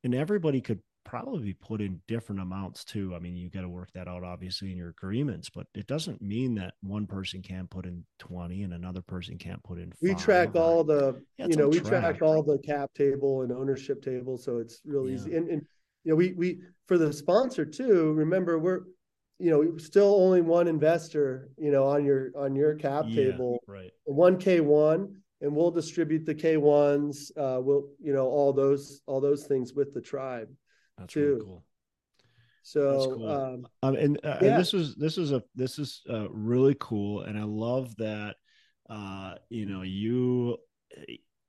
and 0.04 0.14
everybody 0.14 0.60
could 0.60 0.80
probably 1.04 1.52
put 1.54 1.80
in 1.80 2.00
different 2.06 2.40
amounts 2.40 2.84
too. 2.84 3.14
I 3.14 3.18
mean, 3.18 3.36
you 3.36 3.50
got 3.50 3.62
to 3.62 3.68
work 3.68 3.90
that 3.94 4.08
out 4.08 4.24
obviously 4.24 4.70
in 4.70 4.76
your 4.76 4.90
agreements, 4.90 5.50
but 5.50 5.66
it 5.74 5.86
doesn't 5.86 6.22
mean 6.22 6.54
that 6.56 6.74
one 6.80 7.06
person 7.06 7.42
can't 7.42 7.68
put 7.68 7.86
in 7.86 8.04
20 8.18 8.62
and 8.62 8.72
another 8.72 9.02
person 9.02 9.38
can't 9.38 9.62
put 9.62 9.78
in 9.78 9.92
We 10.00 10.14
track 10.14 10.54
all 10.54 10.84
the, 10.84 11.20
yeah, 11.38 11.46
you 11.46 11.56
know, 11.56 11.68
we 11.68 11.80
track. 11.80 12.02
track 12.18 12.22
all 12.22 12.42
the 12.42 12.58
cap 12.58 12.90
table 12.94 13.42
and 13.42 13.52
ownership 13.52 14.02
table. 14.02 14.38
So 14.38 14.58
it's 14.58 14.80
really 14.84 15.10
yeah. 15.12 15.18
easy. 15.18 15.36
And, 15.36 15.48
and, 15.50 15.62
you 16.04 16.12
know, 16.12 16.16
we, 16.16 16.32
we, 16.32 16.60
for 16.86 16.98
the 16.98 17.12
sponsor 17.12 17.64
too, 17.64 18.12
remember 18.12 18.58
we're, 18.58 18.82
you 19.42 19.50
know, 19.50 19.76
still 19.76 20.14
only 20.14 20.40
one 20.40 20.68
investor, 20.68 21.50
you 21.58 21.72
know, 21.72 21.84
on 21.84 22.04
your, 22.04 22.30
on 22.36 22.54
your 22.54 22.74
cap 22.76 23.04
yeah, 23.08 23.24
table, 23.24 23.62
right. 23.66 23.90
One 24.04 24.38
K1 24.38 25.14
and 25.40 25.56
we'll 25.56 25.72
distribute 25.72 26.24
the 26.24 26.34
K1s. 26.34 27.32
Uh, 27.36 27.60
we'll, 27.60 27.88
you 28.00 28.12
know, 28.12 28.26
all 28.26 28.52
those, 28.52 29.02
all 29.06 29.20
those 29.20 29.44
things 29.44 29.74
with 29.74 29.92
the 29.92 30.00
tribe. 30.00 30.48
That's 30.96 31.12
too. 31.12 31.20
really 31.20 31.40
cool. 31.40 31.64
So, 32.62 33.14
cool. 33.16 33.28
um, 33.28 33.66
um, 33.82 33.96
and, 33.96 34.18
uh, 34.24 34.38
yeah. 34.40 34.50
and, 34.50 34.60
this 34.60 34.72
was 34.72 34.94
this 34.94 35.18
is 35.18 35.32
a 35.32 35.42
this 35.56 35.80
is 35.80 36.00
uh, 36.08 36.30
really 36.30 36.76
cool, 36.78 37.22
and 37.22 37.36
I 37.36 37.42
love 37.42 37.96
that. 37.96 38.36
Uh, 38.88 39.34
you 39.48 39.66
know, 39.66 39.82
you, 39.82 40.58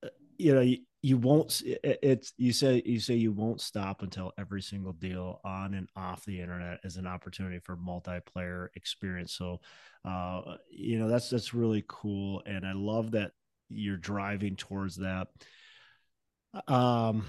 uh, 0.03 0.07
you 0.37 0.55
know, 0.55 0.75
you, 1.03 1.17
won't. 1.17 1.61
It's 1.63 2.33
you 2.37 2.51
say 2.51 2.81
you 2.83 2.99
say 2.99 3.13
you 3.13 3.31
won't 3.31 3.61
stop 3.61 4.01
until 4.01 4.31
every 4.39 4.61
single 4.61 4.93
deal 4.93 5.39
on 5.43 5.75
and 5.75 5.87
off 5.95 6.25
the 6.25 6.41
internet 6.41 6.79
is 6.83 6.97
an 6.97 7.05
opportunity 7.05 7.59
for 7.59 7.77
multiplayer 7.77 8.69
experience. 8.75 9.33
So, 9.33 9.59
uh, 10.05 10.55
you 10.71 10.97
know, 10.97 11.07
that's 11.07 11.29
that's 11.29 11.53
really 11.53 11.83
cool, 11.87 12.41
and 12.45 12.65
I 12.65 12.71
love 12.73 13.11
that 13.11 13.31
you're 13.69 13.97
driving 13.97 14.55
towards 14.55 14.95
that. 14.97 15.27
Um 16.67 17.25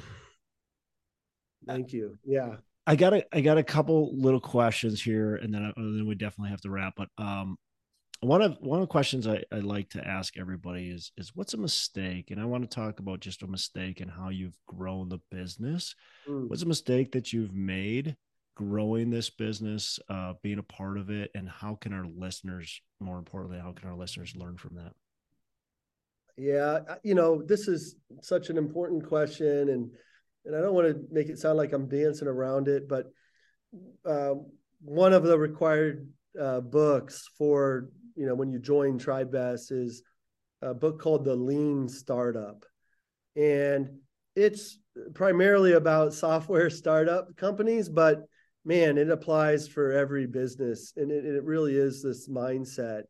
Thank 1.67 1.93
you. 1.93 2.19
Yeah. 2.25 2.57
I 2.87 2.97
got 2.97 3.15
a 3.15 3.25
I 3.35 3.41
got 3.41 3.59
a 3.59 3.63
couple 3.63 4.15
little 4.15 4.41
questions 4.41 5.03
here, 5.03 5.37
and 5.37 5.53
then 5.53 5.63
I, 5.63 5.73
and 5.77 5.99
then 5.99 6.07
we 6.07 6.15
definitely 6.15 6.51
have 6.51 6.61
to 6.63 6.71
wrap. 6.71 6.95
But 6.97 7.09
um, 7.17 7.57
one 8.25 8.43
of 8.43 8.57
one 8.61 8.81
of 8.81 8.83
the 8.83 8.91
questions 8.91 9.27
I, 9.27 9.43
I 9.53 9.59
like 9.59 9.91
to 9.91 10.07
ask 10.07 10.37
everybody 10.39 10.91
is 10.91 11.13
is 11.17 11.35
what's 11.35 11.55
a 11.55 11.59
mistake? 11.59 12.31
And 12.31 12.41
I 12.41 12.45
want 12.45 12.69
to 12.69 12.75
talk 12.75 12.99
about 12.99 13.21
just 13.21 13.43
a 13.43 13.47
mistake 13.47 14.01
and 14.01 14.11
how 14.11 14.31
you've 14.31 14.59
grown 14.67 15.09
the 15.09 15.21
business. 15.31 15.95
Mm. 16.29 16.49
What's 16.49 16.63
a 16.63 16.67
mistake 16.67 17.13
that 17.13 17.33
you've 17.33 17.55
made 17.55 18.17
growing 18.55 19.11
this 19.11 19.31
business, 19.31 19.99
uh, 20.09 20.35
being 20.43 20.59
a 20.59 20.63
part 20.63 20.97
of 20.97 21.11
it, 21.11 21.31
and 21.35 21.49
how 21.49 21.75
can 21.75 21.93
our 21.93 22.07
listeners, 22.07 22.81
more 23.01 23.19
importantly, 23.19 23.59
how 23.59 23.73
can 23.73 23.89
our 23.89 23.97
listeners 23.97 24.37
learn 24.37 24.57
from 24.57 24.77
that? 24.77 24.93
Yeah, 26.37 26.81
you 27.03 27.15
know, 27.15 27.43
this 27.43 27.69
is 27.69 27.97
such 28.23 28.51
an 28.51 28.59
important 28.59 29.07
question, 29.07 29.69
and 29.69 29.91
and 30.45 30.57
I 30.57 30.61
don't 30.61 30.75
want 30.75 30.89
to 30.89 31.01
make 31.11 31.29
it 31.29 31.39
sound 31.39 31.57
like 31.57 31.73
I'm 31.73 31.89
dancing 31.89 32.29
around 32.29 32.69
it, 32.69 32.89
but 32.89 33.07
uh, 34.05 34.35
one 34.81 35.13
of 35.13 35.23
the 35.23 35.39
required 35.39 36.09
uh, 36.41 36.61
books 36.61 37.29
for 37.39 37.89
you 38.15 38.27
know 38.27 38.35
when 38.35 38.51
you 38.51 38.59
join 38.59 38.99
TribeVest 38.99 39.73
is 39.73 40.03
a 40.63 40.75
book 40.75 41.01
called 41.01 41.25
The 41.25 41.35
Lean 41.35 41.89
Startup, 41.89 42.65
and 43.37 43.99
it's 44.37 44.79
primarily 45.15 45.73
about 45.73 46.15
software 46.15 46.71
startup 46.71 47.37
companies, 47.37 47.89
but 47.89 48.23
man, 48.65 48.99
it 48.99 49.11
applies 49.11 49.69
for 49.69 49.93
every 49.93 50.27
business, 50.27 50.93
and 50.97 51.11
it, 51.11 51.25
it 51.25 51.45
really 51.45 51.77
is 51.77 52.03
this 52.03 52.29
mindset. 52.29 53.03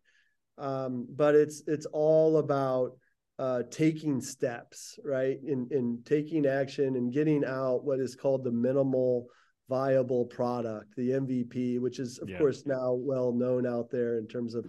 Um, 0.57 1.07
but 1.11 1.35
it's 1.35 1.63
it's 1.67 1.87
all 1.87 2.39
about 2.39 2.97
uh, 3.39 3.63
taking 3.71 4.21
steps, 4.21 4.99
right? 5.05 5.39
In 5.47 5.69
in 5.71 6.01
taking 6.05 6.47
action 6.47 6.97
and 6.97 7.13
getting 7.13 7.45
out 7.45 7.85
what 7.85 8.01
is 8.01 8.15
called 8.15 8.45
the 8.45 8.53
minimal 8.53 9.27
viable 9.69 10.27
product, 10.27 10.95
the 10.97 11.11
MVP, 11.11 11.81
which 11.81 11.99
is 11.99 12.19
of 12.19 12.29
yeah. 12.29 12.39
course 12.39 12.65
now 12.67 12.93
well 12.93 13.33
known 13.33 13.67
out 13.67 13.91
there 13.91 14.19
in 14.19 14.27
terms 14.27 14.55
of, 14.55 14.67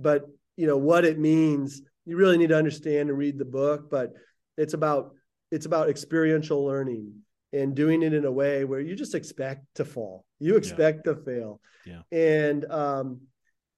but 0.00 0.24
you 0.56 0.66
know 0.66 0.76
what 0.76 1.04
it 1.04 1.18
means. 1.18 1.82
You 2.04 2.16
really 2.16 2.38
need 2.38 2.48
to 2.48 2.56
understand 2.56 3.10
and 3.10 3.18
read 3.18 3.38
the 3.38 3.44
book, 3.44 3.90
but 3.90 4.12
it's 4.56 4.74
about 4.74 5.14
it's 5.50 5.66
about 5.66 5.88
experiential 5.88 6.64
learning 6.64 7.14
and 7.52 7.74
doing 7.74 8.02
it 8.02 8.12
in 8.12 8.24
a 8.24 8.32
way 8.32 8.64
where 8.64 8.80
you 8.80 8.94
just 8.94 9.14
expect 9.14 9.64
to 9.76 9.84
fall, 9.84 10.24
you 10.38 10.56
expect 10.56 11.02
yeah. 11.04 11.12
to 11.12 11.20
fail, 11.20 11.60
yeah, 11.86 12.02
and 12.12 12.70
um, 12.70 13.20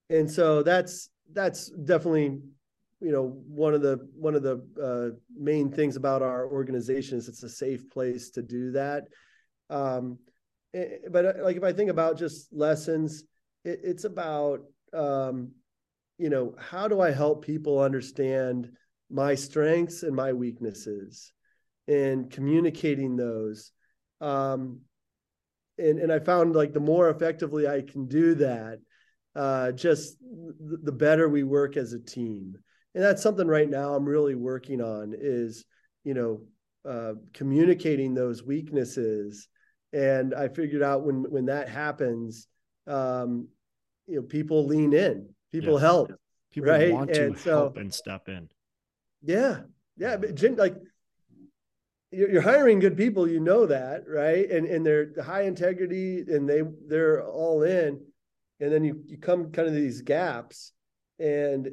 and 0.08 0.30
so 0.30 0.62
that's 0.62 1.08
that's 1.32 1.70
definitely 1.70 2.40
you 3.00 3.12
know 3.12 3.42
one 3.46 3.74
of 3.74 3.82
the 3.82 3.98
one 4.14 4.34
of 4.34 4.42
the 4.42 4.62
uh, 4.82 5.16
main 5.34 5.70
things 5.70 5.96
about 5.96 6.22
our 6.22 6.46
organization 6.46 7.18
is 7.18 7.28
it's 7.28 7.42
a 7.42 7.48
safe 7.48 7.88
place 7.90 8.30
to 8.30 8.42
do 8.42 8.72
that 8.72 9.04
um, 9.70 10.18
eh, 10.74 10.96
but 11.10 11.24
uh, 11.24 11.32
like 11.42 11.56
if 11.56 11.64
i 11.64 11.72
think 11.72 11.90
about 11.90 12.18
just 12.18 12.52
lessons 12.52 13.24
it, 13.64 13.80
it's 13.82 14.04
about 14.04 14.60
um, 14.92 15.52
you 16.20 16.28
know 16.28 16.54
how 16.58 16.86
do 16.86 17.00
i 17.00 17.10
help 17.10 17.44
people 17.44 17.80
understand 17.80 18.70
my 19.08 19.34
strengths 19.34 20.02
and 20.02 20.14
my 20.14 20.32
weaknesses 20.32 21.32
and 21.88 22.30
communicating 22.30 23.16
those? 23.16 23.72
Um, 24.20 24.80
and 25.78 25.98
and 25.98 26.12
i 26.12 26.18
found 26.18 26.54
like 26.54 26.74
the 26.74 26.80
more 26.80 27.08
effectively 27.08 27.66
i 27.66 27.80
can 27.80 28.06
do 28.06 28.34
that 28.34 28.80
uh, 29.34 29.72
just 29.72 30.16
the 30.20 30.92
better 30.92 31.28
we 31.28 31.44
work 31.44 31.76
as 31.76 31.92
a 31.92 32.00
team. 32.00 32.56
And 32.96 33.04
that's 33.04 33.22
something 33.22 33.46
right 33.46 33.70
now 33.70 33.94
i'm 33.94 34.04
really 34.04 34.34
working 34.34 34.82
on 34.82 35.14
is 35.18 35.64
you 36.04 36.12
know 36.12 36.42
uh, 36.88 37.14
communicating 37.32 38.14
those 38.14 38.42
weaknesses. 38.42 39.48
And 39.94 40.34
i 40.34 40.48
figured 40.48 40.82
out 40.82 41.04
when 41.06 41.24
when 41.30 41.46
that 41.46 41.70
happens 41.70 42.46
um, 42.86 43.48
you 44.06 44.16
know 44.16 44.22
people 44.22 44.66
lean 44.66 44.92
in 44.92 45.30
people 45.52 45.74
yeah. 45.74 45.80
help 45.80 46.12
people 46.52 46.70
right? 46.70 46.92
want 46.92 47.12
to 47.12 47.26
and 47.26 47.38
help 47.38 47.74
so, 47.74 47.80
and 47.80 47.92
step 47.92 48.28
in 48.28 48.48
yeah 49.22 49.60
yeah 49.96 50.16
but 50.16 50.40
like 50.58 50.76
you're 52.12 52.40
hiring 52.40 52.80
good 52.80 52.96
people 52.96 53.28
you 53.28 53.38
know 53.38 53.66
that 53.66 54.02
right 54.08 54.50
and 54.50 54.66
and 54.66 54.84
they're 54.84 55.12
high 55.22 55.42
integrity 55.42 56.24
and 56.26 56.48
they 56.48 56.62
they're 56.88 57.24
all 57.24 57.62
in 57.62 58.00
and 58.58 58.72
then 58.72 58.82
you 58.82 59.02
you 59.06 59.16
come 59.16 59.52
kind 59.52 59.68
of 59.68 59.74
these 59.74 60.02
gaps 60.02 60.72
and 61.20 61.70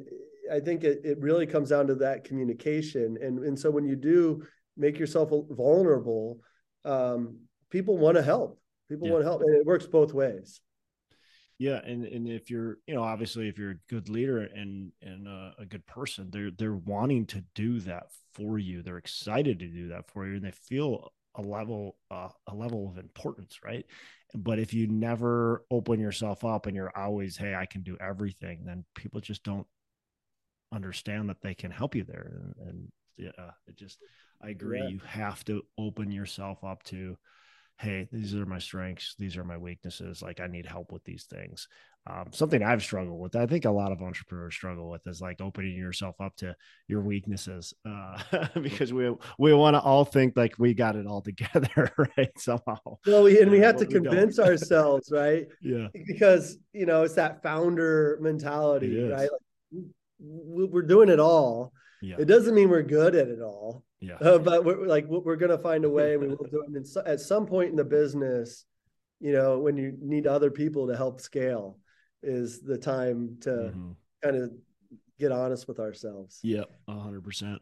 I 0.50 0.60
think 0.60 0.84
it, 0.84 1.00
it 1.04 1.18
really 1.20 1.46
comes 1.46 1.70
down 1.70 1.86
to 1.88 1.94
that 1.96 2.24
communication. 2.24 3.18
And, 3.20 3.38
and 3.40 3.58
so 3.58 3.70
when 3.70 3.84
you 3.84 3.96
do 3.96 4.44
make 4.76 4.98
yourself 4.98 5.30
vulnerable, 5.50 6.40
um, 6.84 7.38
people 7.70 7.98
want 7.98 8.16
to 8.16 8.22
help. 8.22 8.60
People 8.88 9.08
yeah. 9.08 9.14
want 9.14 9.24
to 9.24 9.28
help. 9.28 9.42
And 9.42 9.56
it 9.56 9.66
works 9.66 9.86
both 9.86 10.14
ways. 10.14 10.60
Yeah, 11.58 11.80
and 11.84 12.04
and 12.04 12.28
if 12.28 12.50
you're, 12.50 12.78
you 12.86 12.94
know, 12.94 13.02
obviously 13.02 13.48
if 13.48 13.58
you're 13.58 13.72
a 13.72 13.80
good 13.88 14.08
leader 14.08 14.38
and 14.38 14.92
and 15.02 15.26
a, 15.26 15.54
a, 15.58 15.66
good 15.66 15.86
person, 15.86 16.30
they're 16.30 16.52
they're 16.52 16.74
wanting 16.74 17.26
to 17.26 17.44
do 17.54 17.80
that 17.80 18.06
for 18.32 18.58
you. 18.58 18.82
They're 18.82 18.98
excited 18.98 19.58
to 19.58 19.66
do 19.66 19.88
that 19.88 20.08
for 20.08 20.26
you, 20.26 20.36
and 20.36 20.44
they 20.44 20.52
feel 20.52 21.12
a 21.34 21.42
level 21.42 21.96
uh, 22.12 22.28
a 22.46 22.54
level 22.54 22.88
of 22.88 22.98
importance, 22.98 23.58
right? 23.64 23.84
But 24.34 24.60
if 24.60 24.72
you 24.72 24.86
never 24.86 25.64
open 25.70 25.98
yourself 25.98 26.44
up 26.44 26.66
and 26.66 26.76
you're 26.76 26.96
always, 26.96 27.36
hey, 27.36 27.54
I 27.54 27.66
can 27.66 27.82
do 27.82 27.96
everything, 28.00 28.64
then 28.64 28.84
people 28.94 29.20
just 29.20 29.42
don't 29.42 29.66
understand 30.72 31.28
that 31.28 31.40
they 31.40 31.54
can 31.54 31.70
help 31.70 31.94
you 31.94 32.04
there 32.04 32.40
and, 32.60 32.68
and 32.68 32.92
yeah 33.16 33.50
it 33.66 33.76
just 33.76 33.98
i 34.42 34.50
agree 34.50 34.78
yeah. 34.78 34.88
you 34.88 35.00
have 35.06 35.44
to 35.44 35.62
open 35.78 36.10
yourself 36.10 36.62
up 36.62 36.82
to 36.82 37.16
hey 37.78 38.08
these 38.12 38.34
are 38.34 38.44
my 38.44 38.58
strengths 38.58 39.14
these 39.18 39.36
are 39.36 39.44
my 39.44 39.56
weaknesses 39.56 40.20
like 40.20 40.40
i 40.40 40.46
need 40.46 40.66
help 40.66 40.92
with 40.92 41.04
these 41.04 41.24
things. 41.24 41.68
Um, 42.08 42.28
something 42.32 42.62
i've 42.62 42.82
struggled 42.82 43.20
with 43.20 43.36
i 43.36 43.44
think 43.44 43.66
a 43.66 43.70
lot 43.70 43.92
of 43.92 44.00
entrepreneurs 44.00 44.54
struggle 44.54 44.88
with 44.88 45.06
is 45.06 45.20
like 45.20 45.40
opening 45.40 45.76
yourself 45.76 46.16
up 46.20 46.34
to 46.36 46.56
your 46.86 47.02
weaknesses 47.02 47.74
uh, 47.86 48.18
because 48.62 48.92
we 48.92 49.14
we 49.38 49.52
want 49.52 49.74
to 49.74 49.80
all 49.80 50.04
think 50.04 50.34
like 50.34 50.54
we 50.58 50.72
got 50.72 50.96
it 50.96 51.06
all 51.06 51.20
together 51.28 51.92
right 52.16 52.32
somehow. 52.38 52.78
Well 53.06 53.24
we, 53.24 53.40
and 53.40 53.50
we 53.50 53.58
have 53.60 53.76
to 53.76 53.86
convince 53.86 54.38
ourselves 54.38 55.10
right? 55.12 55.46
Yeah. 55.60 55.88
Because 55.92 56.56
you 56.72 56.86
know 56.86 57.02
it's 57.02 57.14
that 57.14 57.42
founder 57.42 58.18
mentality 58.22 59.02
right? 59.02 59.20
like, 59.20 59.30
we're 60.18 60.82
doing 60.82 61.10
it 61.10 61.20
all. 61.20 61.72
Yeah. 62.00 62.16
It 62.18 62.24
doesn't 62.24 62.54
mean 62.54 62.70
we're 62.70 62.82
good 62.82 63.14
at 63.14 63.28
it 63.28 63.40
all. 63.40 63.84
Yeah. 64.00 64.14
Uh, 64.14 64.38
but 64.38 64.64
we're 64.64 64.86
like 64.86 65.06
we're 65.08 65.36
going 65.36 65.50
to 65.50 65.58
find 65.58 65.84
a 65.84 65.90
way. 65.90 66.16
We 66.16 66.28
will 66.28 66.46
do 66.50 66.62
it. 66.62 66.74
And 66.74 66.86
so, 66.86 67.02
at 67.04 67.20
some 67.20 67.46
point 67.46 67.70
in 67.70 67.76
the 67.76 67.84
business, 67.84 68.64
you 69.20 69.32
know, 69.32 69.58
when 69.58 69.76
you 69.76 69.96
need 70.00 70.26
other 70.26 70.50
people 70.50 70.86
to 70.88 70.96
help 70.96 71.20
scale, 71.20 71.78
is 72.22 72.60
the 72.60 72.78
time 72.78 73.38
to 73.40 73.50
mm-hmm. 73.50 73.90
kind 74.22 74.36
of 74.36 74.52
get 75.18 75.32
honest 75.32 75.66
with 75.66 75.80
ourselves. 75.80 76.38
Yep, 76.42 76.70
hundred 76.88 77.24
percent. 77.24 77.60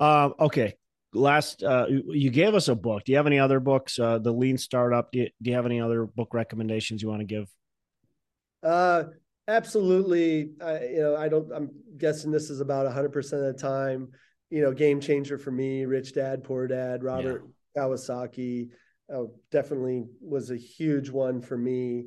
Um, 0.00 0.34
okay. 0.40 0.74
Last, 1.16 1.62
uh, 1.62 1.86
you 1.88 2.30
gave 2.30 2.56
us 2.56 2.66
a 2.66 2.74
book. 2.74 3.04
Do 3.04 3.12
you 3.12 3.18
have 3.18 3.28
any 3.28 3.38
other 3.38 3.60
books? 3.60 4.00
Uh, 4.00 4.18
the 4.18 4.32
Lean 4.32 4.58
Startup. 4.58 5.12
Do 5.12 5.20
you, 5.20 5.28
do 5.40 5.50
you 5.50 5.54
have 5.54 5.64
any 5.64 5.80
other 5.80 6.06
book 6.06 6.34
recommendations 6.34 7.02
you 7.02 7.08
want 7.08 7.20
to 7.20 7.24
give? 7.24 7.46
Uh, 8.64 9.04
Absolutely. 9.46 10.50
I, 10.62 10.84
you 10.84 11.00
know, 11.00 11.16
I 11.16 11.28
don't, 11.28 11.52
I'm 11.52 11.70
guessing 11.98 12.30
this 12.30 12.50
is 12.50 12.60
about 12.60 12.86
100% 12.86 13.16
of 13.16 13.40
the 13.40 13.52
time, 13.52 14.08
you 14.54 14.62
know, 14.62 14.72
game 14.72 15.00
changer 15.00 15.36
for 15.36 15.50
me, 15.50 15.84
Rich 15.84 16.14
Dad, 16.14 16.44
Poor 16.44 16.68
Dad, 16.68 17.02
Robert 17.02 17.42
yeah. 17.74 17.82
Kiyosaki 17.82 18.68
uh, 19.12 19.24
definitely 19.50 20.04
was 20.20 20.52
a 20.52 20.56
huge 20.56 21.10
one 21.10 21.40
for 21.40 21.58
me. 21.58 22.04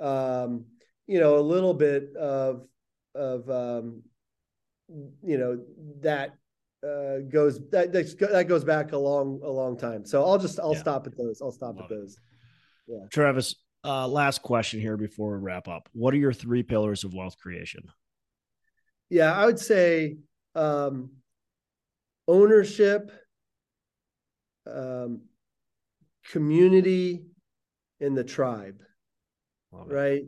Um, 0.00 0.64
you 1.06 1.20
know, 1.20 1.36
a 1.36 1.44
little 1.44 1.74
bit 1.74 2.16
of, 2.16 2.62
of, 3.14 3.50
um, 3.50 4.04
you 5.22 5.36
know, 5.36 5.62
that 6.00 6.30
uh, 6.82 7.18
goes 7.30 7.60
that 7.68 7.92
that 7.92 8.46
goes 8.48 8.64
back 8.64 8.92
a 8.92 8.96
long 8.96 9.40
a 9.44 9.50
long 9.50 9.76
time. 9.76 10.06
So 10.06 10.24
I'll 10.24 10.38
just 10.38 10.58
I'll 10.58 10.72
yeah. 10.72 10.80
stop 10.80 11.06
at 11.06 11.16
those. 11.18 11.42
I'll 11.42 11.52
stop 11.52 11.76
Love 11.76 11.84
at 11.84 11.90
those. 11.90 12.16
Yeah. 12.86 13.04
Travis, 13.10 13.54
uh, 13.84 14.08
last 14.08 14.40
question 14.40 14.80
here 14.80 14.96
before 14.96 15.32
we 15.36 15.44
wrap 15.44 15.68
up. 15.68 15.90
What 15.92 16.14
are 16.14 16.18
your 16.18 16.32
three 16.32 16.62
pillars 16.62 17.04
of 17.04 17.12
wealth 17.12 17.36
creation? 17.36 17.84
Yeah, 19.10 19.34
I 19.34 19.44
would 19.44 19.60
say 19.60 20.16
um, 20.54 21.10
ownership, 22.28 23.10
um, 24.66 25.22
community, 26.30 27.24
and 28.00 28.16
the 28.16 28.24
tribe. 28.24 28.80
Right. 29.72 30.24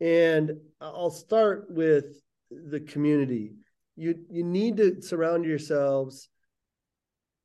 And 0.00 0.52
I'll 0.80 1.10
start 1.10 1.66
with 1.68 2.20
the 2.50 2.80
community. 2.80 3.54
You 3.96 4.16
you 4.30 4.44
need 4.44 4.76
to 4.78 5.02
surround 5.02 5.44
yourselves 5.44 6.28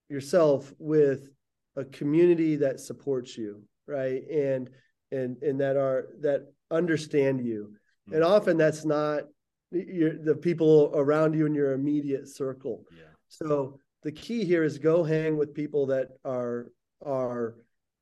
yourself 0.10 0.74
with 0.80 1.30
a 1.76 1.86
community 1.86 2.58
that 2.58 2.80
supports 2.80 3.38
you, 3.38 3.64
right? 3.88 4.24
And 4.30 4.70
and 5.12 5.42
and 5.42 5.60
that 5.60 5.78
are 5.78 6.08
that 6.22 6.52
understand 6.72 7.44
you 7.44 7.74
mm-hmm. 8.08 8.16
and 8.16 8.24
often 8.24 8.58
that's 8.58 8.86
not 8.86 9.24
your 9.72 10.18
the 10.18 10.36
people 10.36 10.92
around 10.96 11.34
you 11.34 11.46
in 11.46 11.54
your 11.54 11.74
immediate 11.74 12.28
circle 12.28 12.84
yeah 12.92 13.04
so 13.28 13.80
the 14.04 14.12
key 14.12 14.46
here 14.46 14.64
is 14.64 14.78
go 14.78 15.04
hang 15.04 15.38
with 15.38 15.54
people 15.54 15.88
that 15.88 16.10
are 16.24 16.72
are 17.06 17.56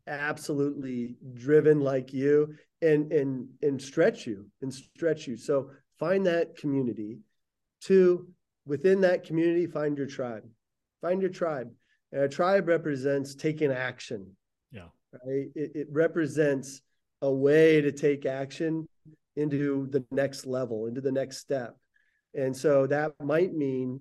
absolutely 0.07 1.17
driven 1.33 1.79
like 1.79 2.13
you 2.13 2.55
and 2.81 3.11
and 3.11 3.47
and 3.61 3.81
stretch 3.81 4.27
you 4.27 4.45
and 4.61 4.73
stretch 4.73 5.27
you. 5.27 5.35
So 5.37 5.71
find 5.99 6.25
that 6.25 6.57
community. 6.57 7.19
Two 7.81 8.27
within 8.65 9.01
that 9.01 9.23
community 9.23 9.65
find 9.65 9.97
your 9.97 10.07
tribe. 10.07 10.43
Find 11.01 11.21
your 11.21 11.31
tribe. 11.31 11.69
And 12.11 12.23
a 12.23 12.29
tribe 12.29 12.67
represents 12.67 13.35
taking 13.35 13.71
action. 13.71 14.35
Yeah. 14.71 14.87
Right? 15.13 15.47
It, 15.55 15.71
it 15.75 15.87
represents 15.91 16.81
a 17.21 17.31
way 17.31 17.81
to 17.81 17.91
take 17.91 18.25
action 18.25 18.87
into 19.35 19.87
the 19.91 20.03
next 20.11 20.45
level, 20.45 20.87
into 20.87 21.01
the 21.01 21.11
next 21.11 21.37
step. 21.37 21.75
And 22.33 22.55
so 22.55 22.87
that 22.87 23.13
might 23.23 23.53
mean 23.53 23.99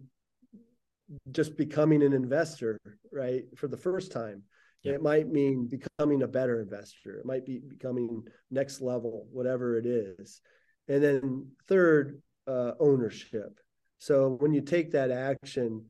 just 1.31 1.57
becoming 1.57 2.03
an 2.03 2.13
investor, 2.13 2.81
right, 3.13 3.45
for 3.57 3.69
the 3.69 3.77
first 3.77 4.13
time. 4.13 4.43
Yeah. 4.83 4.93
It 4.93 5.03
might 5.03 5.29
mean 5.29 5.69
becoming 5.69 6.23
a 6.23 6.29
better 6.29 6.61
investor. 6.61 7.17
It 7.17 7.27
might 7.27 7.45
be 7.45 7.59
becoming 7.59 8.23
next 8.51 8.81
level, 8.81 9.27
whatever 9.33 9.77
it 9.77 9.87
is. 9.87 10.41
And 10.89 11.03
then 11.03 11.49
third, 11.67 12.23
uh, 12.47 12.73
ownership. 12.79 13.59
So 13.99 14.37
when 14.41 14.53
you 14.53 14.61
take 14.61 14.93
that 14.93 15.11
action, 15.11 15.87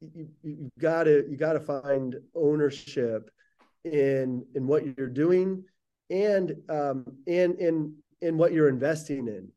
you, 0.00 0.28
you 0.42 0.70
gotta 0.78 1.24
you 1.28 1.36
gotta 1.36 1.60
find 1.60 2.16
ownership 2.34 3.30
in 3.84 4.44
in 4.54 4.66
what 4.66 4.96
you're 4.96 5.08
doing 5.08 5.64
and 6.08 6.54
um, 6.68 7.04
and 7.26 7.54
in 7.56 7.94
in 8.20 8.36
what 8.36 8.52
you're 8.52 8.68
investing 8.68 9.28
in, 9.28 9.48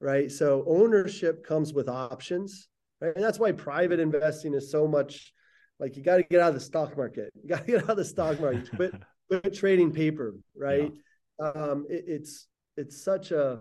right? 0.00 0.30
So 0.30 0.64
ownership 0.66 1.44
comes 1.44 1.72
with 1.72 1.88
options, 1.88 2.68
right? 3.00 3.14
And 3.14 3.24
that's 3.24 3.38
why 3.38 3.52
private 3.52 4.00
investing 4.00 4.54
is 4.54 4.70
so 4.70 4.86
much 4.86 5.32
like 5.78 5.96
you 5.96 6.02
got 6.02 6.18
to 6.18 6.22
get 6.22 6.40
out 6.40 6.48
of 6.48 6.54
the 6.54 6.60
stock 6.60 6.96
market. 6.96 7.32
You 7.42 7.48
got 7.48 7.66
to 7.66 7.72
get 7.72 7.82
out 7.84 7.90
of 7.90 7.96
the 7.96 8.04
stock 8.04 8.40
market. 8.40 8.70
quit, 8.74 8.94
quit 9.28 9.54
trading 9.54 9.92
paper, 9.92 10.34
right? 10.56 10.92
Yeah. 11.40 11.48
Um, 11.48 11.86
it, 11.88 12.04
it's 12.06 12.46
it's 12.76 13.02
such 13.02 13.30
a 13.30 13.60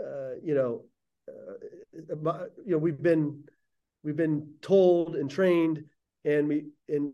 uh, 0.00 0.34
you 0.42 0.54
know 0.54 0.84
uh, 1.28 2.46
you 2.64 2.72
know 2.72 2.78
we've 2.78 3.02
been 3.02 3.42
we've 4.02 4.16
been 4.16 4.48
told 4.60 5.16
and 5.16 5.30
trained 5.30 5.84
and 6.24 6.48
we 6.48 6.66
and 6.88 7.12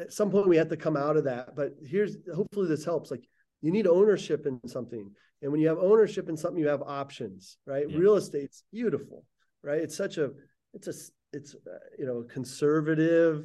at 0.00 0.12
some 0.12 0.30
point 0.30 0.48
we 0.48 0.56
have 0.56 0.68
to 0.68 0.76
come 0.76 0.96
out 0.96 1.16
of 1.16 1.24
that 1.24 1.54
but 1.54 1.74
here's 1.84 2.16
hopefully 2.34 2.68
this 2.68 2.84
helps 2.84 3.10
like 3.10 3.26
you 3.62 3.70
need 3.70 3.86
ownership 3.86 4.46
in 4.46 4.60
something 4.66 5.10
and 5.42 5.50
when 5.52 5.60
you 5.60 5.68
have 5.68 5.78
ownership 5.78 6.28
in 6.28 6.36
something 6.36 6.60
you 6.60 6.68
have 6.68 6.82
options 6.82 7.58
right 7.66 7.88
yeah. 7.88 7.98
real 7.98 8.16
estate's 8.16 8.64
beautiful 8.72 9.24
right? 9.66 9.80
It's 9.80 9.96
such 9.96 10.16
a 10.16 10.30
it's 10.72 10.86
a 10.86 10.92
it's 11.32 11.54
uh, 11.54 11.78
you 11.98 12.06
know 12.06 12.24
conservative 12.32 13.44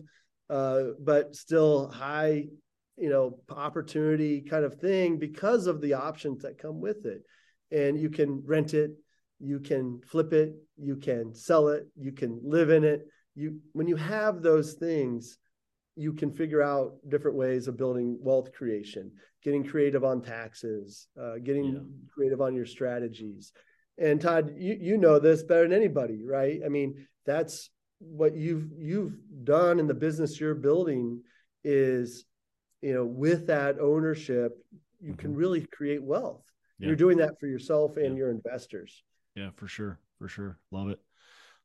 uh, 0.50 0.82
but 1.00 1.36
still 1.36 1.90
high 1.90 2.46
you 2.98 3.10
know 3.10 3.40
opportunity 3.50 4.42
kind 4.42 4.64
of 4.64 4.76
thing 4.76 5.18
because 5.18 5.66
of 5.66 5.82
the 5.82 5.94
options 5.96 6.44
that 6.44 6.62
come 6.62 6.80
with 6.80 7.06
it. 7.06 7.24
And 7.72 8.00
you 8.00 8.10
can 8.10 8.44
rent 8.46 8.74
it 8.74 8.92
you 9.44 9.60
can 9.60 10.00
flip 10.06 10.34
it 10.34 10.54
you 10.78 10.96
can 10.96 11.34
sell 11.34 11.70
it 11.70 11.88
you 11.98 12.12
can 12.12 12.40
live 12.44 12.70
in 12.70 12.84
it. 12.84 13.08
You 13.34 13.60
when 13.74 13.88
you 13.88 13.96
have 13.96 14.42
those 14.42 14.74
things 14.74 15.38
you 15.96 16.14
can 16.14 16.32
figure 16.32 16.62
out 16.62 16.94
different 17.10 17.38
ways 17.38 17.68
of 17.68 17.78
building 17.78 18.18
wealth 18.22 18.54
creation 18.54 19.12
getting 19.44 19.64
creative 19.64 20.04
on 20.04 20.22
taxes 20.22 21.08
uh, 21.20 21.36
getting 21.44 21.66
yeah. 21.66 21.80
creative 22.14 22.42
on 22.42 22.54
your 22.56 22.66
strategies 22.66 23.52
and 24.02 24.20
todd 24.20 24.54
you, 24.58 24.78
you 24.80 24.98
know 24.98 25.20
this 25.20 25.44
better 25.44 25.64
than 25.64 25.74
anybody 25.74 26.24
right 26.26 26.62
i 26.66 26.70
mean 26.70 27.08
that's 27.26 27.70
what 28.00 28.36
you've 28.36 28.72
you've 28.78 29.14
done 29.44 29.80
in 29.80 29.88
the 29.88 29.94
business 29.94 30.40
you're 30.40 30.56
building 30.56 31.22
is 31.64 32.26
you 32.82 32.94
know 32.94 33.06
with 33.06 33.48
that 33.48 33.80
ownership 33.80 34.58
you 35.00 35.12
mm-hmm. 35.12 35.22
can 35.22 35.36
really 35.36 35.62
create 35.68 36.02
wealth 36.02 36.44
yeah. 36.80 36.88
you're 36.88 36.96
doing 36.96 37.18
that 37.18 37.40
for 37.40 37.48
yourself 37.48 37.98
and 37.98 38.14
yeah. 38.14 38.20
your 38.20 38.32
investors 38.32 39.04
yeah 39.36 39.50
for 39.56 39.68
sure 39.68 40.00
for 40.18 40.28
sure 40.28 40.58
love 40.72 40.90
it 40.90 41.00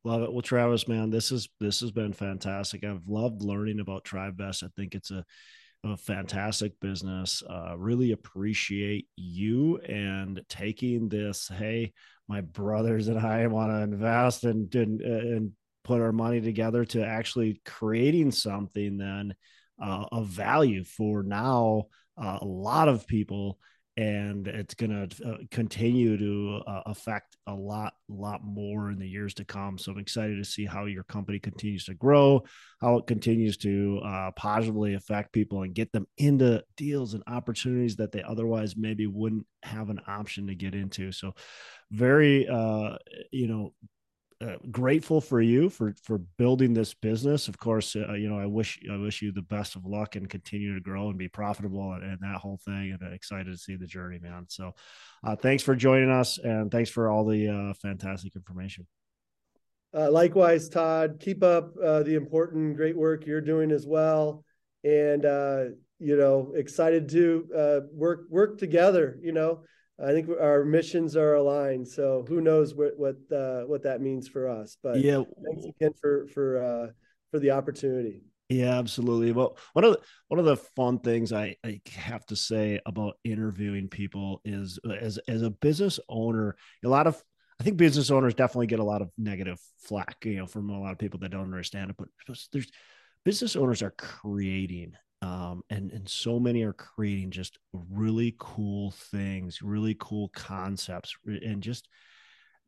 Love 0.07 0.23
it. 0.23 0.33
Well, 0.33 0.41
Travis, 0.41 0.87
man, 0.87 1.11
this 1.11 1.33
is 1.33 1.49
this 1.59 1.81
has 1.81 1.91
been 1.91 2.13
fantastic. 2.13 2.85
I've 2.85 3.09
loved 3.09 3.43
learning 3.43 3.81
about 3.81 4.05
TribeVest. 4.05 4.63
I 4.63 4.69
think 4.77 4.95
it's 4.95 5.11
a, 5.11 5.25
a 5.91 5.97
fantastic 5.97 6.79
business. 6.81 7.43
Uh, 7.49 7.77
really 7.77 8.13
appreciate 8.13 9.09
you 9.17 9.79
and 9.79 10.41
taking 10.49 11.09
this. 11.09 11.49
Hey, 11.49 11.93
my 12.29 12.41
brothers 12.41 13.09
and 13.09 13.19
I 13.19 13.47
want 13.47 13.71
to 13.71 13.83
invest 13.83 14.45
and 14.45 14.75
and, 14.75 15.01
and 15.01 15.53
put 15.85 16.01
our 16.01 16.13
money 16.13 16.41
together 16.41 16.85
to 16.85 17.07
actually 17.07 17.61
creating 17.65 18.33
something 18.33 18.97
then 18.99 19.35
uh, 19.81 20.05
of 20.11 20.27
value 20.27 20.83
for 20.83 21.23
now 21.23 21.85
uh, 22.21 22.39
a 22.41 22.45
lot 22.45 22.89
of 22.89 23.07
people 23.07 23.59
and 23.97 24.47
it's 24.47 24.75
going 24.75 25.09
to 25.09 25.27
uh, 25.27 25.37
continue 25.51 26.19
to 26.19 26.63
uh, 26.67 26.83
affect 26.87 27.37
a 27.47 27.55
lot 27.55 27.95
lot 28.09 28.45
more 28.45 28.91
in 28.91 28.99
the 28.99 29.09
years 29.09 29.35
to 29.35 29.45
come. 29.45 29.79
So 29.79 29.93
i'm 29.93 29.99
excited 29.99 30.37
to 30.37 30.45
see 30.45 30.67
how 30.67 30.85
your 30.85 31.05
company 31.05 31.39
continues 31.39 31.85
to 31.87 31.95
grow 31.95 32.45
how 32.81 32.99
it 32.99 33.07
continues 33.07 33.57
to 33.57 34.01
uh, 34.05 34.31
positively 34.33 34.95
affect 34.95 35.33
people 35.33 35.63
and 35.63 35.75
get 35.75 35.93
them 35.93 36.07
into 36.19 36.63
deals 36.77 37.15
and 37.15 37.23
opportunities 37.27 37.97
that 37.97 38.13
they 38.13 38.23
otherwise 38.23 38.77
maybe 38.77 39.07
wouldn't 39.07 39.47
have 39.63 39.89
an 39.89 40.01
option 40.07 40.47
to 40.47 40.55
get 40.55 40.75
into. 40.75 41.11
So 41.13 41.35
very 41.91 42.47
uh, 42.47 42.97
you 43.31 43.47
know 43.47 43.73
uh, 44.41 44.57
grateful 44.71 45.21
for 45.21 45.41
you 45.41 45.71
for 45.71 45.95
for 46.03 46.19
building 46.19 46.75
this 46.75 46.93
business. 46.93 47.49
Of 47.49 47.59
course, 47.59 47.97
uh, 47.97 48.13
you 48.13 48.29
know 48.29 48.39
I 48.39 48.45
wish 48.45 48.79
I 48.91 48.97
wish 48.97 49.23
you 49.23 49.33
the 49.33 49.41
best 49.41 49.77
of 49.77 49.87
luck 49.87 50.15
and 50.15 50.29
continue 50.29 50.75
to 50.75 50.81
grow 50.81 51.09
and 51.09 51.19
be 51.19 51.29
profitable 51.29 51.93
and, 51.93 52.03
and 52.03 52.19
that 52.21 52.37
whole 52.37 52.61
thing. 52.65 52.97
And 53.01 53.15
excited 53.15 53.51
to 53.51 53.57
see 53.57 53.77
the 53.77 53.87
journey, 53.87 54.19
man. 54.19 54.45
So, 54.49 54.75
uh, 55.25 55.37
thanks 55.37 55.63
for 55.63 55.75
joining 55.75 56.11
us 56.11 56.37
and 56.39 56.71
thanks 56.71 56.91
for 56.91 57.09
all 57.09 57.25
the 57.25 57.49
uh, 57.49 57.75
fantastic 57.81 58.37
information. 58.37 58.87
Uh, 59.95 60.11
likewise, 60.11 60.69
Todd. 60.69 61.17
Keep 61.19 61.43
up 61.43 61.75
the 61.75 62.15
important, 62.15 62.77
great 62.77 62.97
work 62.97 63.25
you're 63.25 63.41
doing 63.41 63.71
as 63.71 63.87
well. 63.87 64.45
And 64.85 65.23
you 65.99 66.17
know, 66.17 66.53
excited 66.55 67.09
to 67.09 67.87
work 67.91 68.27
work 68.29 68.59
together. 68.59 69.19
You 69.23 69.33
know 69.33 69.63
I 69.99 70.13
think 70.13 70.29
our 70.29 70.65
missions 70.65 71.17
are 71.17 71.35
aligned. 71.35 71.89
So 71.89 72.25
who 72.29 72.41
knows 72.41 72.75
what 72.75 72.99
what 72.99 73.17
uh, 73.33 73.63
what 73.63 73.83
that 73.85 74.01
means 74.01 74.29
for 74.29 74.49
us? 74.49 74.77
But 74.83 75.01
yeah, 75.01 75.23
thanks 75.45 75.67
again 75.67 75.93
for 76.01 76.27
for 76.29 76.63
uh, 76.63 76.87
for 77.31 77.39
the 77.39 77.53
opportunity. 77.53 78.23
Yeah, 78.49 78.79
absolutely. 78.79 79.33
Well, 79.33 79.59
one 79.73 79.85
of 79.85 79.93
the, 79.93 80.01
one 80.29 80.39
of 80.39 80.47
the 80.47 80.57
fun 80.57 81.01
things 81.01 81.33
I, 81.33 81.57
I 81.65 81.81
have 81.97 82.25
to 82.27 82.37
say 82.37 82.79
about 82.87 83.15
interviewing 83.25 83.89
people 83.89 84.41
is 84.45 84.79
as 85.01 85.19
as 85.29 85.43
a 85.43 85.51
business 85.51 85.99
owner, 86.09 86.57
a 86.85 86.89
lot 86.89 87.07
of 87.07 87.21
I 87.59 87.65
think 87.65 87.79
business 87.79 88.11
owners 88.11 88.35
definitely 88.35 88.67
get 88.67 88.81
a 88.81 88.85
lot 88.85 89.03
of 89.03 89.11
negative 89.17 89.59
flack, 89.79 90.17
you 90.25 90.37
know, 90.37 90.47
from 90.47 90.69
a 90.71 90.81
lot 90.81 90.93
of 90.93 90.99
people 90.99 91.21
that 91.21 91.31
don't 91.31 91.41
understand 91.43 91.91
it. 91.91 91.97
But 91.97 92.09
there's 92.53 92.71
business 93.25 93.57
owners 93.57 93.83
are 93.83 93.95
creating 93.97 94.93
um, 95.23 95.63
and 95.71 95.91
and 95.93 96.09
so 96.09 96.39
many 96.39 96.63
are 96.63 96.73
creating 96.73 97.31
just 97.31 97.59
really 97.73 98.35
cool 98.39 98.93
things, 98.93 99.63
really 99.63 99.97
cool 99.99 100.29
concepts, 100.29 101.17
and 101.27 101.63
just 101.63 101.89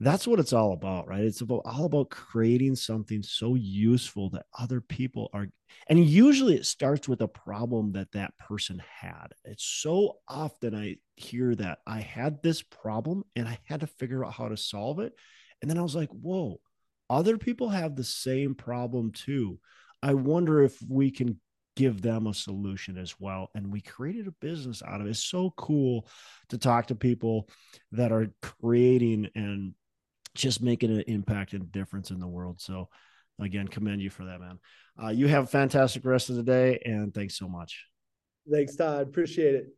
that's 0.01 0.28
what 0.28 0.38
it's 0.38 0.53
all 0.53 0.72
about, 0.72 1.09
right? 1.09 1.22
It's 1.24 1.40
about 1.40 1.62
all 1.64 1.84
about 1.84 2.11
creating 2.11 2.76
something 2.76 3.22
so 3.22 3.57
useful 3.57 4.30
that 4.30 4.46
other 4.57 4.80
people 4.80 5.28
are, 5.32 5.49
and 5.88 6.05
usually 6.05 6.55
it 6.55 6.66
starts 6.66 7.09
with 7.09 7.20
a 7.20 7.28
problem 7.28 7.92
that 7.92 8.12
that 8.12 8.36
person 8.38 8.80
had. 9.01 9.28
It's 9.44 9.64
so 9.64 10.18
often 10.28 10.74
I 10.74 10.96
hear 11.16 11.55
that 11.57 11.78
I 11.86 12.01
had 12.01 12.42
this 12.42 12.62
problem 12.62 13.24
and 13.34 13.49
I 13.49 13.59
had 13.64 13.80
to 13.80 13.86
figure 13.88 14.24
out 14.24 14.34
how 14.34 14.49
to 14.49 14.57
solve 14.57 15.01
it, 15.01 15.12
and 15.61 15.70
then 15.70 15.78
I 15.78 15.82
was 15.82 15.96
like, 15.96 16.11
whoa, 16.11 16.61
other 17.11 17.36
people 17.36 17.68
have 17.68 17.96
the 17.96 18.05
same 18.05 18.55
problem 18.55 19.12
too. 19.12 19.59
I 20.03 20.14
wonder 20.14 20.62
if 20.62 20.78
we 20.88 21.11
can 21.11 21.40
give 21.79 22.03
them 22.03 22.26
a 22.26 22.35
solution 22.35 22.99
as 22.99 23.14
well. 23.20 23.51
And 23.55 23.72
we 23.72 23.81
created 23.81 24.26
a 24.26 24.33
business 24.33 24.83
out 24.85 25.01
of 25.01 25.07
it. 25.07 25.11
It's 25.11 25.22
so 25.22 25.55
cool 25.57 26.09
to 26.49 26.59
talk 26.59 26.89
to 26.89 26.97
people 26.97 27.49
that 27.93 28.11
are 28.11 28.33
creating 28.43 29.29
and 29.37 29.74
just 30.35 30.61
making 30.61 30.91
an 30.91 31.05
impact 31.07 31.53
and 31.53 31.70
difference 31.70 32.11
in 32.11 32.18
the 32.18 32.26
world. 32.26 32.61
So, 32.61 32.89
again, 33.41 33.68
commend 33.68 34.03
you 34.03 34.11
for 34.11 34.24
that, 34.24 34.41
man. 34.41 34.59
Uh, 35.01 35.11
you 35.11 35.29
have 35.29 35.45
a 35.45 35.47
fantastic 35.47 36.05
rest 36.05 36.31
of 36.31 36.37
the 36.37 36.43
day, 36.43 36.81
and 36.85 37.14
thanks 37.14 37.39
so 37.39 37.49
much. 37.49 37.87
Thanks, 38.51 38.74
Todd. 38.74 39.07
Appreciate 39.07 39.55
it. 39.55 39.78